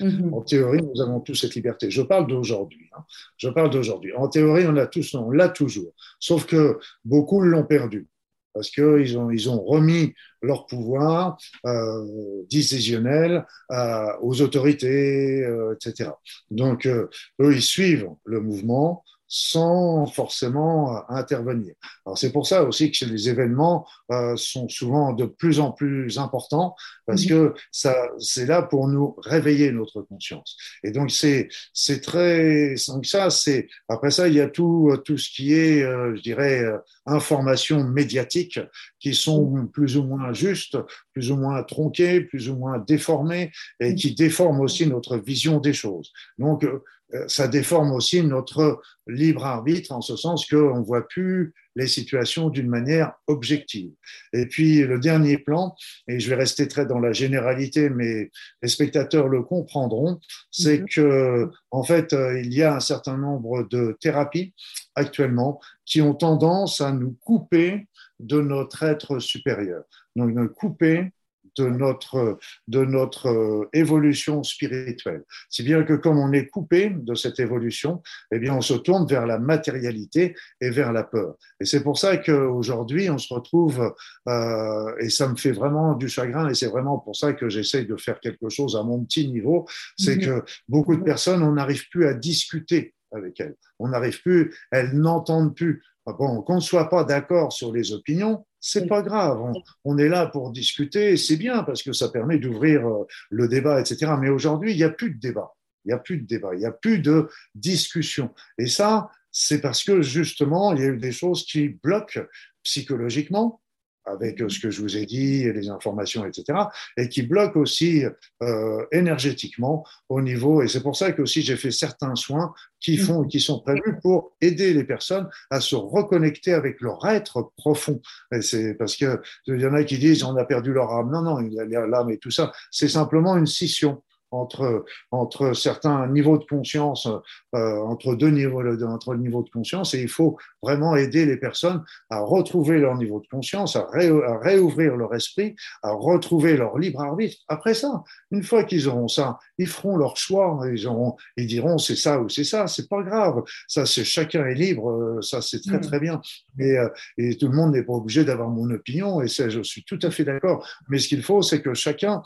Mhm. 0.00 0.34
En 0.34 0.40
théorie, 0.40 0.82
nous 0.82 1.00
avons 1.00 1.20
tous 1.20 1.36
cette 1.36 1.54
liberté. 1.54 1.90
Je 1.90 2.02
parle 2.02 2.26
d'aujourd'hui. 2.26 2.90
Hein. 2.96 3.04
Je 3.36 3.48
parle 3.48 3.70
d'aujourd'hui. 3.70 4.12
En 4.14 4.28
théorie, 4.28 4.66
on 4.66 4.72
l'a 4.72 4.86
tous, 4.86 5.14
on 5.14 5.30
l'a 5.30 5.48
toujours. 5.48 5.92
Sauf 6.18 6.46
que 6.46 6.78
beaucoup 7.04 7.40
l'ont 7.40 7.64
perdu 7.64 8.08
parce 8.54 8.70
qu'ils 8.70 9.18
ont, 9.18 9.30
ils 9.30 9.50
ont 9.50 9.62
remis 9.62 10.14
leur 10.42 10.66
pouvoir 10.66 11.38
euh, 11.66 12.04
décisionnel 12.50 13.46
euh, 13.70 14.06
aux 14.20 14.40
autorités, 14.42 15.42
euh, 15.44 15.74
etc. 15.74 16.10
Donc, 16.50 16.86
eux, 16.86 17.08
ils 17.40 17.62
suivent 17.62 18.08
le 18.24 18.40
mouvement, 18.40 19.04
sans 19.34 20.04
forcément 20.04 20.94
euh, 20.94 21.00
intervenir. 21.08 21.72
Alors 22.04 22.18
c'est 22.18 22.32
pour 22.32 22.46
ça 22.46 22.64
aussi 22.64 22.90
que 22.90 23.06
les 23.06 23.30
événements 23.30 23.88
euh, 24.10 24.36
sont 24.36 24.68
souvent 24.68 25.14
de 25.14 25.24
plus 25.24 25.58
en 25.58 25.72
plus 25.72 26.18
importants 26.18 26.74
parce 27.06 27.22
mhm. 27.22 27.28
que 27.30 27.54
ça 27.70 27.96
c'est 28.18 28.44
là 28.44 28.60
pour 28.60 28.88
nous 28.88 29.16
réveiller 29.24 29.72
notre 29.72 30.02
conscience. 30.02 30.58
Et 30.84 30.90
donc 30.90 31.10
c'est 31.10 31.48
c'est 31.72 32.02
très 32.02 32.74
donc 32.88 33.06
ça 33.06 33.30
c'est 33.30 33.68
après 33.88 34.10
ça 34.10 34.28
il 34.28 34.34
y 34.34 34.40
a 34.40 34.48
tout 34.48 34.94
tout 35.02 35.16
ce 35.16 35.30
qui 35.30 35.54
est 35.54 35.82
euh, 35.82 36.14
je 36.14 36.20
dirais 36.20 36.66
information 37.06 37.84
médiatique 37.84 38.60
qui 39.02 39.14
sont 39.14 39.66
plus 39.66 39.96
ou 39.96 40.04
moins 40.04 40.32
justes, 40.32 40.78
plus 41.12 41.32
ou 41.32 41.36
moins 41.36 41.62
tronquées, 41.64 42.20
plus 42.20 42.48
ou 42.48 42.56
moins 42.56 42.78
déformées 42.78 43.50
et 43.80 43.94
qui 43.94 44.14
déforment 44.14 44.60
aussi 44.60 44.86
notre 44.86 45.16
vision 45.16 45.58
des 45.58 45.72
choses. 45.72 46.12
Donc 46.38 46.64
euh, 46.64 46.78
ça 47.26 47.48
déforme 47.48 47.92
aussi 47.92 48.22
notre 48.22 48.80
libre 49.08 49.44
arbitre 49.44 49.92
en 49.92 50.00
ce 50.00 50.16
sens 50.16 50.46
qu'on 50.46 50.78
ne 50.78 50.84
voit 50.84 51.06
plus 51.08 51.52
les 51.76 51.86
situations 51.86 52.50
d'une 52.50 52.68
manière 52.68 53.12
objective. 53.26 53.92
Et 54.32 54.46
puis 54.46 54.82
le 54.82 54.98
dernier 54.98 55.38
plan, 55.38 55.74
et 56.08 56.20
je 56.20 56.28
vais 56.28 56.36
rester 56.36 56.68
très 56.68 56.86
dans 56.86 56.98
la 56.98 57.12
généralité, 57.12 57.88
mais 57.88 58.30
les 58.62 58.68
spectateurs 58.68 59.28
le 59.28 59.42
comprendront, 59.42 60.20
c'est 60.50 60.80
mhm. 60.80 60.88
que 60.88 61.50
en 61.70 61.82
fait 61.82 62.12
euh, 62.12 62.40
il 62.40 62.52
y 62.52 62.62
a 62.62 62.76
un 62.76 62.80
certain 62.80 63.16
nombre 63.16 63.66
de 63.68 63.96
thérapies 64.00 64.54
actuellement 64.94 65.60
qui 65.84 66.00
ont 66.00 66.14
tendance 66.14 66.80
à 66.80 66.92
nous 66.92 67.16
couper 67.20 67.86
de 68.20 68.40
notre 68.40 68.82
être 68.82 69.18
supérieur. 69.18 69.84
Donc 70.16 70.32
nous 70.34 70.48
couper 70.48 71.12
de 71.58 71.66
notre, 71.66 72.38
de 72.68 72.84
notre 72.84 73.28
euh, 73.28 73.68
évolution 73.72 74.42
spirituelle. 74.42 75.22
Si 75.50 75.62
bien 75.62 75.82
que 75.82 75.94
comme 75.94 76.18
on 76.18 76.32
est 76.32 76.48
coupé 76.48 76.90
de 76.90 77.14
cette 77.14 77.40
évolution, 77.40 78.02
eh 78.32 78.38
bien, 78.38 78.54
on 78.54 78.60
se 78.60 78.74
tourne 78.74 79.06
vers 79.06 79.26
la 79.26 79.38
matérialité 79.38 80.34
et 80.60 80.70
vers 80.70 80.92
la 80.92 81.04
peur. 81.04 81.36
Et 81.60 81.64
c'est 81.64 81.82
pour 81.82 81.98
ça 81.98 82.16
qu'aujourd'hui, 82.16 83.10
on 83.10 83.18
se 83.18 83.32
retrouve, 83.32 83.94
euh, 84.28 84.96
et 84.98 85.10
ça 85.10 85.28
me 85.28 85.36
fait 85.36 85.52
vraiment 85.52 85.94
du 85.94 86.08
chagrin, 86.08 86.48
et 86.48 86.54
c'est 86.54 86.68
vraiment 86.68 86.98
pour 86.98 87.16
ça 87.16 87.32
que 87.32 87.48
j'essaye 87.48 87.86
de 87.86 87.96
faire 87.96 88.20
quelque 88.20 88.48
chose 88.48 88.76
à 88.76 88.82
mon 88.82 89.04
petit 89.04 89.28
niveau, 89.28 89.66
c'est 89.98 90.16
mhm. 90.16 90.22
que 90.22 90.44
beaucoup 90.68 90.96
de 90.96 91.02
personnes, 91.02 91.42
on 91.42 91.52
n'arrive 91.52 91.88
plus 91.88 92.06
à 92.06 92.14
discuter 92.14 92.94
avec 93.12 93.40
elles. 93.40 93.56
On 93.78 93.88
n'arrive 93.88 94.20
plus, 94.22 94.54
elles 94.70 94.94
n'entendent 94.94 95.54
plus. 95.54 95.82
Bon, 96.06 96.42
qu'on 96.42 96.56
ne 96.56 96.60
soit 96.60 96.88
pas 96.88 97.04
d'accord 97.04 97.52
sur 97.52 97.72
les 97.72 97.92
opinions, 97.92 98.44
c'est 98.58 98.86
pas 98.86 99.02
grave. 99.02 99.40
On, 99.84 99.98
est 99.98 100.08
là 100.08 100.26
pour 100.26 100.50
discuter, 100.50 101.16
c'est 101.16 101.36
bien 101.36 101.62
parce 101.62 101.82
que 101.82 101.92
ça 101.92 102.08
permet 102.08 102.38
d'ouvrir 102.38 102.86
euh, 102.86 103.06
le 103.30 103.46
débat, 103.46 103.80
etc. 103.80 104.12
Mais 104.20 104.28
aujourd'hui, 104.28 104.72
il 104.72 104.76
n'y 104.76 104.82
a 104.82 104.90
plus 104.90 105.12
de 105.12 105.20
débat. 105.20 105.52
Il 105.84 105.88
n'y 105.88 105.94
a 105.94 105.98
plus 105.98 106.18
de 106.18 106.26
débat. 106.26 106.54
Il 106.54 106.58
n'y 106.58 106.66
a 106.66 106.72
plus 106.72 106.98
de 106.98 107.28
discussion. 107.54 108.30
Et 108.58 108.66
ça, 108.66 109.10
c'est 109.30 109.60
parce 109.60 109.84
que 109.84 110.02
justement, 110.02 110.74
il 110.74 110.80
y 110.80 110.84
a 110.84 110.88
eu 110.88 110.98
des 110.98 111.12
choses 111.12 111.44
qui 111.44 111.68
bloquent 111.68 112.20
psychologiquement 112.64 113.61
avec 114.04 114.38
ce 114.48 114.58
que 114.58 114.70
je 114.70 114.80
vous 114.80 114.96
ai 114.96 115.06
dit, 115.06 115.50
les 115.52 115.68
informations, 115.68 116.24
etc., 116.26 116.58
et 116.96 117.08
qui 117.08 117.22
bloquent 117.22 117.60
aussi 117.60 118.04
euh, 118.42 118.84
énergétiquement 118.92 119.84
au 120.08 120.20
niveau. 120.20 120.62
Et 120.62 120.68
c'est 120.68 120.82
pour 120.82 120.96
ça 120.96 121.12
que 121.12 121.22
aussi 121.22 121.42
j'ai 121.42 121.56
fait 121.56 121.70
certains 121.70 122.14
soins 122.14 122.52
qui 122.80 122.96
font, 122.96 123.24
qui 123.24 123.40
sont 123.40 123.60
prévus 123.60 123.98
pour 124.02 124.32
aider 124.40 124.74
les 124.74 124.84
personnes 124.84 125.28
à 125.50 125.60
se 125.60 125.76
reconnecter 125.76 126.52
avec 126.52 126.80
leur 126.80 127.06
être 127.06 127.52
profond. 127.56 128.00
Et 128.32 128.42
c'est 128.42 128.74
parce 128.74 128.96
que 128.96 129.20
il 129.46 129.60
y 129.60 129.66
en 129.66 129.74
a 129.74 129.84
qui 129.84 129.98
disent 129.98 130.24
on 130.24 130.36
a 130.36 130.44
perdu 130.44 130.72
leur 130.72 130.92
âme. 130.92 131.10
Non, 131.10 131.22
non, 131.22 131.38
l'âme 131.38 132.10
et 132.10 132.18
tout 132.18 132.30
ça, 132.30 132.52
c'est 132.70 132.88
simplement 132.88 133.36
une 133.36 133.46
scission 133.46 134.02
entre, 134.32 134.84
entre 135.10 135.52
certains 135.52 136.06
niveaux 136.08 136.38
de 136.38 136.44
conscience, 136.44 137.06
euh, 137.54 137.76
entre 137.80 138.14
deux 138.14 138.30
niveaux, 138.30 138.62
entre 138.86 139.14
niveaux 139.14 139.42
de 139.42 139.50
conscience, 139.50 139.94
et 139.94 140.00
il 140.00 140.08
faut 140.08 140.38
vraiment 140.62 140.96
aider 140.96 141.26
les 141.26 141.36
personnes 141.36 141.84
à 142.08 142.20
retrouver 142.20 142.78
leur 142.78 142.96
niveau 142.96 143.20
de 143.20 143.26
conscience, 143.26 143.76
à, 143.76 143.86
réouvrir 143.92 144.96
leur 144.96 145.14
esprit, 145.14 145.54
à 145.82 145.92
retrouver 145.92 146.56
leur 146.56 146.78
libre 146.78 147.02
arbitre. 147.02 147.36
Après 147.48 147.74
ça, 147.74 148.02
une 148.30 148.42
fois 148.42 148.64
qu'ils 148.64 148.88
auront 148.88 149.08
ça, 149.08 149.38
ils 149.58 149.68
feront 149.68 149.96
leur 149.96 150.16
choix, 150.16 150.60
ils, 150.72 150.86
auront, 150.86 151.16
ils 151.36 151.46
diront 151.46 151.76
c'est 151.76 151.96
ça 151.96 152.20
ou 152.20 152.28
c'est 152.28 152.44
ça, 152.44 152.66
c'est 152.66 152.88
pas 152.88 153.02
grave, 153.02 153.42
ça 153.68 153.84
c'est 153.84 154.04
chacun 154.04 154.46
est 154.46 154.54
libre, 154.54 154.90
euh, 154.90 155.20
ça 155.20 155.42
c'est 155.42 155.60
très 155.60 155.78
mm. 155.78 155.82
très 155.82 156.00
bien. 156.00 156.20
Et, 156.58 156.78
euh, 156.78 156.88
et 157.18 157.36
tout 157.36 157.48
le 157.48 157.54
monde 157.54 157.72
n'est 157.72 157.82
pas 157.82 157.92
obligé 157.92 158.24
d'avoir 158.24 158.48
mon 158.48 158.70
opinion, 158.70 159.20
et 159.20 159.28
ça, 159.28 159.50
je 159.50 159.62
suis 159.62 159.84
tout 159.84 159.98
à 160.02 160.10
fait 160.10 160.24
d'accord. 160.24 160.66
Mais 160.88 160.98
ce 160.98 161.08
qu'il 161.08 161.22
faut, 161.22 161.42
c'est 161.42 161.60
que 161.60 161.74
chacun 161.74 162.22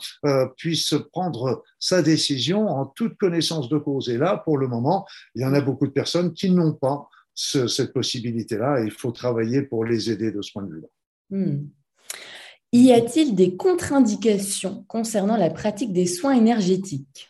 puisse 0.55 0.95
prendre 1.11 1.63
sa 1.79 1.96
décision 2.01 2.67
en 2.67 2.85
toute 2.85 3.17
connaissance 3.17 3.69
de 3.69 3.77
cause. 3.77 4.09
Et 4.09 4.17
là, 4.17 4.41
pour 4.43 4.57
le 4.57 4.67
moment, 4.67 5.05
il 5.35 5.41
y 5.41 5.45
en 5.45 5.53
a 5.53 5.61
beaucoup 5.61 5.87
de 5.87 5.91
personnes 5.91 6.33
qui 6.33 6.51
n'ont 6.51 6.73
pas 6.73 7.09
cette 7.33 7.93
possibilité-là 7.93 8.81
et 8.81 8.85
il 8.85 8.91
faut 8.91 9.11
travailler 9.11 9.61
pour 9.61 9.85
les 9.85 10.09
aider 10.09 10.31
de 10.31 10.41
ce 10.41 10.51
point 10.51 10.63
de 10.63 10.73
vue-là. 10.73 10.87
Hmm. 11.29 11.67
Y 12.73 12.91
a-t-il 12.91 13.35
des 13.35 13.55
contre-indications 13.55 14.83
concernant 14.87 15.37
la 15.37 15.49
pratique 15.49 15.93
des 15.93 16.05
soins 16.05 16.33
énergétiques? 16.33 17.29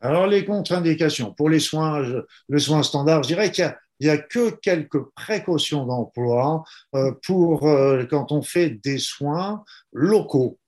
Alors, 0.00 0.26
les 0.26 0.44
contre-indications, 0.44 1.32
pour 1.32 1.48
les 1.48 1.60
soins, 1.60 2.02
le 2.48 2.58
soin 2.58 2.82
standard, 2.82 3.22
je 3.22 3.28
dirais 3.28 3.52
qu'il 3.52 3.72
n'y 4.00 4.08
a, 4.08 4.18
que 4.18 4.50
quelques 4.50 5.00
précautions 5.14 5.86
d'emploi 5.86 6.64
euh, 6.96 7.12
pour 7.24 7.68
euh, 7.68 8.04
quand 8.10 8.32
on 8.32 8.42
fait 8.42 8.70
des 8.70 8.98
soins 8.98 9.64
locaux, 9.92 10.58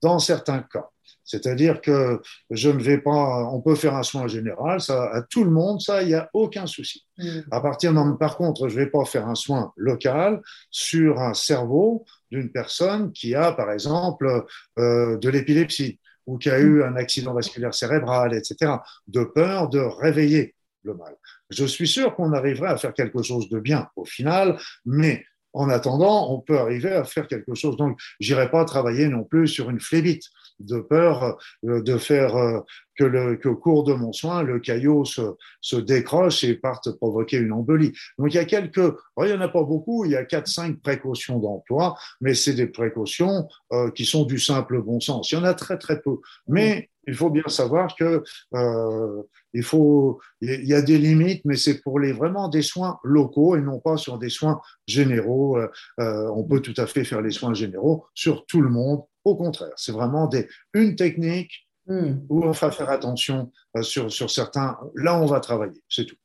dans 0.00 0.20
certains 0.20 0.60
cas. 0.62 0.88
C'est-à-dire 1.28 1.82
que 1.82 2.22
je 2.50 2.70
ne 2.70 2.82
vais 2.82 2.98
pas, 2.98 3.50
on 3.52 3.60
peut 3.60 3.74
faire 3.74 3.94
un 3.94 4.02
soin 4.02 4.26
général, 4.28 4.80
ça, 4.80 5.10
à 5.12 5.22
tout 5.22 5.44
le 5.44 5.50
monde, 5.50 5.80
ça, 5.80 6.02
il 6.02 6.08
n'y 6.08 6.14
a 6.14 6.30
aucun 6.32 6.66
souci. 6.66 7.04
Mm. 7.18 7.40
À 7.50 7.60
partir 7.60 7.92
de, 7.92 8.16
par 8.16 8.38
contre, 8.38 8.68
je 8.68 8.78
ne 8.78 8.84
vais 8.84 8.90
pas 8.90 9.04
faire 9.04 9.28
un 9.28 9.34
soin 9.34 9.72
local 9.76 10.40
sur 10.70 11.20
un 11.20 11.34
cerveau 11.34 12.06
d'une 12.30 12.50
personne 12.50 13.12
qui 13.12 13.34
a, 13.34 13.52
par 13.52 13.70
exemple, 13.70 14.46
euh, 14.78 15.18
de 15.18 15.28
l'épilepsie 15.28 16.00
ou 16.26 16.38
qui 16.38 16.48
a 16.48 16.58
eu 16.58 16.82
un 16.82 16.96
accident 16.96 17.34
vasculaire 17.34 17.74
cérébral, 17.74 18.34
etc., 18.34 18.72
de 19.06 19.24
peur 19.24 19.68
de 19.68 19.80
réveiller 19.80 20.54
le 20.82 20.94
mal. 20.94 21.14
Je 21.50 21.66
suis 21.66 21.88
sûr 21.88 22.14
qu'on 22.14 22.32
arriverait 22.32 22.70
à 22.70 22.78
faire 22.78 22.94
quelque 22.94 23.22
chose 23.22 23.50
de 23.50 23.60
bien 23.60 23.88
au 23.96 24.06
final, 24.06 24.58
mais 24.86 25.24
en 25.52 25.68
attendant, 25.68 26.32
on 26.32 26.40
peut 26.40 26.58
arriver 26.58 26.92
à 26.92 27.04
faire 27.04 27.26
quelque 27.26 27.54
chose. 27.54 27.76
Donc, 27.76 27.98
j'irai 28.20 28.50
pas 28.50 28.64
travailler 28.64 29.08
non 29.08 29.24
plus 29.24 29.48
sur 29.48 29.70
une 29.70 29.80
flébite 29.80 30.24
de 30.60 30.80
peur 30.80 31.38
euh, 31.64 31.82
de 31.82 31.96
faire 31.98 32.36
euh, 32.36 32.60
que, 32.98 33.04
le, 33.04 33.36
que 33.36 33.48
au 33.48 33.56
cours 33.56 33.84
de 33.84 33.94
mon 33.94 34.12
soin, 34.12 34.42
le 34.42 34.58
caillot 34.58 35.04
se, 35.04 35.22
se 35.60 35.76
décroche 35.76 36.44
et 36.44 36.54
parte 36.54 36.90
provoquer 36.96 37.38
une 37.38 37.52
embolie. 37.52 37.92
Donc 38.18 38.32
il 38.32 38.36
y 38.36 38.40
a 38.40 38.44
quelques, 38.44 38.94
il 39.20 39.26
n'y 39.26 39.32
en 39.32 39.40
a 39.40 39.48
pas 39.48 39.62
beaucoup, 39.62 40.04
il 40.04 40.10
y 40.10 40.16
a 40.16 40.24
quatre, 40.24 40.48
cinq 40.48 40.80
précautions 40.80 41.38
d'emploi, 41.38 41.96
mais 42.20 42.34
c'est 42.34 42.54
des 42.54 42.66
précautions 42.66 43.48
euh, 43.72 43.90
qui 43.90 44.04
sont 44.04 44.24
du 44.24 44.38
simple 44.38 44.82
bon 44.82 45.00
sens. 45.00 45.30
Il 45.30 45.36
y 45.36 45.38
en 45.38 45.44
a 45.44 45.54
très 45.54 45.78
très 45.78 46.00
peu, 46.00 46.16
mais 46.48 46.90
il 47.06 47.14
faut 47.14 47.30
bien 47.30 47.48
savoir 47.48 47.94
que 47.96 48.22
euh, 48.54 49.22
il 49.54 49.62
faut, 49.62 50.20
il 50.42 50.66
y 50.66 50.74
a 50.74 50.82
des 50.82 50.98
limites, 50.98 51.42
mais 51.46 51.56
c'est 51.56 51.80
pour 51.80 51.98
les 51.98 52.12
vraiment 52.12 52.48
des 52.48 52.60
soins 52.60 52.98
locaux 53.02 53.56
et 53.56 53.62
non 53.62 53.80
pas 53.80 53.96
sur 53.96 54.18
des 54.18 54.28
soins 54.28 54.60
généraux. 54.86 55.56
Euh, 55.56 56.30
on 56.34 56.44
peut 56.44 56.60
tout 56.60 56.74
à 56.76 56.86
fait 56.86 57.04
faire 57.04 57.22
les 57.22 57.30
soins 57.30 57.54
généraux 57.54 58.04
sur 58.14 58.44
tout 58.44 58.60
le 58.60 58.68
monde 58.68 59.04
au 59.24 59.36
contraire, 59.36 59.72
c'est 59.76 59.92
vraiment 59.92 60.26
des, 60.26 60.48
une 60.74 60.96
technique 60.96 61.68
hmm. 61.86 62.14
où 62.28 62.44
on 62.44 62.50
va 62.50 62.70
faire 62.70 62.90
attention 62.90 63.52
euh, 63.76 63.82
sur, 63.82 64.10
sur 64.12 64.30
certains. 64.30 64.78
Là, 64.94 65.20
on 65.20 65.26
va 65.26 65.40
travailler, 65.40 65.82
c'est 65.88 66.06
tout. 66.06 66.16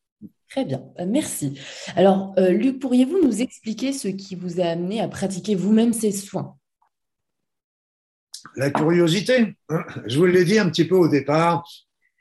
Très 0.49 0.65
bien, 0.65 0.83
bah, 0.95 1.05
merci. 1.05 1.59
Alors, 1.95 2.33
euh, 2.37 2.49
Luc, 2.49 2.79
pourriez-vous 2.79 3.23
nous 3.23 3.41
expliquer 3.41 3.91
ce 3.91 4.07
qui 4.07 4.35
vous 4.35 4.61
a 4.61 4.65
amené 4.65 5.01
à 5.01 5.07
pratiquer 5.07 5.55
vous-même 5.55 5.93
ces 5.93 6.11
soins? 6.11 6.57
La 8.55 8.69
curiosité. 8.69 9.55
Je 10.05 10.19
vous 10.19 10.25
l'ai 10.25 10.43
dit 10.43 10.59
un 10.59 10.69
petit 10.69 10.85
peu 10.85 10.95
au 10.95 11.07
départ, 11.07 11.67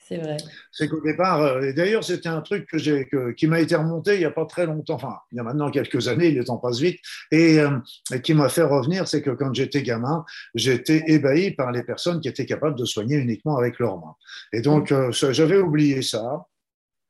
c'est 0.09 0.19
vrai. 0.19 0.37
C'est 0.73 0.89
qu'au 0.89 1.01
départ, 1.01 1.41
euh, 1.41 1.63
et 1.63 1.73
d'ailleurs, 1.73 2.03
c'était 2.03 2.29
un 2.29 2.41
truc 2.41 2.67
que 2.67 2.79
j'ai, 2.79 3.09
qui 3.37 3.47
m'a 3.47 3.61
été 3.61 3.77
remonté 3.77 4.15
il 4.15 4.19
n'y 4.19 4.25
a 4.25 4.31
pas 4.31 4.47
très 4.47 4.67
longtemps, 4.67 4.95
enfin, 4.95 5.17
il 5.31 5.37
y 5.37 5.41
a 5.41 5.43
maintenant 5.43 5.71
quelques 5.71 6.09
années, 6.09 6.31
le 6.33 6.45
temps 6.45 6.59
passe 6.59 6.81
vite, 6.81 6.99
et, 7.31 7.61
euh, 7.61 7.79
et 8.13 8.21
qui 8.21 8.35
m'a 8.35 8.49
fait 8.49 8.63
revenir, 8.63 9.07
c'est 9.07 9.23
que 9.23 9.31
quand 9.31 9.55
j'étais 9.55 9.83
gamin, 9.83 10.25
j'étais 10.55 11.05
ébahi 11.07 11.53
par 11.53 11.71
les 11.71 11.83
personnes 11.83 12.21
qui 12.21 12.29
étaient 12.29 12.47
capables 12.47 12.77
de 12.77 12.85
soigner 12.85 13.17
uniquement 13.17 13.57
avec 13.57 13.79
leurs 13.79 13.99
mains. 13.99 14.17
Et 14.53 14.61
donc, 14.61 14.91
mmh. 14.91 14.95
euh, 14.95 15.33
j'avais 15.33 15.59
oublié 15.59 16.03
ça. 16.03 16.47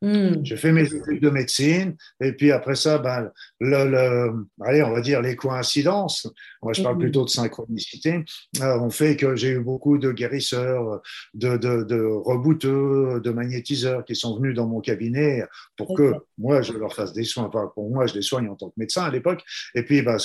Hmm. 0.03 0.45
J'ai 0.45 0.57
fait 0.57 0.73
mes 0.73 0.93
études 0.93 1.23
de 1.23 1.31
médecine 1.31 1.95
et 2.21 2.33
puis 2.33 2.51
après 2.51 2.75
ça, 2.75 2.99
ben, 2.99 3.31
le, 3.61 3.89
le, 3.89 4.47
allez, 4.67 4.83
on 4.83 4.91
va 4.91 5.01
dire 5.01 5.23
les 5.23 5.37
coïncidences. 5.37 6.27
Moi, 6.61 6.73
je 6.73 6.83
parle 6.83 6.97
hmm. 6.97 7.01
plutôt 7.01 7.25
de 7.25 7.31
synchronicité. 7.31 8.25
Euh, 8.61 8.81
ont 8.81 8.91
fait 8.91 9.15
que 9.15 9.37
j'ai 9.37 9.51
eu 9.51 9.61
beaucoup 9.61 9.99
de 9.99 10.11
guérisseurs, 10.11 11.01
de, 11.35 11.57
de, 11.57 11.85
de, 11.85 12.03
rebouteux, 12.03 13.21
de 13.23 13.31
magnétiseurs 13.31 14.05
qui 14.05 14.17
sont 14.17 14.37
venus 14.37 14.57
dans 14.57 14.67
mon 14.67 14.81
cabinet 14.81 15.45
pour 15.77 15.97
que 15.97 16.15
moi 16.37 16.63
je 16.63 16.73
leur 16.73 16.93
fasse 16.93 17.13
des 17.13 17.23
soins. 17.23 17.45
Enfin, 17.45 17.71
pour 17.73 17.89
moi, 17.89 18.07
je 18.07 18.15
les 18.15 18.23
soigne 18.23 18.49
en 18.49 18.57
tant 18.57 18.71
que 18.71 18.75
médecin 18.79 19.05
à 19.05 19.11
l'époque. 19.11 19.45
Et 19.77 19.85
puis, 19.85 20.03
ben, 20.03 20.17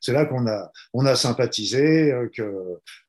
c'est 0.00 0.12
là 0.12 0.24
qu'on 0.24 0.48
a, 0.48 0.72
on 0.94 1.06
a 1.06 1.14
sympathisé, 1.14 2.12
euh, 2.12 2.28
que 2.34 2.42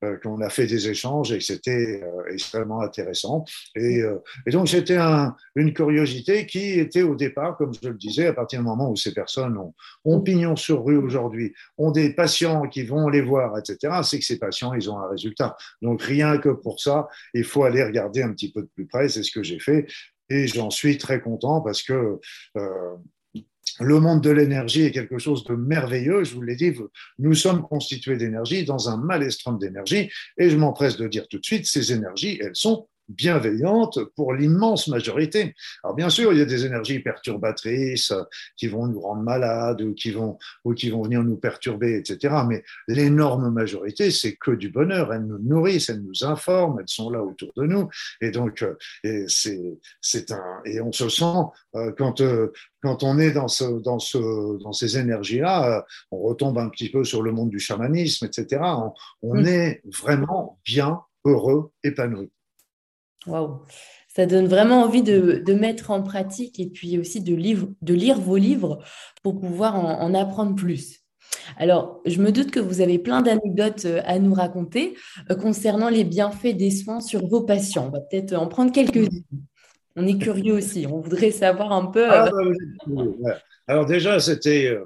euh, 0.03 0.17
qu'on 0.21 0.41
a 0.41 0.49
fait 0.49 0.67
des 0.67 0.89
échanges 0.89 1.31
et 1.31 1.39
que 1.39 1.43
c'était 1.43 2.03
extrêmement 2.31 2.81
intéressant. 2.81 3.45
Et, 3.75 4.03
et 4.45 4.51
donc, 4.51 4.69
c'était 4.69 4.97
un, 4.97 5.35
une 5.55 5.73
curiosité 5.73 6.02
qui 6.03 6.79
était 6.79 7.01
au 7.01 7.15
départ, 7.15 7.57
comme 7.57 7.73
je 7.73 7.87
le 7.87 7.95
disais, 7.95 8.27
à 8.27 8.33
partir 8.33 8.59
du 8.59 8.65
moment 8.65 8.89
où 8.89 8.95
ces 8.95 9.13
personnes 9.13 9.57
ont, 10.05 10.21
pignon 10.21 10.55
sur 10.55 10.85
rue 10.85 10.97
aujourd'hui, 10.97 11.53
ont 11.77 11.91
des 11.91 12.13
patients 12.13 12.67
qui 12.67 12.83
vont 12.83 13.09
les 13.09 13.21
voir, 13.21 13.57
etc., 13.57 14.01
c'est 14.03 14.19
que 14.19 14.25
ces 14.25 14.39
patients, 14.39 14.73
ils 14.73 14.89
ont 14.89 14.97
un 14.97 15.09
résultat. 15.09 15.55
Donc 15.81 16.01
rien 16.01 16.37
que 16.37 16.49
pour 16.49 16.79
ça, 16.79 17.07
il 17.33 17.43
faut 17.43 17.63
aller 17.63 17.83
regarder 17.83 18.21
un 18.23 18.31
petit 18.31 18.51
peu 18.51 18.61
de 18.61 18.69
plus 18.73 18.85
près, 18.85 19.09
c'est 19.09 19.23
ce 19.23 19.31
que 19.31 19.43
j'ai 19.43 19.59
fait. 19.59 19.87
Et 20.29 20.47
j'en 20.47 20.69
suis 20.69 20.97
très 20.97 21.19
content 21.19 21.61
parce 21.61 21.83
que 21.83 22.19
euh, 22.57 22.95
le 23.79 23.99
monde 23.99 24.21
de 24.21 24.29
l'énergie 24.29 24.83
est 24.83 24.91
quelque 24.91 25.17
chose 25.17 25.43
de 25.45 25.55
merveilleux. 25.55 26.23
Je 26.23 26.35
vous 26.35 26.41
l'ai 26.41 26.55
dit, 26.55 26.73
nous 27.19 27.33
sommes 27.33 27.63
constitués 27.63 28.17
d'énergie 28.17 28.65
dans 28.65 28.89
un 28.89 28.97
maelstrom 28.97 29.57
d'énergie. 29.57 30.09
Et 30.37 30.49
je 30.49 30.57
m'empresse 30.57 30.97
de 30.97 31.07
dire 31.07 31.27
tout 31.27 31.39
de 31.39 31.45
suite, 31.45 31.65
ces 31.65 31.91
énergies, 31.91 32.39
elles 32.41 32.55
sont 32.55 32.87
bienveillante 33.09 33.99
pour 34.15 34.33
l'immense 34.33 34.87
majorité. 34.87 35.55
Alors 35.83 35.95
bien 35.95 36.09
sûr, 36.09 36.33
il 36.33 36.39
y 36.39 36.41
a 36.41 36.45
des 36.45 36.65
énergies 36.65 36.99
perturbatrices 36.99 38.11
euh, 38.11 38.23
qui 38.57 38.67
vont 38.67 38.87
nous 38.87 38.99
rendre 38.99 39.23
malades 39.23 39.81
ou 39.81 39.93
qui 39.93 40.11
vont, 40.11 40.37
ou 40.63 40.73
qui 40.73 40.89
vont 40.89 41.03
venir 41.03 41.23
nous 41.23 41.37
perturber, 41.37 41.97
etc. 41.97 42.35
Mais 42.47 42.63
l'énorme 42.87 43.51
majorité, 43.51 44.11
c'est 44.11 44.35
que 44.35 44.51
du 44.51 44.69
bonheur. 44.69 45.13
Elles 45.13 45.25
nous 45.25 45.39
nourrissent, 45.39 45.89
elles 45.89 46.01
nous 46.01 46.23
informent, 46.23 46.79
elles 46.79 46.87
sont 46.87 47.09
là 47.09 47.21
autour 47.21 47.51
de 47.55 47.63
nous. 47.63 47.89
Et 48.21 48.31
donc, 48.31 48.61
euh, 48.63 48.75
et 49.03 49.25
c'est, 49.27 49.79
c'est 50.01 50.31
un, 50.31 50.61
et 50.65 50.81
on 50.81 50.91
se 50.91 51.09
sent 51.09 51.23
euh, 51.75 51.91
quand 51.97 52.21
quand 52.81 53.01
on 53.03 53.17
est 53.17 53.31
dans, 53.31 53.47
ce, 53.47 53.63
dans, 53.63 53.99
ce, 53.99 54.61
dans 54.61 54.73
ces 54.73 54.97
énergies-là, 54.97 55.85
on 56.11 56.19
retombe 56.19 56.57
un 56.57 56.67
petit 56.67 56.91
peu 56.91 57.05
sur 57.05 57.21
le 57.21 57.31
monde 57.31 57.49
du 57.49 57.59
chamanisme, 57.59 58.25
etc. 58.25 58.61
On, 58.61 58.93
on 59.21 59.35
mm. 59.35 59.47
est 59.47 59.81
vraiment 59.85 60.59
bien, 60.65 60.99
heureux, 61.23 61.71
épanoui. 61.83 62.29
Waouh 63.27 63.61
ça 64.15 64.25
donne 64.25 64.47
vraiment 64.47 64.83
envie 64.83 65.01
de, 65.01 65.53
mettre 65.53 65.91
en 65.91 66.03
pratique 66.03 66.59
et 66.59 66.67
puis 66.67 66.97
aussi 66.99 67.21
de, 67.21 67.35
de 67.81 67.93
lire 67.93 68.19
vos 68.19 68.37
livres 68.37 68.79
pour 69.23 69.39
pouvoir 69.39 69.75
en, 69.75 70.13
apprendre 70.13 70.55
plus. 70.55 70.99
Alors, 71.57 72.01
je 72.05 72.21
me 72.21 72.31
doute 72.31 72.51
que 72.51 72.59
vous 72.59 72.81
avez 72.81 72.99
plein 72.99 73.21
d'anecdotes 73.21 73.85
euh, 73.85 74.01
à 74.05 74.19
nous 74.19 74.33
raconter 74.33 74.95
euh, 75.29 75.35
concernant 75.35 75.89
les 75.89 76.03
bienfaits 76.03 76.55
des 76.55 76.69
soins 76.69 77.01
sur 77.01 77.27
vos 77.27 77.41
patients. 77.41 77.87
On 77.87 77.89
va 77.89 77.99
peut-être 77.99 78.33
en 78.33 78.47
prendre 78.47 78.71
quelques-unes. 78.71 79.23
On 79.95 80.05
est 80.05 80.17
curieux 80.17 80.53
aussi. 80.53 80.85
On 80.87 80.99
voudrait 80.99 81.31
savoir 81.31 81.71
un 81.71 81.87
peu. 81.87 82.05
Ah, 82.07 82.29
euh, 82.31 82.53
bah, 83.19 83.39
Alors 83.67 83.85
déjà, 83.85 84.19
c'était, 84.19 84.77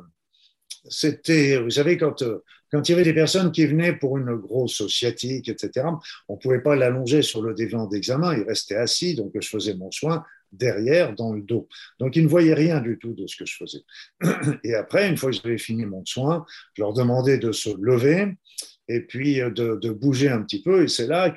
c'était, 0.90 1.60
vous 1.62 1.72
savez, 1.72 1.98
quand 1.98 2.24
quand 2.72 2.88
il 2.88 2.92
y 2.92 2.96
avait 2.96 3.04
des 3.04 3.14
personnes 3.14 3.52
qui 3.52 3.66
venaient 3.66 3.94
pour 3.94 4.18
une 4.18 4.36
grosse 4.36 4.88
sciatique, 4.88 5.50
etc., 5.50 5.88
on 6.28 6.34
ne 6.36 6.40
pouvait 6.40 6.62
pas 6.62 6.76
l'allonger 6.76 7.22
sur 7.22 7.42
le 7.42 7.54
divan 7.54 7.88
d'examen, 7.88 8.36
il 8.36 8.44
restait 8.44 8.76
assis, 8.76 9.16
donc 9.16 9.32
je 9.40 9.48
faisais 9.48 9.76
mon 9.76 9.92
soin 9.92 10.24
derrière, 10.52 11.14
dans 11.14 11.34
le 11.34 11.42
dos. 11.42 11.68
Donc, 12.00 12.16
ils 12.16 12.24
ne 12.24 12.28
voyaient 12.28 12.54
rien 12.54 12.80
du 12.80 12.98
tout 12.98 13.14
de 13.14 13.28
ce 13.28 13.36
que 13.36 13.46
je 13.46 13.56
faisais. 13.58 13.82
Et 14.64 14.76
après, 14.76 15.10
une 15.10 15.18
fois 15.18 15.30
que 15.30 15.36
j'avais 15.36 15.58
fini 15.58 15.86
mon 15.86 16.06
soin, 16.06 16.46
je 16.74 16.82
leur 16.82 16.94
demandais 16.94 17.38
de 17.38 17.52
se 17.52 17.70
lever 17.80 18.38
et 18.90 19.02
puis 19.02 19.42
euh, 19.42 19.50
de, 19.50 19.90
bouger 19.90 20.30
un 20.30 20.42
petit 20.42 20.62
peu. 20.62 20.84
Et 20.84 20.88
c'est 20.88 21.08
là 21.08 21.30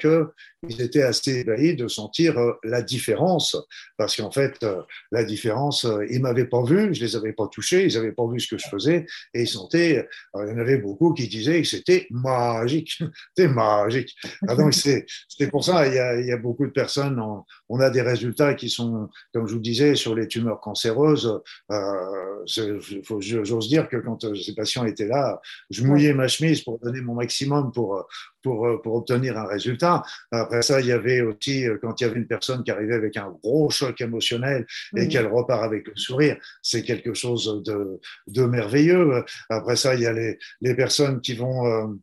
qu'ils 0.69 0.83
étaient 0.83 1.03
assez 1.03 1.41
ébahis 1.41 1.75
de 1.75 1.89
sentir 1.89 2.39
euh, 2.39 2.53
la 2.65 2.83
différence, 2.83 3.57
parce 3.97 4.17
qu'en 4.17 4.31
fait, 4.31 4.63
euh, 4.63 4.83
la 5.11 5.25
différence, 5.25 5.87
ils 6.11 6.21
m'avaient 6.21 6.47
pas 6.47 6.63
vu, 6.63 6.95
je 6.95 7.01
les 7.03 7.17
avais 7.17 7.33
pas 7.33 7.49
touchés, 7.49 7.87
ils 7.87 7.95
n'avaient 7.95 8.13
pas 8.13 8.27
vu 8.27 8.41
ce 8.41 8.49
que 8.49 8.59
je 8.59 8.69
faisais, 8.69 9.07
et 9.35 9.43
ils 9.43 9.49
sentaient, 9.49 10.07
il 10.37 10.49
y 10.49 10.53
en 10.53 10.59
avait 10.59 10.79
beaucoup 10.79 11.15
qui 11.15 11.29
disaient 11.29 11.63
que 11.63 11.69
c'était 11.69 12.07
magique, 12.11 12.99
c'était 13.35 13.49
magique. 13.49 14.15
Ah, 14.47 14.55
donc 14.55 14.75
c'est 14.75 15.07
pour 15.51 15.65
ça, 15.65 15.87
il 15.87 15.95
y, 15.95 15.99
a, 15.99 16.21
il 16.21 16.27
y 16.27 16.33
a 16.33 16.37
beaucoup 16.37 16.67
de 16.67 16.73
personnes, 16.73 17.19
on, 17.21 17.45
on, 17.69 17.81
a 17.81 17.91
des 17.91 18.03
résultats 18.03 18.55
qui 18.55 18.69
sont, 18.69 19.09
comme 19.33 19.47
je 19.47 19.55
vous 19.55 19.61
disais, 19.61 19.95
sur 19.95 20.15
les 20.15 20.29
tumeurs 20.29 20.61
cancéreuses, 20.61 21.41
euh, 21.71 22.45
j'ose 22.47 23.69
dire 23.69 23.89
que 23.89 23.97
quand 23.97 24.35
ces 24.35 24.55
patients 24.55 24.85
étaient 24.85 25.07
là, 25.07 25.41
je 25.71 25.85
mouillais 25.85 26.13
ma 26.13 26.29
chemise 26.29 26.63
pour 26.63 26.79
donner 26.79 27.01
mon 27.01 27.15
maximum 27.15 27.73
pour, 27.73 28.07
pour, 28.43 28.81
pour 28.83 28.95
obtenir 28.95 29.39
un 29.39 29.47
résultat. 29.47 30.03
Après 30.31 30.63
ça, 30.63 30.81
il 30.81 30.87
y 30.87 30.93
avait 30.93 31.21
aussi, 31.21 31.67
quand 31.81 32.01
il 32.01 32.05
y 32.05 32.07
avait 32.07 32.19
une 32.19 32.27
personne 32.27 32.63
qui 32.65 32.71
arrivait 32.71 32.95
avec 32.95 33.17
un 33.17 33.31
gros 33.43 33.71
choc 33.71 34.01
émotionnel 34.01 34.67
et 34.97 35.09
qu'elle 35.09 35.27
repart 35.27 35.63
avec 35.63 35.87
le 35.87 35.97
sourire, 35.97 36.37
c'est 36.63 36.83
quelque 36.83 37.15
chose 37.15 37.63
de, 37.65 38.01
de 38.27 38.45
merveilleux. 38.45 39.25
Après 39.49 39.77
ça, 39.77 39.95
il 39.95 40.03
y 40.03 40.07
a 40.07 40.13
les, 40.13 40.39
les 40.61 40.75
personnes 40.75 41.21
qui 41.21 41.35
vont... 41.35 41.99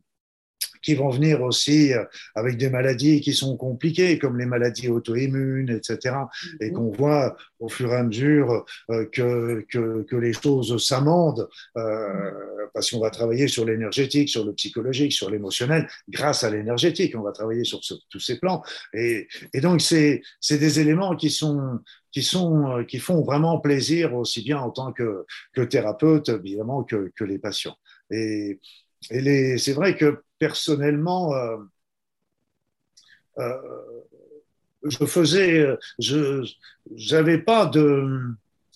Euh, 0.78 0.88
qui 0.88 0.94
vont 0.94 1.10
venir 1.10 1.42
aussi 1.42 1.92
euh, 1.92 2.04
avec 2.34 2.56
des 2.56 2.70
maladies 2.70 3.20
qui 3.20 3.32
sont 3.32 3.56
compliquées, 3.56 4.18
comme 4.18 4.38
les 4.38 4.46
maladies 4.46 4.88
auto-immunes, 4.88 5.70
etc. 5.70 6.16
Et 6.60 6.70
mhm. 6.70 6.72
qu'on 6.72 6.90
voit 6.90 7.36
au 7.58 7.68
fur 7.68 7.92
et 7.92 7.96
à 7.96 8.02
mesure 8.02 8.64
euh, 8.90 9.06
que, 9.06 9.64
que, 9.70 10.02
que 10.02 10.16
les 10.16 10.32
choses 10.32 10.84
s'amendent, 10.84 11.48
euh, 11.76 12.30
parce 12.72 12.90
qu'on 12.90 13.00
va 13.00 13.10
travailler 13.10 13.48
sur 13.48 13.64
l'énergétique, 13.64 14.28
sur 14.28 14.44
le 14.44 14.52
psychologique, 14.54 15.12
sur 15.12 15.30
l'émotionnel, 15.30 15.88
grâce 16.08 16.44
à 16.44 16.50
l'énergétique. 16.50 17.14
On 17.16 17.22
va 17.22 17.32
travailler 17.32 17.64
sur 17.64 17.80
tous 17.80 18.20
ces 18.20 18.38
plans. 18.38 18.62
Et, 18.94 19.28
et 19.52 19.60
donc, 19.60 19.80
c'est 19.80 20.22
des 20.50 20.80
éléments 20.80 21.16
qui 21.16 21.30
sont, 21.30 21.80
qui, 22.12 22.22
sont, 22.22 22.84
qui 22.86 22.98
font 22.98 23.22
vraiment 23.22 23.58
plaisir, 23.58 24.14
aussi 24.14 24.42
bien 24.42 24.58
en 24.58 24.70
tant 24.70 24.92
que, 24.92 25.24
que 25.54 25.62
thérapeute, 25.62 26.28
évidemment, 26.28 26.84
que, 26.84 27.10
que 27.16 27.24
les 27.24 27.38
patients. 27.38 27.76
Et, 28.10 28.60
et 29.10 29.58
c'est 29.58 29.72
vrai 29.72 29.96
que 29.96 30.22
personnellement, 30.38 31.32
euh, 33.38 33.56
je 34.84 35.04
faisais, 35.04 35.66
je 35.98 36.44
n'avais 37.12 37.38
pas 37.38 37.66
de. 37.66 38.34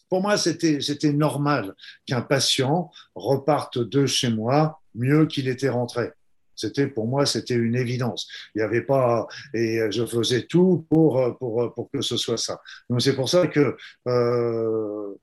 Pour 0.09 0.21
moi, 0.21 0.37
c'était 0.37 1.13
normal 1.13 1.75
qu'un 2.07 2.21
patient 2.21 2.91
reparte 3.15 3.79
de 3.79 4.07
chez 4.07 4.31
moi 4.31 4.81
mieux 4.95 5.27
qu'il 5.27 5.49
était 5.49 5.71
rentré. 5.71 6.11
C'était 6.55 6.87
pour 6.87 7.07
moi, 7.07 7.25
c'était 7.25 7.55
une 7.55 7.75
évidence. 7.75 8.29
Il 8.55 8.59
n'y 8.59 8.65
avait 8.65 8.83
pas 8.83 9.27
et 9.55 9.81
je 9.91 10.05
faisais 10.05 10.43
tout 10.43 10.87
pour 10.91 11.39
pour 11.39 11.73
pour 11.75 11.91
que 11.91 12.03
ce 12.03 12.17
soit 12.17 12.37
ça. 12.37 12.61
Donc 12.91 13.01
c'est 13.01 13.17
pour 13.17 13.29
ça 13.29 13.47
que 13.47 13.77
euh, 14.07 15.15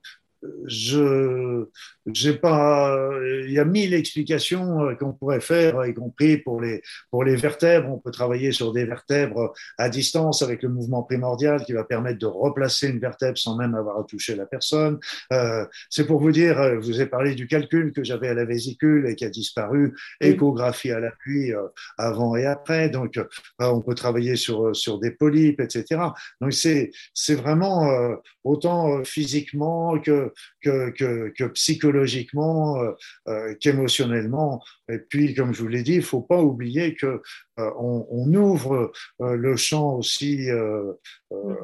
je 0.66 1.66
j'ai 2.06 2.34
pas 2.34 3.10
il 3.46 3.52
y 3.52 3.58
a 3.58 3.64
mille 3.64 3.94
explications 3.94 4.82
euh, 4.82 4.94
qu'on 4.94 5.12
pourrait 5.12 5.40
faire 5.40 5.84
y 5.86 5.94
compris 5.94 6.38
pour 6.38 6.60
les 6.60 6.82
pour 7.10 7.24
les 7.24 7.36
vertèbres. 7.36 7.88
On 7.88 7.98
peut 7.98 8.10
travailler 8.10 8.52
sur 8.52 8.72
des 8.72 8.84
vertèbres 8.84 9.52
à 9.78 9.88
distance 9.88 10.42
avec 10.42 10.62
le 10.62 10.68
mouvement 10.68 11.02
primordial 11.02 11.64
qui 11.64 11.72
va 11.72 11.84
permettre 11.84 12.18
de 12.18 12.26
replacer 12.26 12.88
une 12.88 12.98
vertèbre 12.98 13.38
sans 13.38 13.56
même 13.56 13.74
avoir 13.74 13.98
à 13.98 14.04
toucher 14.04 14.36
la 14.36 14.46
personne. 14.46 14.98
Euh, 15.32 15.64
c'est 15.88 16.06
pour 16.06 16.20
vous 16.20 16.32
dire 16.32 16.60
euh, 16.60 16.80
je 16.80 16.86
vous 16.86 17.00
ai 17.00 17.06
parlé 17.06 17.34
du 17.34 17.46
calcul 17.46 17.92
que 17.92 18.04
j'avais 18.04 18.28
à 18.28 18.34
la 18.34 18.44
vésicule 18.44 19.06
et 19.08 19.16
qui 19.16 19.24
a 19.24 19.30
disparu 19.30 19.96
échographie 20.20 20.90
à 20.90 21.00
l'appui 21.00 21.52
euh, 21.52 21.66
avant 21.98 22.36
et 22.36 22.46
après. 22.46 22.88
Donc 22.88 23.16
euh, 23.16 23.24
on 23.58 23.80
peut 23.80 23.94
travailler 23.94 24.36
sur 24.36 24.74
sur 24.74 24.98
des 24.98 25.10
polypes 25.10 25.60
etc 25.60 26.00
donc 26.40 26.52
c'est 26.52 26.90
c'est 27.14 27.34
vraiment 27.34 27.88
autant 28.44 29.02
physiquement 29.04 29.98
que 29.98 30.29
que, 30.62 30.90
que, 31.30 31.46
psychologiquement, 31.48 32.80
euh, 32.82 32.92
euh, 33.28 33.54
qu'émotionnellement. 33.60 34.62
Et 34.88 34.98
puis, 34.98 35.34
comme 35.34 35.54
je 35.54 35.62
vous 35.62 35.68
l'ai 35.68 35.82
dit, 35.82 35.94
il 35.94 35.98
ne 35.98 36.02
faut 36.02 36.22
pas 36.22 36.40
oublier 36.40 36.94
que 36.94 37.22
euh, 37.58 37.70
on, 37.78 38.34
ouvre 38.34 38.92
le 39.18 39.56
champ 39.56 39.96
aussi, 39.96 40.48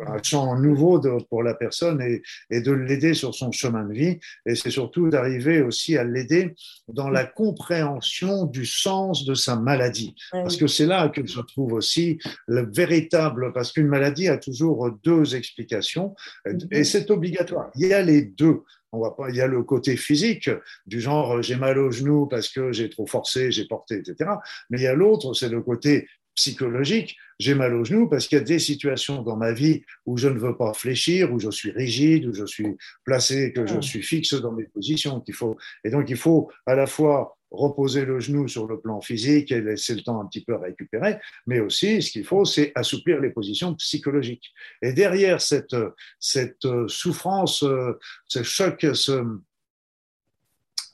un 0.07 0.23
champ 0.23 0.59
nouveau 0.59 1.01
pour 1.29 1.43
la 1.43 1.55
personne 1.55 2.01
et, 2.01 2.23
et 2.51 2.61
de 2.61 2.73
l'aider 2.73 3.15
sur 3.15 3.35
son 3.35 3.53
chemin 3.53 3.85
de 3.85 3.93
vie. 3.93 4.19
Et 4.47 4.55
c'est 4.55 4.71
surtout 4.71 5.09
d'arriver 5.09 5.63
aussi 5.63 5.97
à 5.97 6.05
l'aider 6.05 6.55
dans 6.89 7.09
la 7.09 7.25
compréhension 7.25 8.47
du 8.47 8.65
sens 8.65 9.25
de 9.25 9.35
sa 9.35 9.57
maladie. 9.57 10.15
Parce 10.31 10.57
que 10.57 10.67
c'est 10.67 10.87
là 10.87 11.09
que 11.09 11.27
je 11.27 11.41
trouve 11.41 11.73
aussi 11.73 12.19
le 12.47 12.71
véritable, 12.71 13.53
parce 13.53 13.73
qu'une 13.73 13.89
maladie 13.89 14.29
a 14.29 14.39
toujours 14.39 14.91
deux 15.03 15.35
explications 15.35 16.15
et 16.71 16.85
c'est 16.85 17.11
obligatoire. 17.11 17.71
Il 17.75 17.89
y 17.89 17.93
a 17.93 18.03
les 18.03 18.23
deux. 18.23 18.63
On 18.93 19.01
va 19.01 19.11
pas, 19.11 19.29
il 19.31 19.37
y 19.37 19.41
a 19.41 19.47
le 19.47 19.63
côté 19.63 19.97
physique, 19.97 20.49
du 20.87 21.01
genre 21.01 21.43
j'ai 21.43 21.57
mal 21.57 21.79
au 21.79 21.91
genou 21.91 22.27
parce 22.27 22.49
que 22.49 22.73
j'ai 22.73 22.89
trop 22.89 23.07
forcé, 23.07 23.51
j'ai 23.51 23.67
porté, 23.67 23.97
etc. 23.97 24.31
Mais 24.71 24.79
il 24.79 24.85
y 24.85 24.87
a 24.87 24.95
l'autre, 24.95 25.35
c'est 25.35 25.49
le 25.49 25.61
côté 25.61 26.07
psychologique. 26.37 27.17
J'ai 27.39 27.55
mal 27.55 27.75
au 27.75 27.85
genou 27.85 28.09
parce 28.09 28.29
qu'il 28.29 28.39
y 28.39 28.41
a 28.41 28.45
des 28.45 28.59
situations 28.59 29.23
dans 29.23 29.37
ma 29.37 29.53
vie 29.53 29.83
où 30.07 30.17
je 30.17 30.29
ne 30.29 30.39
veux 30.39 30.57
pas 30.57 30.73
fléchir, 30.73 31.33
où 31.33 31.41
je 31.41 31.51
suis 31.51 31.71
rigide, 31.71 32.27
où 32.27 32.35
je 32.35 32.47
suis 32.47 32.77
placé, 33.05 33.53
que 33.53 33.67
je 33.67 33.81
suis 33.81 34.03
fixe 34.03 34.35
dans 34.35 34.53
mes 34.53 34.65
positions. 34.65 35.21
Qu'il 35.21 35.35
faut, 35.35 35.57
et 35.85 35.91
donc 35.91 36.09
il 36.09 36.17
faut 36.17 36.51
à 36.65 36.75
la 36.75 36.87
fois 36.87 37.37
reposer 37.51 38.05
le 38.05 38.21
genou 38.21 38.49
sur 38.49 38.67
le 38.67 38.81
plan 38.81 39.01
physique 39.01 39.53
et 39.53 39.61
laisser 39.61 39.95
le 39.95 40.03
temps 40.03 40.21
un 40.21 40.27
petit 40.27 40.45
peu 40.45 40.55
à 40.55 40.59
récupérer, 40.59 41.19
mais 41.47 41.61
aussi 41.61 42.03
ce 42.03 42.11
qu'il 42.11 42.25
faut, 42.25 42.45
c'est 42.45 42.73
assouplir 42.75 43.21
les 43.21 43.31
positions 43.31 43.75
psychologiques. 43.75 44.53
Et 44.83 44.93
derrière 44.93 45.41
cette, 45.41 45.77
cette 46.19 46.67
souffrance, 46.89 47.65
ce 48.27 48.43
choc, 48.43 48.85
ce, 48.95 49.23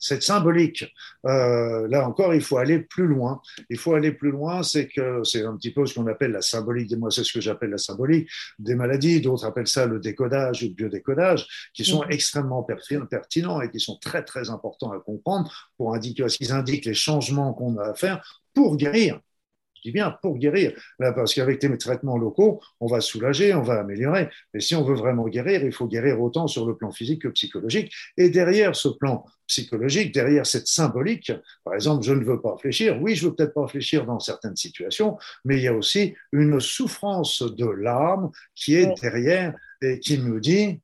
cette 0.03 0.21
symbolique, 0.21 0.83
euh, 1.25 1.87
là 1.87 2.05
encore, 2.05 2.33
il 2.33 2.41
faut 2.41 2.57
aller 2.57 2.79
plus 2.79 3.07
loin. 3.07 3.41
Il 3.69 3.77
faut 3.77 3.93
aller 3.93 4.11
plus 4.11 4.31
loin, 4.31 4.61
c'est 4.61 4.89
que 4.89 5.23
c'est 5.23 5.45
un 5.45 5.55
petit 5.55 5.71
peu 5.71 5.85
ce 5.85 5.93
qu'on 5.93 6.07
appelle 6.07 6.31
la 6.31 6.41
symbolique, 6.41 6.91
moi 6.97 7.09
c'est 7.09 7.23
ce 7.23 7.31
que 7.31 7.39
j'appelle 7.39 7.69
la 7.69 7.77
symbolique 7.77 8.29
des 8.59 8.75
maladies, 8.75 9.21
d'autres 9.21 9.45
appellent 9.45 9.65
ça 9.65 9.85
le 9.85 9.99
décodage 9.99 10.61
ou 10.63 10.65
le 10.65 10.73
biodécodage, 10.73 11.47
qui 11.73 11.85
sont 11.85 12.01
mmh. 12.01 12.11
extrêmement 12.11 12.63
pertinents 12.63 13.61
et 13.61 13.71
qui 13.71 13.79
sont 13.79 13.97
très 13.97 14.25
très 14.25 14.49
importants 14.49 14.91
à 14.91 14.99
comprendre 14.99 15.71
pour 15.77 15.95
indiquer, 15.95 16.23
parce 16.23 16.35
qu'ils 16.35 16.51
indiquent 16.51 16.85
les 16.85 16.93
changements 16.93 17.53
qu'on 17.53 17.77
a 17.77 17.91
à 17.91 17.93
faire 17.93 18.41
pour 18.53 18.75
guérir 18.75 19.21
dis 19.83 19.91
bien 19.91 20.17
pour 20.21 20.37
guérir. 20.37 20.73
parce 20.97 21.33
qu'avec 21.33 21.61
les 21.63 21.77
traitements 21.77 22.17
locaux, 22.17 22.61
on 22.79 22.87
va 22.87 23.01
soulager, 23.01 23.53
on 23.53 23.61
va 23.61 23.79
améliorer. 23.79 24.29
Mais 24.53 24.59
si 24.59 24.75
on 24.75 24.83
veut 24.83 24.95
vraiment 24.95 25.27
guérir, 25.27 25.63
il 25.63 25.71
faut 25.71 25.87
guérir 25.87 26.21
autant 26.21 26.47
sur 26.47 26.65
le 26.65 26.75
plan 26.75 26.91
physique 26.91 27.23
que 27.23 27.27
psychologique. 27.29 27.93
Et 28.17 28.29
derrière 28.29 28.75
ce 28.75 28.89
plan 28.89 29.25
psychologique, 29.47 30.13
derrière 30.13 30.45
cette 30.45 30.67
symbolique, 30.67 31.31
par 31.63 31.75
exemple, 31.75 32.03
je 32.03 32.13
ne 32.13 32.23
veux 32.23 32.41
pas 32.41 32.53
réfléchir. 32.53 33.01
Oui, 33.01 33.15
je 33.15 33.27
veux 33.27 33.35
peut-être 33.35 33.53
pas 33.53 33.63
réfléchir 33.63 34.05
dans 34.05 34.19
certaines 34.19 34.55
situations, 34.55 35.17
mais 35.45 35.57
il 35.57 35.63
y 35.63 35.67
a 35.67 35.73
aussi 35.73 36.15
une 36.31 36.59
souffrance 36.59 37.43
de 37.43 37.67
l'âme 37.67 38.31
qui 38.55 38.75
est 38.75 38.93
derrière 39.01 39.53
et 39.81 39.99
qui 39.99 40.17
nous 40.17 40.39
dit 40.39 40.79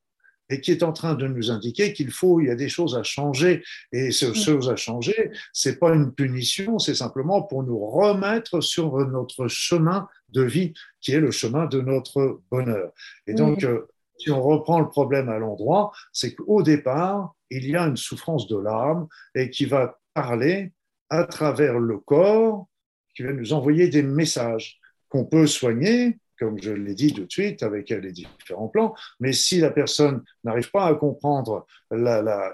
et 0.50 0.62
qui 0.62 0.72
est 0.72 0.84
en 0.84 0.94
train 0.94 1.16
de 1.16 1.28
nous 1.28 1.52
indiquer 1.52 1.94
qu'il 1.94 2.12
faut, 2.12 2.40
il 2.40 2.48
y 2.48 2.50
a 2.50 2.56
des 2.56 2.70
choses 2.70 2.96
à 2.96 3.04
changer. 3.04 3.64
Et 3.92 4.12
ces 4.12 4.34
choses 4.34 4.70
à 4.70 4.76
changer, 4.76 5.32
c'est 5.54 5.80
pas 5.80 5.94
une 5.94 6.12
punition, 6.12 6.80
c'est 6.80 6.96
simplement 6.96 7.44
pour 7.44 7.64
nous 7.64 7.80
remettre 7.80 8.62
sur 8.62 8.98
notre 9.08 9.48
chemin 9.48 10.08
de 10.30 10.42
vie, 10.42 10.74
qui 11.02 11.14
est 11.14 11.20
le 11.20 11.32
chemin 11.32 11.66
de 11.66 11.82
notre 11.82 12.42
bonheur. 12.52 12.92
Et 13.28 13.34
donc, 13.34 13.64
euh, 13.64 13.88
si 14.18 14.32
on 14.32 14.42
reprend 14.42 14.80
le 14.80 14.90
problème 14.90 15.30
à 15.30 15.40
l'endroit, 15.40 15.92
c'est 16.12 16.36
qu'au 16.36 16.62
départ, 16.62 17.36
il 17.50 17.68
y 17.68 17.76
a 17.76 17.84
une 17.84 17.98
souffrance 17.98 18.48
de 18.48 18.58
l'âme 18.58 19.08
et 19.34 19.50
qui 19.50 19.66
va 19.66 20.00
parler 20.14 20.74
à 21.10 21.24
travers 21.24 21.80
le 21.80 21.98
corps, 21.98 22.68
qui 23.16 23.24
va 23.24 23.34
nous 23.34 23.54
envoyer 23.54 23.88
des 23.88 24.04
messages 24.04 24.80
qu'on 25.10 25.26
peut 25.26 25.48
soigner, 25.48 26.20
comme 26.40 26.62
je 26.62 26.72
l'ai 26.72 26.96
dit 26.96 27.14
tout 27.14 27.26
de 27.26 27.32
suite, 27.32 27.64
avec 27.64 27.90
les 27.90 28.12
différents 28.12 28.70
plans. 28.70 28.96
Mais 29.20 29.34
si 29.34 29.60
la 29.60 29.72
personne 29.72 30.24
n'arrive 30.44 30.72
pas 30.72 30.86
à 30.86 30.96
comprendre, 30.96 31.66
la, 31.92 32.22
la, 32.22 32.54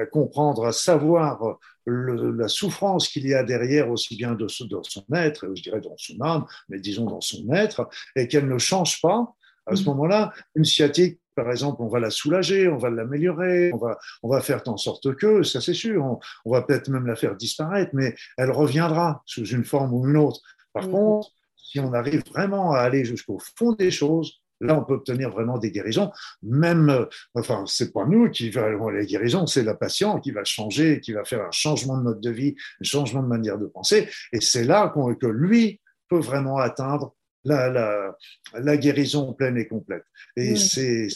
à 0.00 0.06
comprendre, 0.06 0.66
à 0.66 0.72
savoir 0.72 1.58
la 1.86 2.48
souffrance 2.48 3.08
qu'il 3.08 3.26
y 3.26 3.34
a 3.34 3.42
derrière, 3.42 3.90
aussi 3.90 4.16
bien 4.16 4.32
de, 4.32 4.44
de, 4.44 4.80
son 4.82 5.04
être, 5.14 5.46
je 5.54 5.62
dirais 5.62 5.80
dans 5.80 5.96
son 5.96 6.20
âme, 6.20 6.44
mais 6.68 6.80
disons 6.80 7.06
dans 7.06 7.20
son 7.20 7.52
être, 7.52 7.88
et 8.16 8.28
qu'elle 8.28 8.48
ne 8.48 8.58
change 8.58 9.00
pas, 9.00 9.34
à 9.66 9.76
ce 9.76 9.82
mm. 9.82 9.86
moment-là, 9.86 10.32
une 10.54 10.64
sciatique, 10.64 11.20
par 11.34 11.50
exemple, 11.50 11.80
on 11.80 11.88
va 11.88 11.98
la 11.98 12.10
soulager, 12.10 12.68
on 12.68 12.76
va 12.76 12.90
l'améliorer, 12.90 13.72
on 13.72 13.78
va, 13.78 13.98
on 14.22 14.28
va 14.28 14.40
faire 14.40 14.62
en 14.66 14.76
sorte 14.76 15.14
que, 15.16 15.42
ça 15.42 15.60
c'est 15.60 15.74
sûr, 15.74 16.04
on, 16.04 16.20
on 16.44 16.52
va 16.52 16.62
peut-être 16.62 16.88
même 16.88 17.06
la 17.06 17.16
faire 17.16 17.36
disparaître, 17.36 17.90
mais 17.94 18.14
elle 18.36 18.50
reviendra 18.50 19.22
sous 19.24 19.46
une 19.46 19.64
forme 19.64 19.94
ou 19.94 20.06
une 20.06 20.16
autre. 20.16 20.40
Par 20.72 20.88
contre, 20.88 21.30
si 21.72 21.80
on 21.80 21.94
arrive 21.94 22.22
vraiment 22.26 22.72
à 22.72 22.80
aller 22.80 23.04
jusqu'au 23.04 23.38
fond 23.56 23.72
des 23.72 23.90
choses, 23.90 24.42
là, 24.60 24.78
on 24.78 24.84
peut 24.84 24.94
obtenir 24.94 25.30
vraiment 25.30 25.58
des 25.58 25.70
guérisons. 25.70 26.12
Même, 26.42 26.90
euh, 26.90 27.06
enfin, 27.34 27.64
c'est 27.66 27.92
pas 27.92 28.04
nous 28.04 28.30
qui 28.30 28.56
allons 28.58 28.90
les 28.90 29.06
guérisons, 29.06 29.46
c'est 29.46 29.62
la 29.62 29.74
patient 29.74 30.20
qui 30.20 30.32
va 30.32 30.44
changer, 30.44 31.00
qui 31.00 31.12
va 31.12 31.24
faire 31.24 31.42
un 31.42 31.50
changement 31.50 31.96
de 31.96 32.02
mode 32.02 32.20
de 32.20 32.30
vie, 32.30 32.54
un 32.80 32.84
changement 32.84 33.22
de 33.22 33.28
manière 33.28 33.58
de 33.58 33.66
penser. 33.66 34.08
Et 34.32 34.40
c'est 34.40 34.64
là 34.64 34.92
que 34.94 35.26
lui 35.26 35.80
peut 36.08 36.20
vraiment 36.20 36.58
atteindre 36.58 37.14
la, 37.44 37.70
la, 37.70 38.16
la, 38.54 38.76
guérison 38.76 39.32
pleine 39.32 39.56
et 39.56 39.66
complète. 39.66 40.04
Et 40.36 40.54
c'est 40.54 41.08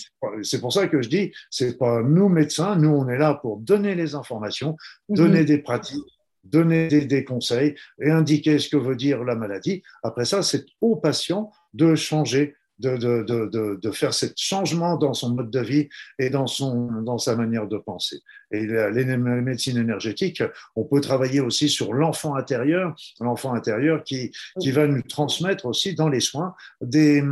c'est 0.42 0.61
pour 0.61 0.72
ça 0.72 0.88
que 0.88 1.00
je 1.00 1.09
dis, 1.09 1.32
c'est 1.50 1.78
pas 1.78 2.02
nous 2.02 2.28
médecins, 2.28 2.74
nous 2.74 2.88
on 2.88 3.09
est 3.09 3.18
là 3.18 3.34
pour 3.34 3.59
donner 3.59 3.94
les 3.94 4.16
informations, 4.16 4.76
donner 5.09 5.42
mm-hmm. 5.42 5.46
des 5.46 5.59
pratiques, 5.59 6.15
donner 6.51 6.88
des, 6.88 7.24
conseils 7.24 7.74
et 8.01 8.11
indiquer 8.11 8.59
ce 8.59 8.68
que 8.68 8.76
veut 8.76 8.97
dire 8.97 9.24
la 9.24 9.34
maladie. 9.34 9.82
Après 10.03 10.24
ça, 10.24 10.42
c'est 10.42 10.66
au 10.80 10.97
patient 10.97 11.51
de 11.74 11.94
changer, 11.94 12.55
de, 12.78 12.97
de, 12.97 13.22
de, 13.22 13.78
de, 13.80 13.90
faire 13.90 14.12
ce 14.12 14.26
changement 14.36 14.97
dans 14.97 15.14
son 15.14 15.34
mode 15.34 15.51
de 15.51 15.61
vie 15.61 15.88
et 16.18 16.30
dans, 16.30 16.47
son, 16.47 17.03
dans 17.03 17.18
sa 17.18 17.36
manière 17.36 17.66
de 17.66 17.78
penser. 17.78 18.20
Et 18.51 18.66
la, 18.66 18.90
les 18.90 19.05
médecines 19.05 19.78
énergétiques, 19.78 20.42
on 20.74 20.84
peut 20.84 21.01
travailler 21.01 21.40
aussi 21.40 21.68
sur 21.68 21.94
l'enfant 21.94 22.34
intérieur, 22.36 22.94
l'enfant 23.20 23.55
intérieur 23.55 24.05
qui, 24.05 24.30
qui 24.61 24.70
va 24.70 24.86
nous 24.86 25.03
transmettre 25.03 25.66
aussi 25.66 25.94
dans 25.94 26.09
les 26.09 26.20
soins 26.20 26.55
des, 26.80 27.22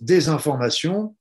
des 0.00 0.28
informations 0.28 1.14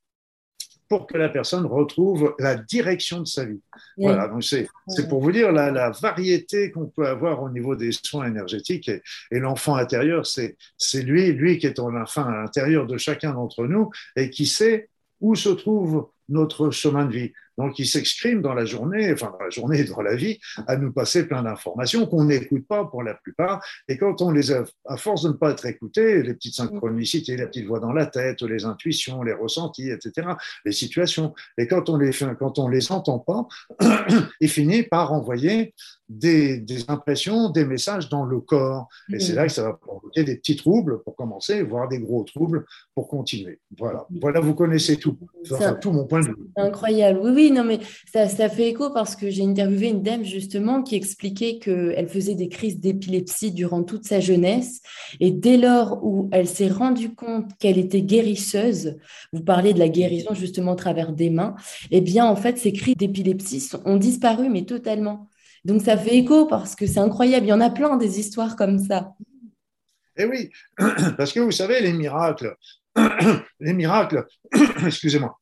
pour 0.90 1.08
que 1.08 1.18
la 1.18 1.30
personne 1.30 1.66
retrouve 1.66 2.36
la 2.40 2.56
direction 2.56 3.20
de 3.20 3.26
sa 3.28 3.46
vie. 3.46 3.62
Voilà, 3.98 4.28
donc 4.28 4.44
c'est 4.44 4.68
pour 5.10 5.22
vous 5.22 5.32
dire 5.32 5.52
la, 5.52 5.72
la 5.72 5.92
variété 5.92 6.72
qu'on 6.72 6.88
peut 6.88 7.08
avoir 7.08 7.42
au 7.42 7.50
niveau 7.50 7.76
des 7.76 7.92
soins 7.92 8.28
énergétiques 8.28 8.90
et, 8.90 9.02
et 9.32 9.40
l'enfant 9.40 9.76
intérieur, 9.76 10.26
c'est 10.26 10.56
lui, 10.94 11.32
lui 11.34 11.58
qui 11.58 11.68
est 11.68 11.80
en 11.80 11.90
l'enfant 11.90 12.26
à 12.26 12.32
l'intérieur 12.32 12.88
de 12.88 12.98
chacun 12.98 13.34
d'entre 13.34 13.66
nous 13.66 13.90
et 14.16 14.30
qui 14.30 14.46
sait 14.46 14.90
où 15.20 15.36
se 15.36 15.50
trouve 15.50 16.10
notre 16.30 16.72
chemin 16.72 17.06
de 17.06 17.12
vie. 17.12 17.34
Donc, 17.58 17.80
il 17.80 17.88
s'exprime 17.88 18.41
dans 18.41 18.53
la 18.53 18.66
journée, 18.66 19.12
enfin 19.12 19.32
dans 19.32 19.43
la 19.43 19.49
journée, 19.49 19.84
dans 19.84 20.01
la 20.01 20.16
vie, 20.16 20.39
à 20.68 20.78
nous 20.78 20.91
passer 20.91 21.28
plein 21.28 21.43
d'informations 21.43 22.05
qu'on 22.05 22.26
n'écoute 22.26 22.68
pas 22.68 22.86
pour 22.86 23.03
la 23.03 23.16
plupart. 23.16 23.64
Et 23.88 23.97
quand 23.97 24.22
on 24.22 24.32
les 24.32 24.51
a, 24.51 24.64
à 24.86 24.97
force 24.97 25.24
de 25.24 25.30
ne 25.30 25.34
pas 25.34 25.51
être 25.51 25.66
écouté, 25.66 26.22
les 26.24 26.34
petites 26.34 26.55
synchronicités, 26.55 27.36
la 27.38 27.47
petite 27.47 27.66
voix 27.66 27.80
dans 27.80 27.93
la 27.93 28.05
tête, 28.05 28.41
les 28.41 28.66
intuitions, 28.66 29.24
les 29.24 29.34
ressentis, 29.34 29.89
etc., 29.89 30.28
les 30.66 30.72
situations. 30.72 31.34
Et 31.58 31.68
quand 31.68 31.89
on 31.89 31.97
les, 31.97 32.12
quand 32.39 32.60
on 32.60 32.68
les 32.68 32.91
entend 32.91 33.20
pas, 33.20 33.47
il 34.39 34.49
finit 34.49 34.84
par 34.84 35.14
envoyer 35.14 35.74
des, 36.10 36.64
impressions, 36.88 37.49
des 37.49 37.66
messages 37.66 38.10
dans 38.10 38.26
le 38.26 38.39
corps. 38.39 38.88
Et 39.12 39.20
c'est 39.20 39.34
là 39.34 39.45
que 39.45 39.51
ça 39.51 39.64
va 39.64 39.74
provoquer 39.74 40.24
des 40.24 40.38
petits 40.38 40.55
troubles 40.55 41.01
pour 41.03 41.16
commencer, 41.16 41.64
voire 41.64 41.88
des 41.88 41.99
gros 41.99 42.24
troubles 42.24 42.66
pour 42.95 43.08
continuer. 43.08 43.60
Voilà, 43.78 44.05
voilà 44.22 44.39
vous 44.39 44.53
connaissez 44.53 44.97
tout. 44.97 45.18
Enfin, 45.51 45.74
tout 45.74 45.91
mon 45.91 46.05
point 46.05 46.22
de 46.22 46.28
vue. 46.28 46.36
Incroyable. 46.55 47.20
Oui, 47.24 47.32
oui, 47.34 47.51
non, 47.51 47.64
mais 47.64 47.80
ça, 48.12 48.28
ça 48.28 48.49
fait 48.49 48.70
écho 48.70 48.89
parce 48.91 49.16
que 49.16 49.30
j'ai 49.30 49.43
interviewé 49.43 49.89
une 49.89 50.01
dame 50.01 50.24
justement 50.24 50.82
qui 50.82 50.95
expliquait 50.95 51.60
qu'elle 51.60 52.08
faisait 52.08 52.36
des 52.36 52.49
crises 52.49 52.80
d'épilepsie 52.80 53.51
durant 53.51 53.84
toute 53.84 54.05
sa 54.05 54.20
jeunesse. 54.20 54.82
Et 55.20 55.32
dès 55.32 55.58
lors 55.58 56.03
où 56.03 56.30
elle 56.32 56.47
s'est 56.47 56.70
rendue 56.70 57.14
compte 57.14 57.51
qu'elle 57.60 57.78
était 57.78 58.01
guérisseuse, 58.01 58.97
vous 59.34 59.43
parlez 59.43 59.74
de 59.74 59.80
la 59.80 59.89
guérison 59.89 60.34
justement 60.34 60.74
à 60.74 60.76
travers 60.76 61.12
des 61.12 61.30
mains, 61.30 61.55
eh 61.91 62.01
bien, 62.01 62.26
en 62.26 62.36
fait, 62.36 62.58
ces 62.58 62.72
crises 62.72 62.97
d'épilepsie 62.97 63.70
ont 63.86 63.97
disparu, 63.97 64.49
mais 64.49 64.64
totalement. 64.64 65.30
Donc 65.68 65.82
ça 65.82 65.97
fait 65.97 66.15
écho 66.15 66.45
parce 66.45 66.76
que 66.76 66.88
c'est 66.88 67.01
incroyable. 67.01 67.45
Il 67.45 67.49
y 67.49 67.53
en 67.53 67.59
a 67.59 67.70
plein 67.70 67.97
des 67.97 68.22
histoires 68.22 68.55
comme 68.55 68.80
ça. 68.80 69.11
Eh 70.15 70.24
oui, 70.24 70.49
parce 71.18 71.34
que 71.34 71.41
vous 71.41 71.51
savez, 71.51 71.82
les 71.82 71.91
miracles, 71.91 72.55
les 73.59 73.74
miracles, 73.74 74.26
excusez-moi, 74.86 75.38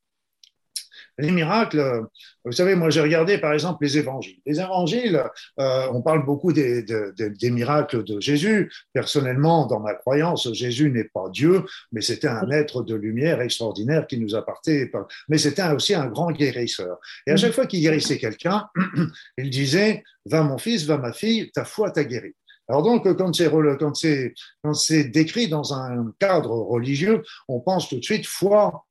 les 1.18 1.30
miracles, 1.30 2.04
vous 2.44 2.52
savez, 2.52 2.74
moi 2.74 2.90
j'ai 2.90 3.00
regardé 3.00 3.38
par 3.38 3.52
exemple 3.52 3.82
les 3.82 3.98
évangiles. 3.98 4.38
Les 4.44 4.60
évangiles, 4.60 5.22
euh, 5.58 5.88
on 5.92 6.02
parle 6.02 6.24
beaucoup 6.24 6.52
des, 6.52 6.82
des, 6.82 7.50
miracles 7.50 8.04
de 8.04 8.20
Jésus. 8.20 8.70
Personnellement, 8.92 9.66
dans 9.66 9.80
ma 9.80 9.94
croyance, 9.94 10.52
Jésus 10.52 10.90
n'est 10.90 11.04
pas 11.04 11.28
Dieu, 11.30 11.64
mais 11.92 12.02
c'était 12.02 12.28
un 12.28 12.50
être 12.50 12.82
de 12.82 12.94
lumière 12.94 13.40
extraordinaire 13.40 14.06
qui 14.06 14.18
nous 14.18 14.34
appartait. 14.34 14.90
Mais 15.28 15.38
c'était 15.38 15.68
aussi 15.70 15.94
un 15.94 16.06
grand 16.06 16.32
guérisseur. 16.32 16.98
Et 17.26 17.30
à 17.32 17.36
chaque 17.36 17.52
fois 17.52 17.66
qu'il 17.66 17.80
guérissait 17.80 18.18
quelqu'un, 18.18 18.66
il 19.38 19.50
disait, 19.50 20.04
va 20.26 20.42
mon 20.42 20.58
fils, 20.58 20.84
va 20.84 20.98
ma 20.98 21.12
fille, 21.12 21.50
ta 21.52 21.64
foi 21.64 21.90
t'a 21.90 22.04
guéri. 22.04 22.34
Alors 22.68 22.82
donc, 22.82 23.04
quand 23.16 23.32
c'est, 23.32 24.34
quand 24.62 24.74
c'est 24.74 25.04
décrit 25.04 25.48
dans 25.48 25.72
un 25.72 26.12
cadre 26.18 26.50
religieux, 26.50 27.22
on 27.48 27.60
pense 27.60 27.88
tout 27.88 27.98
de 27.98 28.04
suite 28.04 28.26
foi, 28.26 28.84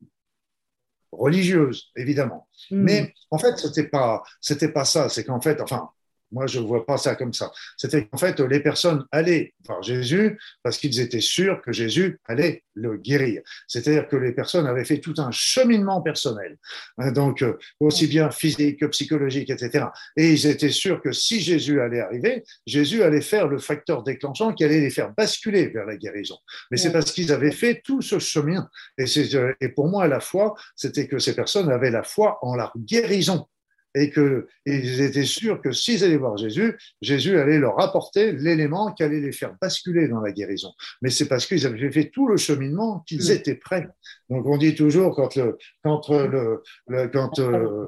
religieuse, 1.18 1.92
évidemment. 1.96 2.48
Hmm. 2.72 2.84
Mais 2.84 3.14
en 3.32 3.38
fait, 3.38 3.58
c'était 3.58 3.88
pas, 3.88 4.24
c'était 4.42 4.70
pas 4.70 4.86
ça. 4.86 5.10
C'est 5.10 5.24
qu'en 5.24 5.42
fait, 5.42 5.62
enfin, 5.62 5.90
moi, 6.32 6.48
je 6.48 6.60
ne 6.60 6.66
vois 6.66 6.86
pas 6.86 6.98
ça 6.98 7.16
comme 7.16 7.34
ça. 7.34 7.52
C'était 7.78 8.06
qu'en 8.06 8.18
fait, 8.18 8.40
les 8.40 8.60
personnes 8.60 9.06
allaient 9.12 9.54
voir 9.66 9.82
Jésus 9.84 10.38
parce 10.64 10.78
qu'ils 10.78 11.00
étaient 11.00 11.22
sûrs 11.22 11.62
que 11.62 11.72
Jésus 11.72 12.20
allait 12.26 12.64
le 12.74 12.98
guérir. 12.98 13.42
C'est-à-dire 13.68 14.08
que 14.08 14.16
les 14.16 14.34
personnes 14.34 14.68
avaient 14.68 14.86
fait 14.86 15.00
tout 15.00 15.14
un 15.18 15.32
cheminement 15.32 16.02
personnel, 16.02 16.58
hein, 16.98 17.12
donc 17.12 17.42
euh, 17.42 17.58
aussi 17.80 18.08
bien 18.08 18.32
physique 18.32 18.80
que 18.80 18.86
psychologique, 18.88 19.50
etc. 19.50 19.86
Et 20.18 20.32
ils 20.34 20.48
étaient 20.48 20.70
sûrs 20.70 21.02
que 21.02 21.12
si 21.12 21.40
Jésus 21.40 21.80
allait 21.80 22.02
arriver, 22.02 22.44
Jésus 22.66 23.04
allait 23.04 23.22
faire 23.22 23.48
le 23.48 23.60
facteur 23.60 24.04
déclenchant 24.04 24.54
qui 24.54 24.64
allait 24.64 24.82
les 24.82 24.90
faire 24.90 25.14
basculer 25.16 25.68
vers 25.68 25.86
la 25.86 25.96
guérison. 25.96 26.38
Mais 26.72 26.78
c'est 26.78 26.92
parce 26.92 27.12
qu'ils 27.12 27.32
avaient 27.32 27.52
fait 27.52 27.82
tout 27.84 28.02
ce 28.02 28.20
chemin. 28.20 28.70
Et, 28.98 29.06
euh, 29.36 29.54
et 29.62 29.70
pour 29.70 29.88
moi, 29.88 30.08
la 30.08 30.20
foi, 30.20 30.56
c'était 30.76 31.08
que 31.08 31.20
ces 31.20 31.36
personnes 31.36 31.70
avaient 31.72 31.92
la 31.92 32.04
foi 32.04 32.40
en 32.42 32.56
la 32.56 32.72
guérison 32.78 33.48
et 33.96 34.12
qu'ils 34.12 35.02
étaient 35.02 35.24
sûrs 35.24 35.62
que 35.62 35.72
s'ils 35.72 36.04
allaient 36.04 36.18
voir 36.18 36.38
Jésus, 36.38 36.78
Jésus 37.02 37.40
allait 37.40 37.58
leur 37.58 37.80
apporter 37.82 38.34
l'élément 38.34 38.92
qui 38.92 39.04
allait 39.04 39.22
les 39.22 39.32
faire 39.32 39.56
basculer 39.60 40.08
dans 40.08 40.20
la 40.20 40.32
guérison. 40.32 40.74
Mais 41.02 41.10
c'est 41.10 41.28
parce 41.28 41.46
qu'ils 41.46 41.66
avaient 41.66 41.92
fait 41.92 42.10
tout 42.10 42.28
le 42.28 42.38
cheminement 42.38 43.00
qu'ils 43.08 43.32
étaient 43.32 43.56
prêts. 43.56 43.88
Donc 44.30 44.46
on 44.46 44.58
dit 44.58 44.76
toujours 44.76 45.16
quand 45.16 45.36
le 45.36 45.58
quand 45.84 46.10
le, 46.10 46.62
quand 47.08 47.40
euh, 47.40 47.88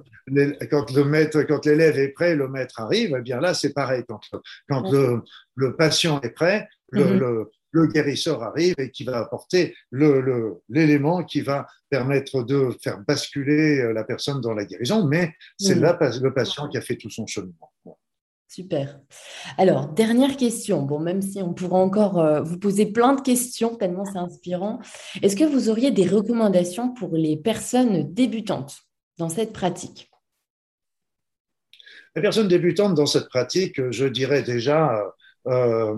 quand 0.71 0.91
le 0.91 1.03
maître 1.03 1.43
quand 1.43 1.65
l'élève 1.65 1.99
est 1.99 2.09
prêt, 2.09 2.35
le 2.35 2.47
maître 2.47 2.79
arrive. 2.79 3.15
Eh 3.19 3.21
bien 3.21 3.39
là 3.41 3.53
c'est 3.53 3.73
pareil 3.73 4.03
quand 4.07 4.21
quand 4.69 4.89
le, 4.91 5.21
le 5.55 5.75
patient 5.75 6.21
est 6.21 6.29
prêt, 6.29 6.67
le, 6.91 7.03
mm-hmm 7.03 7.17
le 7.19 7.51
guérisseur 7.86 8.41
arrive 8.41 8.75
et 8.80 8.89
qui 8.89 9.03
va 9.03 9.19
apporter 9.19 9.75
l'élément 9.91 11.23
qui 11.23 11.41
va 11.41 11.67
permettre 11.89 12.43
de 12.43 12.75
faire 12.82 12.99
basculer 13.07 13.80
euh, 13.80 13.93
la 13.93 14.03
personne 14.03 14.41
dans 14.41 14.53
la 14.53 14.65
guérison, 14.65 15.05
mais 15.05 15.34
c'est 15.59 15.75
mmh. 15.75 16.21
le 16.21 16.34
patient 16.34 16.67
qui 16.67 16.78
a 16.78 16.82
fait 16.82 16.95
tout 16.95 17.09
son 17.09 17.28
cheminement. 17.28 17.71
Super. 18.49 18.99
Alors, 19.57 19.89
dernière 19.89 20.38
question. 20.38 20.82
Bon, 20.82 20.99
même 20.99 21.21
si 21.21 21.41
on 21.41 21.53
pourra 21.53 21.80
encore 21.80 22.19
euh, 22.19 22.41
vous 22.41 22.57
poser 22.57 22.86
plein 22.86 23.13
de 23.13 23.21
questions, 23.21 23.75
tellement 23.75 24.05
c'est 24.05 24.17
inspirant. 24.17 24.80
Est-ce 25.21 25.36
que 25.36 25.43
vous 25.43 25.69
auriez 25.69 25.91
des 25.91 26.07
recommandations 26.07 26.93
pour 26.93 27.15
les 27.15 27.36
personnes 27.36 28.13
débutantes 28.13 28.78
dans 29.17 29.28
cette 29.28 29.51
pratique? 29.51 30.09
Les 32.15 32.21
personnes 32.21 32.47
débutantes 32.47 32.95
dans 32.95 33.05
cette 33.05 33.28
pratique, 33.28 33.91
je 33.91 34.05
dirais 34.05 34.43
déjà, 34.43 35.03
euh, 35.47 35.95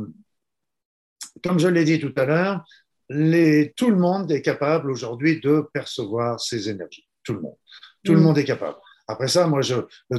comme 1.43 1.59
je 1.59 1.67
l'ai 1.67 1.83
dit 1.83 1.99
tout 1.99 2.13
à 2.15 2.25
l'heure, 2.25 2.63
tout 3.09 3.89
le 3.89 3.97
monde 3.97 4.31
est 4.31 4.41
capable 4.41 4.91
aujourd'hui 4.91 5.39
de 5.39 5.63
percevoir 5.73 6.39
ces 6.39 6.69
énergies. 6.69 7.07
Tout 7.23 7.33
le 7.33 7.41
monde. 7.41 7.57
Tout 8.03 8.13
le 8.13 8.19
mm. 8.19 8.23
monde 8.23 8.37
est 8.37 8.45
capable. 8.45 8.77
Après 9.07 9.27
ça, 9.27 9.47
moi, 9.47 9.61
je, 9.61 9.75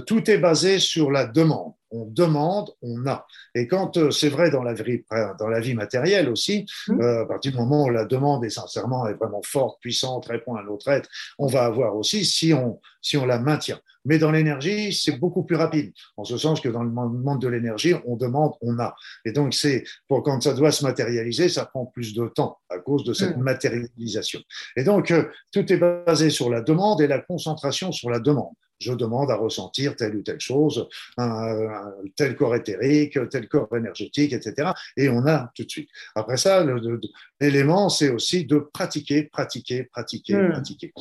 tout 0.07 0.29
est 0.31 0.39
basé 0.39 0.79
sur 0.79 1.11
la 1.11 1.27
demande. 1.27 1.75
On 1.91 2.05
demande, 2.05 2.71
on 2.83 3.07
a. 3.07 3.27
Et 3.55 3.67
quand 3.67 3.97
euh, 3.97 4.11
c'est 4.11 4.29
vrai 4.29 4.51
dans 4.51 4.63
la 4.63 4.75
vie, 4.75 5.05
dans 5.39 5.49
la 5.49 5.61
vie 5.61 5.75
matérielle 5.75 6.29
aussi, 6.29 6.67
mmh. 6.89 7.01
euh, 7.01 7.23
à 7.23 7.27
partir 7.27 7.53
du 7.53 7.59
moment 7.59 7.85
où 7.85 7.91
la 7.91 8.05
demande 8.05 8.45
est 8.45 8.51
sincèrement 8.51 9.07
est 9.09 9.15
vraiment 9.15 9.43
forte, 9.45 9.81
puissante, 9.81 10.27
répond 10.27 10.55
à 10.55 10.63
notre 10.63 10.89
être, 10.89 11.09
on 11.39 11.47
va 11.47 11.65
avoir 11.65 11.97
aussi 11.97 12.25
si 12.25 12.53
on, 12.53 12.81
si 13.03 13.17
on 13.17 13.27
la 13.27 13.39
maintient. 13.39 13.81
Mais 14.05 14.19
dans 14.19 14.31
l'énergie, 14.31 14.93
c'est 14.93 15.19
beaucoup 15.19 15.43
plus 15.43 15.57
rapide. 15.57 15.93
En 16.17 16.25
ce 16.25 16.39
sens 16.39 16.61
que 16.61 16.69
dans 16.69 16.83
le 16.83 16.91
monde 16.91 17.41
de 17.41 17.49
l'énergie, 17.49 17.95
on 18.07 18.17
demande, 18.17 18.53
on 18.63 18.79
a. 18.79 18.95
Et 19.25 19.33
donc, 19.33 19.53
c'est 19.53 19.85
pour 20.09 20.23
quand 20.23 20.41
ça 20.41 20.55
doit 20.55 20.73
se 20.73 20.85
matérialiser, 20.85 21.49
ça 21.49 21.67
prend 21.67 21.87
plus 21.87 22.15
de 22.15 22.27
temps 22.29 22.59
à 22.71 22.79
cause 22.79 23.05
de 23.05 23.13
cette 23.13 23.37
mmh. 23.37 23.43
matérialisation. 23.43 24.41
Et 24.77 24.85
donc, 24.85 25.11
euh, 25.11 25.25
tout 25.53 25.71
est 25.73 25.77
basé 25.77 26.31
sur 26.31 26.51
la 26.51 26.61
demande 26.61 27.01
et 27.03 27.07
la 27.07 27.19
concentration 27.19 27.93
sur 27.93 28.11
la 28.11 28.21
demande 28.21 28.55
je 28.81 28.93
demande 28.95 29.31
à 29.31 29.37
ressentir 29.37 29.95
telle 29.95 30.17
ou 30.17 30.23
telle 30.23 30.41
chose, 30.41 30.89
un, 31.19 31.80
tel 32.17 32.37
corps 32.37 32.55
éthérique, 32.55 33.19
tel 33.31 33.49
corps 33.49 33.69
énergétique, 33.77 34.33
etc. 34.33 34.71
Et 34.97 35.09
on 35.09 35.27
a 35.27 35.51
tout 35.55 35.65
de 35.65 35.71
suite. 35.71 35.89
Après 36.15 36.37
ça, 36.37 36.65
l'élément, 37.41 37.89
c'est 37.89 38.11
aussi 38.11 38.45
de 38.45 38.59
pratiquer, 38.59 39.25
pratiquer, 39.25 39.85
pratiquer, 39.85 40.37
hmm. 40.37 40.51
pratiquer. 40.53 40.93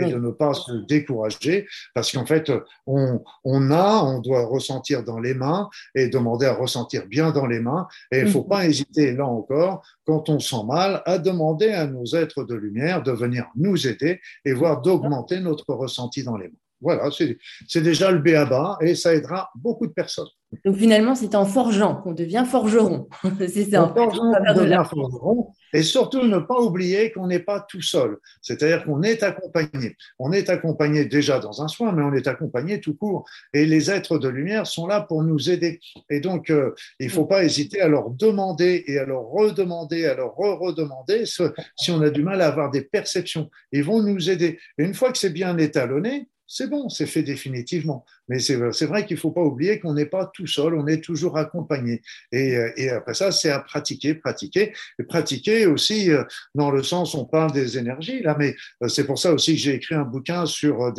Et 0.00 0.12
de 0.12 0.16
ne 0.16 0.30
pas 0.30 0.54
se 0.54 0.70
décourager, 0.86 1.66
parce 1.92 2.12
qu'en 2.12 2.24
fait, 2.24 2.52
on, 2.86 3.20
on, 3.42 3.70
a, 3.72 4.00
on 4.04 4.20
doit 4.20 4.46
ressentir 4.46 5.02
dans 5.02 5.18
les 5.18 5.34
mains 5.34 5.68
et 5.92 6.08
demander 6.08 6.46
à 6.46 6.54
ressentir 6.54 7.06
bien 7.06 7.32
dans 7.32 7.46
les 7.46 7.58
mains. 7.58 7.88
Et 8.12 8.18
il 8.20 8.26
ne 8.26 8.30
faut 8.30 8.44
hmm. 8.44 8.48
pas 8.48 8.66
hésiter, 8.66 9.12
là 9.12 9.26
encore, 9.26 9.82
quand 10.06 10.28
on 10.28 10.38
sent 10.38 10.64
mal, 10.68 11.02
à 11.04 11.18
demander 11.18 11.70
à 11.70 11.88
nos 11.88 12.04
êtres 12.14 12.44
de 12.44 12.54
lumière 12.54 13.02
de 13.02 13.10
venir 13.10 13.48
nous 13.56 13.88
aider 13.88 14.20
et 14.44 14.52
voire 14.52 14.82
d'augmenter 14.82 15.40
notre 15.40 15.74
ressenti 15.74 16.22
dans 16.22 16.36
les 16.36 16.46
mains. 16.46 16.67
Voilà, 16.80 17.08
c'est 17.10 17.82
déjà 17.82 18.10
le 18.10 18.18
BABA 18.18 18.78
et 18.80 18.94
ça 18.94 19.14
aidera 19.14 19.50
beaucoup 19.54 19.86
de 19.86 19.92
personnes. 19.92 20.28
Donc 20.64 20.76
finalement, 20.76 21.14
c'est 21.14 21.34
en 21.34 21.44
forgeant 21.44 21.96
qu'on 21.96 22.12
devient 22.12 22.44
forgeron. 22.50 23.08
c'est 23.38 23.70
ça. 23.70 23.84
En 23.84 23.94
forgeant 23.94 24.32
qu'on 24.32 24.54
devient 24.54 24.82
forgeron. 24.88 25.52
Et 25.74 25.82
surtout, 25.82 26.22
ne 26.22 26.38
pas 26.38 26.58
oublier 26.58 27.12
qu'on 27.12 27.26
n'est 27.26 27.40
pas 27.40 27.60
tout 27.68 27.82
seul. 27.82 28.16
C'est-à-dire 28.40 28.84
qu'on 28.84 29.02
est 29.02 29.22
accompagné. 29.22 29.96
On 30.18 30.32
est 30.32 30.48
accompagné 30.48 31.04
déjà 31.04 31.38
dans 31.38 31.62
un 31.62 31.68
soin, 31.68 31.92
mais 31.92 32.02
on 32.02 32.14
est 32.14 32.26
accompagné 32.26 32.80
tout 32.80 32.94
court. 32.94 33.28
Et 33.52 33.66
les 33.66 33.90
êtres 33.90 34.18
de 34.18 34.28
lumière 34.28 34.66
sont 34.66 34.86
là 34.86 35.02
pour 35.02 35.22
nous 35.22 35.50
aider. 35.50 35.80
Et 36.08 36.20
donc, 36.20 36.48
euh, 36.48 36.74
il 36.98 37.08
ne 37.08 37.12
faut 37.12 37.26
pas 37.26 37.44
hésiter 37.44 37.82
à 37.82 37.88
leur 37.88 38.08
demander 38.08 38.84
et 38.86 38.98
à 38.98 39.04
leur 39.04 39.24
redemander, 39.24 40.06
à 40.06 40.14
leur 40.14 40.34
re-redemander 40.34 41.24
si 41.26 41.90
on 41.90 42.00
a 42.00 42.08
du 42.08 42.22
mal 42.22 42.40
à 42.40 42.46
avoir 42.46 42.70
des 42.70 42.82
perceptions. 42.82 43.50
Ils 43.72 43.84
vont 43.84 44.02
nous 44.02 44.30
aider. 44.30 44.58
Et 44.78 44.84
une 44.84 44.94
fois 44.94 45.12
que 45.12 45.18
c'est 45.18 45.28
bien 45.28 45.58
étalonné, 45.58 46.28
c'est 46.48 46.68
bon, 46.68 46.88
c'est 46.88 47.06
fait 47.06 47.22
définitivement. 47.22 48.04
Mais 48.28 48.38
c'est 48.40 48.86
vrai 48.86 49.06
qu'il 49.06 49.16
ne 49.16 49.20
faut 49.20 49.30
pas 49.30 49.42
oublier 49.42 49.78
qu'on 49.78 49.94
n'est 49.94 50.06
pas 50.06 50.30
tout 50.32 50.46
seul, 50.46 50.74
on 50.74 50.86
est 50.86 51.02
toujours 51.02 51.36
accompagné. 51.38 52.02
Et, 52.32 52.56
euh, 52.56 52.96
après 52.96 53.14
ça, 53.14 53.30
c'est 53.30 53.50
à 53.50 53.60
pratiquer, 53.60 54.14
pratiquer. 54.14 54.72
Et 54.98 55.02
pratiquer 55.02 55.66
aussi, 55.66 56.10
euh, 56.10 56.24
dans 56.54 56.70
le 56.70 56.82
sens, 56.82 57.14
on 57.14 57.24
parle 57.24 57.52
des 57.52 57.78
énergies, 57.78 58.22
là, 58.22 58.36
mais 58.38 58.56
euh, 58.82 58.88
c'est 58.88 59.04
pour 59.04 59.18
ça 59.18 59.32
aussi 59.32 59.54
que 59.54 59.60
j'ai 59.60 59.74
écrit 59.74 59.94
un 59.94 60.04
bouquin 60.04 60.46
sur 60.46 60.92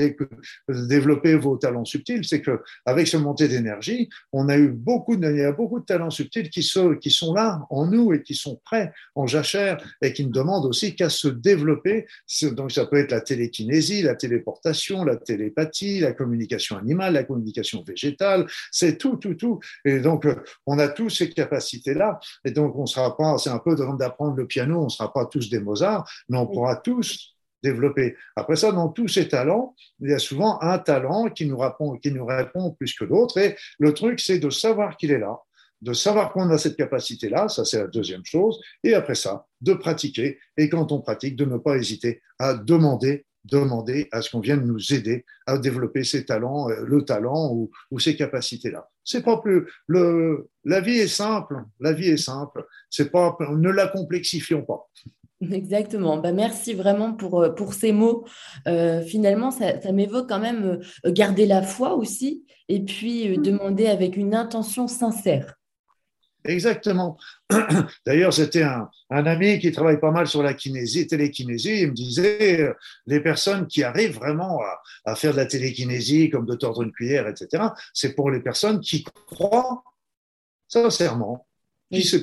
développer 0.68 1.36
vos 1.36 1.58
talents 1.58 1.86
subtils. 1.86 2.24
C'est 2.24 2.42
qu'avec 2.42 3.08
ce 3.08 3.18
montée 3.18 3.48
d'énergie, 3.48 4.10
on 4.32 4.50
a 4.50 4.58
eu 4.58 4.70
beaucoup 4.70 5.16
il 5.16 5.38
y 5.38 5.44
a 5.44 5.52
beaucoup 5.52 5.80
de 5.80 5.86
talents 5.86 6.10
subtils 6.10 6.50
qui 6.50 6.64
sont, 6.64 6.96
qui 6.96 7.12
sont 7.12 7.34
là, 7.34 7.66
en 7.70 7.88
nous, 7.88 8.14
et 8.14 8.22
qui 8.22 8.36
sont 8.36 8.60
prêts, 8.64 8.92
en 9.16 9.28
jachère, 9.28 9.78
et 10.02 10.14
qui 10.14 10.26
ne 10.26 10.32
demandent 10.32 10.66
aussi 10.66 10.96
qu'à 10.96 11.10
se 11.10 11.28
développer. 11.28 12.06
Donc, 12.44 12.72
ça 12.72 12.86
peut 12.86 12.98
être 12.98 13.12
la 13.12 13.22
télékinésie, 13.22 14.02
la 14.02 14.16
téléportation, 14.16 15.04
la 15.04 15.16
télé 15.16 15.40
télépathie, 15.40 16.00
la 16.00 16.12
communication 16.12 16.78
animale, 16.78 17.14
la 17.20 17.26
communication 17.26 17.84
végétale, 17.86 18.48
c'est 18.72 18.98
tout, 18.98 19.18
tout, 19.18 19.36
tout. 19.36 19.60
Et 19.86 20.00
donc, 20.00 20.26
euh, 20.26 20.36
on 20.66 20.80
a 20.80 20.88
tous 20.88 21.10
ces 21.10 21.30
capacités-là. 21.30 22.20
Et 22.46 22.52
donc, 22.52 22.76
on 22.76 22.86
sera 22.86 23.16
pas, 23.16 23.38
c'est 23.38 23.50
un 23.50 23.60
peu 23.60 23.76
d'apprendre 23.76 24.36
le 24.36 24.48
piano, 24.48 24.82
on 24.82 24.86
ne 24.86 24.90
sera 24.90 25.12
pas 25.14 25.26
tous 25.26 25.50
des 25.50 25.60
Mozart, 25.60 26.10
mais 26.30 26.38
on 26.38 26.48
pourra 26.48 26.76
tous 26.78 27.36
développer. 27.64 28.16
Après 28.36 28.56
ça, 28.56 28.72
dans 28.72 28.90
tous 28.90 29.08
ces 29.08 29.28
talents, 29.28 29.76
il 30.00 30.10
y 30.10 30.14
a 30.14 30.20
souvent 30.20 30.62
un 30.62 30.80
talent 30.80 31.30
qui 31.30 31.46
nous 31.46 31.58
répond, 31.58 31.98
qui 31.98 32.12
nous 32.12 32.26
répond 32.26 32.72
plus 32.72 32.94
que 32.94 33.06
d'autres. 33.06 33.38
Et 33.38 33.56
le 33.80 33.94
truc, 33.94 34.20
c'est 34.20 34.40
de 34.40 34.50
savoir 34.50 34.98
qu'il 34.98 35.12
est 35.12 35.20
là, 35.20 35.38
de 35.82 35.94
savoir 35.94 36.32
qu'on 36.32 36.50
a 36.50 36.58
cette 36.58 36.78
capacité-là, 36.78 37.50
ça 37.50 37.66
c'est 37.66 37.80
la 37.80 37.88
deuxième 37.88 38.26
chose, 38.26 38.60
et 38.84 38.94
après 38.94 39.16
ça, 39.16 39.46
de 39.62 39.74
pratiquer, 39.74 40.40
et 40.58 40.70
quand 40.70 40.92
on 40.92 41.02
pratique, 41.02 41.36
de 41.36 41.46
ne 41.46 41.58
pas 41.58 41.78
hésiter 41.78 42.22
à 42.38 42.54
demander 42.54 43.26
demander 43.46 44.08
à 44.12 44.22
ce 44.22 44.30
qu'on 44.30 44.40
vienne 44.40 44.66
nous 44.66 44.94
aider 44.94 45.26
à 45.46 45.58
développer 45.58 46.04
ces 46.04 46.26
talents, 46.26 46.70
euh, 46.70 46.84
le 46.86 47.04
talent 47.04 47.52
ou, 47.54 47.72
ou 47.92 48.00
ces 48.00 48.16
capacités-là. 48.16 48.90
C'est 49.04 49.24
pas 49.24 49.38
plus 49.38 49.68
le, 49.88 50.50
la 50.66 50.82
vie 50.82 51.00
est 51.00 51.08
simple, 51.08 51.64
la 51.80 51.94
vie 51.94 52.10
est 52.10 52.18
simple. 52.18 52.66
C'est 52.90 53.12
pas, 53.12 53.38
ne 53.40 53.70
la 53.70 53.88
complexifions 53.88 54.64
pas. 54.64 54.88
Exactement. 55.52 56.18
Bah, 56.18 56.34
merci 56.34 56.74
vraiment 56.74 57.14
pour, 57.14 57.42
euh, 57.42 57.50
pour 57.50 57.74
ces 57.74 57.94
mots. 57.94 58.26
Euh, 58.68 59.02
finalement, 59.02 59.52
ça, 59.52 59.80
ça 59.82 59.92
m'évoque 59.92 60.28
quand 60.28 60.40
même 60.40 60.80
garder 61.06 61.46
la 61.46 61.62
foi 61.62 61.96
aussi 61.96 62.46
et 62.68 62.84
puis 62.84 63.30
mmh. 63.30 63.42
demander 63.42 63.88
avec 63.88 64.18
une 64.18 64.36
intention 64.36 64.88
sincère. 64.88 65.59
Exactement. 66.50 67.16
D'ailleurs, 68.08 68.34
c'était 68.34 68.64
un, 68.64 68.90
un, 69.12 69.26
ami 69.28 69.60
qui 69.60 69.72
travaille 69.72 70.00
pas 70.00 70.10
mal 70.10 70.28
sur 70.28 70.42
la 70.42 70.56
kinésie, 70.56 71.06
télékinésie. 71.06 71.82
Il 71.82 71.90
me 71.90 71.94
disait, 71.94 72.62
euh, 72.62 72.74
les 73.06 73.20
personnes 73.20 73.68
qui 73.68 73.84
arrivent 73.84 74.16
vraiment 74.16 74.60
à, 74.62 74.82
à, 75.12 75.16
faire 75.16 75.32
de 75.32 75.38
la 75.38 75.46
télékinésie, 75.46 76.32
comme 76.32 76.48
de 76.48 76.56
tordre 76.56 76.82
une 76.82 76.92
cuillère, 76.92 77.28
etc., 77.28 77.66
c'est 77.94 78.16
pour 78.16 78.32
les 78.32 78.40
personnes 78.40 78.80
qui 78.80 79.04
croient 79.04 79.84
sincèrement, 80.68 81.46
qui 81.92 82.02
se 82.02 82.18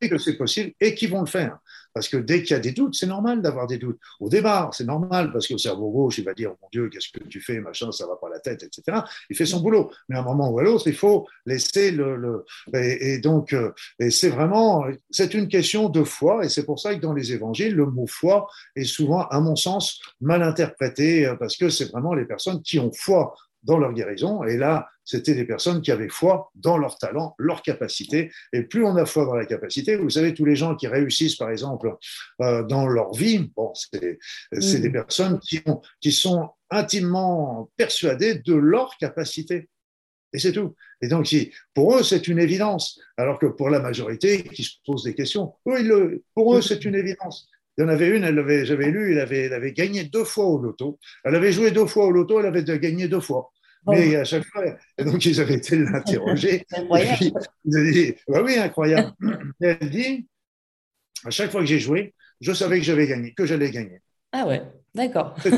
et 0.00 0.08
que 0.08 0.18
c'est 0.18 0.36
possible 0.36 0.72
et 0.78 0.94
qui 0.94 1.06
vont 1.06 1.20
le 1.20 1.26
faire. 1.26 1.58
Parce 1.92 2.08
que 2.08 2.16
dès 2.16 2.42
qu'il 2.42 2.52
y 2.52 2.54
a 2.54 2.60
des 2.60 2.72
doutes, 2.72 2.94
c'est 2.94 3.06
normal 3.06 3.42
d'avoir 3.42 3.66
des 3.66 3.78
doutes. 3.78 3.98
Au 4.20 4.28
départ, 4.28 4.74
c'est 4.74 4.84
normal 4.84 5.32
parce 5.32 5.46
que 5.46 5.54
le 5.54 5.58
cerveau 5.58 5.90
gauche, 5.90 6.18
il 6.18 6.24
va 6.24 6.34
dire, 6.34 6.50
mon 6.62 6.68
Dieu, 6.72 6.88
qu'est-ce 6.88 7.10
que 7.12 7.24
tu 7.24 7.40
fais, 7.40 7.60
machin, 7.60 7.90
ça 7.92 8.06
va 8.06 8.16
pas 8.16 8.28
la 8.28 8.40
tête, 8.40 8.62
etc. 8.62 8.98
Il 9.28 9.36
fait 9.36 9.46
son 9.46 9.60
boulot. 9.60 9.90
Mais 10.08 10.16
à 10.16 10.20
un 10.20 10.24
moment 10.24 10.50
ou 10.50 10.58
à 10.58 10.62
l'autre, 10.62 10.86
il 10.86 10.94
faut 10.94 11.26
laisser 11.46 11.90
le, 11.90 12.44
et, 12.74 13.14
et, 13.14 13.18
donc, 13.18 13.52
euh, 13.52 13.72
et 13.98 14.10
c'est 14.10 14.28
vraiment, 14.28 14.84
c'est 15.10 15.34
une 15.34 15.48
question 15.48 15.88
de 15.88 16.04
foi 16.04 16.44
et 16.44 16.48
c'est 16.48 16.64
pour 16.64 16.78
ça 16.78 16.94
que 16.94 17.00
dans 17.00 17.12
les 17.12 17.32
évangiles, 17.32 17.74
le 17.74 17.86
mot 17.86 18.06
foi 18.06 18.46
est 18.76 18.84
souvent, 18.84 19.26
à 19.28 19.40
mon 19.40 19.56
sens, 19.56 20.00
mal 20.20 20.42
interprété 20.42 21.26
euh, 21.26 21.34
parce 21.36 21.56
que 21.56 21.68
c'est 21.68 21.90
vraiment 21.90 22.14
les 22.14 22.24
personnes 22.24 22.62
qui 22.62 22.78
ont 22.78 22.92
foi 22.92 23.34
dans 23.62 23.78
leur 23.78 23.92
guérison. 23.92 24.42
Et 24.44 24.56
là, 24.56 24.88
c'était 25.10 25.34
des 25.34 25.44
personnes 25.44 25.82
qui 25.82 25.90
avaient 25.90 26.08
foi 26.08 26.52
dans 26.54 26.78
leur 26.78 26.96
talent, 26.96 27.34
leur 27.38 27.62
capacité. 27.62 28.30
Et 28.52 28.62
plus 28.62 28.84
on 28.84 28.94
a 28.96 29.04
foi 29.04 29.24
dans 29.24 29.34
la 29.34 29.44
capacité, 29.44 29.96
vous 29.96 30.10
savez, 30.10 30.34
tous 30.34 30.44
les 30.44 30.54
gens 30.54 30.76
qui 30.76 30.86
réussissent, 30.86 31.34
par 31.34 31.50
exemple, 31.50 31.96
euh, 32.40 32.62
dans 32.62 32.86
leur 32.86 33.12
vie, 33.12 33.50
bon, 33.56 33.72
c'est 33.74 34.18
mmh. 34.52 34.80
des 34.80 34.90
personnes 34.90 35.40
qui, 35.40 35.60
ont, 35.66 35.80
qui 36.00 36.12
sont 36.12 36.50
intimement 36.70 37.70
persuadées 37.76 38.36
de 38.36 38.54
leur 38.54 38.96
capacité. 38.98 39.68
Et 40.32 40.38
c'est 40.38 40.52
tout. 40.52 40.76
Et 41.02 41.08
donc, 41.08 41.28
pour 41.74 41.96
eux, 41.96 42.04
c'est 42.04 42.28
une 42.28 42.38
évidence. 42.38 43.00
Alors 43.16 43.40
que 43.40 43.46
pour 43.46 43.68
la 43.68 43.80
majorité 43.80 44.44
qui 44.44 44.62
se 44.62 44.76
pose 44.86 45.02
des 45.02 45.14
questions, 45.14 45.54
le, 45.66 46.22
pour 46.34 46.54
eux, 46.54 46.62
c'est 46.62 46.84
une 46.84 46.94
évidence. 46.94 47.48
Il 47.76 47.82
y 47.82 47.84
en 47.84 47.88
avait 47.88 48.08
une, 48.08 48.22
elle 48.22 48.38
avait, 48.38 48.64
j'avais 48.64 48.90
lu, 48.90 49.12
elle 49.12 49.20
avait, 49.20 49.42
elle 49.46 49.54
avait 49.54 49.72
gagné 49.72 50.04
deux 50.04 50.24
fois 50.24 50.44
au 50.44 50.58
loto. 50.58 51.00
Elle 51.24 51.34
avait 51.34 51.52
joué 51.52 51.72
deux 51.72 51.86
fois 51.86 52.04
au 52.04 52.12
loto, 52.12 52.38
elle 52.38 52.46
avait 52.46 52.62
gagné 52.78 53.08
deux 53.08 53.20
fois. 53.20 53.50
Oh. 53.86 53.92
Mais 53.92 54.16
à 54.16 54.24
chaque 54.24 54.44
fois, 54.44 54.62
donc 54.98 55.24
ils 55.24 55.40
avaient 55.40 55.54
été 55.54 55.76
l'interroger. 55.76 56.66
Ils 57.64 57.92
dit, 57.92 58.14
bah 58.28 58.42
oui, 58.42 58.56
incroyable. 58.56 59.12
Et 59.62 59.76
elle 59.80 59.90
dit, 59.90 60.28
à 61.24 61.30
chaque 61.30 61.50
fois 61.50 61.60
que 61.60 61.66
j'ai 61.66 61.78
joué, 61.78 62.14
je 62.40 62.52
savais 62.52 62.78
que 62.78 62.84
j'avais 62.84 63.06
gagné, 63.06 63.32
que 63.32 63.46
j'allais 63.46 63.70
gagner. 63.70 64.02
Ah 64.32 64.46
ouais, 64.46 64.62
d'accord. 64.94 65.34
Et 65.44 65.50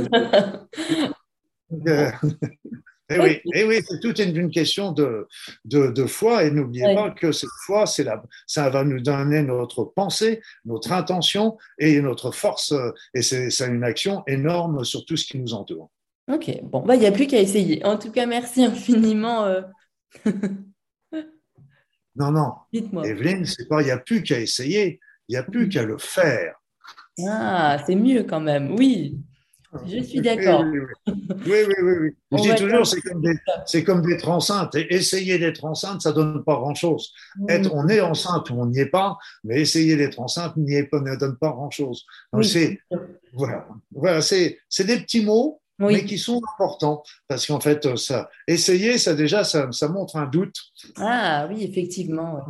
eh 3.11 3.19
oui, 3.19 3.31
et 3.31 3.43
eh 3.55 3.65
oui 3.65 3.81
c'est 3.87 4.01
toute 4.01 4.19
une, 4.21 4.51
question 4.51 4.93
de, 4.93 5.27
de, 5.65 5.89
de 5.89 6.07
foi. 6.07 6.45
Et 6.45 6.51
n'oubliez 6.51 6.95
pas 6.95 7.11
que 7.11 7.33
cette 7.33 7.51
foi, 7.65 7.87
c'est 7.87 8.05
la, 8.05 8.23
ça 8.47 8.71
va 8.71 8.85
nous 8.85 9.01
donner 9.01 9.43
notre 9.43 9.85
pensée, 9.85 10.41
notre 10.65 10.93
intention 10.93 11.59
et 11.79 12.01
notre 12.01 12.31
force. 12.31 12.73
Et 13.15 13.23
c'est 13.23 13.67
une 13.67 13.85
action 13.85 14.23
énorme 14.27 14.85
sur 14.85 15.05
tout 15.05 15.17
ce 15.17 15.27
qui 15.27 15.39
nous 15.39 15.55
entoure. 15.55 15.91
Ok, 16.31 16.61
bon, 16.63 16.85
bah, 16.85 16.95
il 16.95 17.01
n'y 17.01 17.07
a 17.07 17.13
plus 17.13 17.27
qu'à 17.27 17.41
essayer. 17.41 17.85
En 17.85 17.99
tout 17.99 18.13
cas, 18.13 18.27
merci 18.27 18.65
infiniment. 18.65 19.45
Euh. 19.45 19.63
non, 22.17 22.31
non. 22.31 22.53
Dites-moi. 22.73 23.07
Evelyne, 23.07 23.45
c'est 23.45 23.69
pas 23.69 23.83
il 23.83 23.87
n'y 23.87 23.91
a 23.91 23.99
plus 23.99 24.23
qu'à 24.23 24.39
essayer, 24.39 25.01
il 25.29 25.33
n'y 25.33 25.37
a 25.37 25.43
plus 25.43 25.69
qu'à 25.69 25.83
le 25.83 25.99
faire. 25.99 26.55
Ah, 27.27 27.83
c'est 27.85 27.97
mieux 27.97 28.23
quand 28.23 28.41
même, 28.41 28.75
oui. 28.75 29.19
Je 29.87 30.03
suis 30.03 30.21
d'accord. 30.21 30.65
Oui, 30.67 31.15
oui, 31.47 31.75
oui. 31.83 31.93
oui, 31.93 32.11
Je 32.33 32.43
dis 32.43 32.55
toujours, 32.55 32.87
c'est 32.87 33.01
comme, 33.01 33.23
des, 33.23 33.85
comme 33.85 34.03
d'être 34.03 34.29
enceinte. 34.29 34.75
Et 34.75 34.95
essayer 34.95 35.39
d'être 35.39 35.65
enceinte, 35.65 36.03
ça 36.03 36.11
ne 36.11 36.17
donne 36.17 36.45
pas 36.45 36.55
grand-chose. 36.55 37.13
On 37.49 37.89
est 37.89 38.01
enceinte 38.01 38.51
ou 38.51 38.61
on 38.61 38.67
n'y 38.67 38.81
est 38.81 38.91
pas, 38.91 39.17
mais 39.45 39.61
essayer 39.61 39.97
d'être 39.97 40.21
enceinte 40.21 40.57
n'y 40.59 40.83
pas, 40.85 41.01
ne 41.01 41.17
donne 41.17 41.37
pas 41.39 41.51
grand-chose. 41.51 42.05
Donc, 42.33 42.45
c'est, 42.45 42.81
voilà, 43.33 43.67
voilà 43.93 44.21
c'est, 44.21 44.59
c'est 44.69 44.85
des 44.85 45.01
petits 45.01 45.25
mots, 45.25 45.62
mais 45.89 46.05
qui 46.05 46.19
sont 46.19 46.41
importants. 46.55 47.03
Parce 47.29 47.47
qu'en 47.47 47.61
fait, 47.61 47.97
ça, 47.97 48.31
essayer, 48.47 48.99
ça 48.99 49.15
déjà, 49.15 49.45
ça, 49.45 49.71
ça 49.73 49.89
montre 49.89 50.17
un 50.17 50.27
doute. 50.27 50.57
Ah 50.97 51.47
oui, 51.51 51.65
effectivement. 51.65 52.41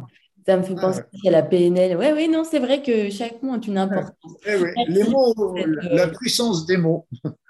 Ça 0.47 0.57
me 0.57 0.63
fait 0.63 0.75
penser 0.75 1.03
à 1.25 1.31
la 1.31 1.43
PNL. 1.43 1.97
Oui, 1.97 2.07
oui, 2.15 2.29
non, 2.29 2.43
c'est 2.43 2.59
vrai 2.59 2.83
que 2.83 3.11
chaque 3.11 3.43
mot 3.43 3.55
a 3.55 3.61
une 3.65 3.79
importance. 3.79 4.33
Eh 4.45 4.57
Les 4.89 5.05
mots, 5.05 5.55
la 5.83 6.09
puissance 6.09 6.67
des 6.67 6.77
mots. 6.77 7.07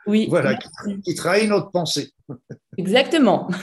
Oui. 0.07 0.27
voilà, 0.31 0.57
qui, 0.57 1.01
qui 1.01 1.15
trahit 1.15 1.49
notre 1.49 1.71
pensée. 1.71 2.11
Exactement. 2.77 3.49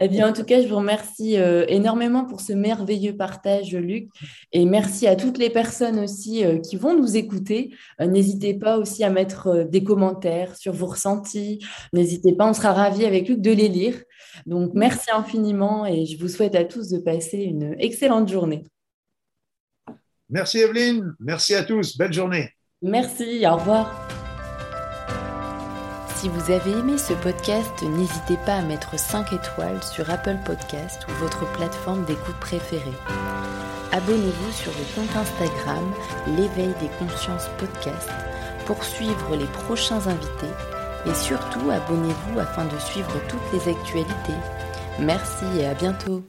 Eh 0.00 0.08
bien, 0.08 0.28
en 0.28 0.32
tout 0.32 0.44
cas, 0.44 0.62
je 0.62 0.68
vous 0.68 0.76
remercie 0.76 1.38
euh, 1.38 1.64
énormément 1.68 2.24
pour 2.24 2.40
ce 2.40 2.52
merveilleux 2.52 3.16
partage, 3.16 3.74
Luc. 3.74 4.08
Et 4.52 4.64
merci 4.64 5.06
à 5.06 5.16
toutes 5.16 5.38
les 5.38 5.50
personnes 5.50 5.98
aussi 5.98 6.44
euh, 6.44 6.58
qui 6.58 6.76
vont 6.76 6.96
nous 6.96 7.16
écouter. 7.16 7.74
Euh, 8.00 8.06
n'hésitez 8.06 8.54
pas 8.54 8.78
aussi 8.78 9.04
à 9.04 9.10
mettre 9.10 9.64
des 9.68 9.82
commentaires 9.82 10.56
sur 10.56 10.72
vos 10.72 10.86
ressentis. 10.86 11.64
N'hésitez 11.92 12.32
pas, 12.34 12.48
on 12.48 12.54
sera 12.54 12.72
ravis 12.72 13.04
avec 13.04 13.28
Luc 13.28 13.40
de 13.40 13.52
les 13.52 13.68
lire. 13.68 14.02
Donc, 14.46 14.72
merci 14.74 15.10
infiniment 15.12 15.86
et 15.86 16.06
je 16.06 16.18
vous 16.18 16.28
souhaite 16.28 16.54
à 16.54 16.64
tous 16.64 16.90
de 16.90 16.98
passer 16.98 17.38
une 17.38 17.74
excellente 17.78 18.30
journée. 18.30 18.64
Merci 20.30 20.58
Evelyne, 20.58 21.14
merci 21.20 21.54
à 21.54 21.64
tous, 21.64 21.96
belle 21.96 22.12
journée. 22.12 22.50
Merci, 22.82 23.44
au 23.46 23.56
revoir. 23.56 24.17
Si 26.18 26.28
vous 26.28 26.50
avez 26.50 26.72
aimé 26.72 26.98
ce 26.98 27.12
podcast, 27.12 27.80
n'hésitez 27.80 28.36
pas 28.44 28.54
à 28.54 28.62
mettre 28.62 28.98
5 28.98 29.32
étoiles 29.32 29.80
sur 29.84 30.10
Apple 30.10 30.36
Podcast 30.44 31.06
ou 31.08 31.12
votre 31.20 31.48
plateforme 31.52 32.04
d'écoute 32.06 32.34
préférée. 32.40 32.98
Abonnez-vous 33.92 34.50
sur 34.50 34.72
le 34.72 34.96
compte 34.96 35.14
Instagram 35.14 35.92
L'éveil 36.26 36.74
des 36.80 36.88
consciences 36.98 37.48
podcast 37.58 38.10
pour 38.66 38.82
suivre 38.82 39.36
les 39.36 39.46
prochains 39.46 40.08
invités 40.08 40.52
et 41.06 41.14
surtout 41.14 41.70
abonnez-vous 41.70 42.40
afin 42.40 42.64
de 42.64 42.78
suivre 42.80 43.14
toutes 43.28 43.52
les 43.52 43.70
actualités. 43.70 44.40
Merci 44.98 45.44
et 45.60 45.66
à 45.66 45.74
bientôt 45.74 46.24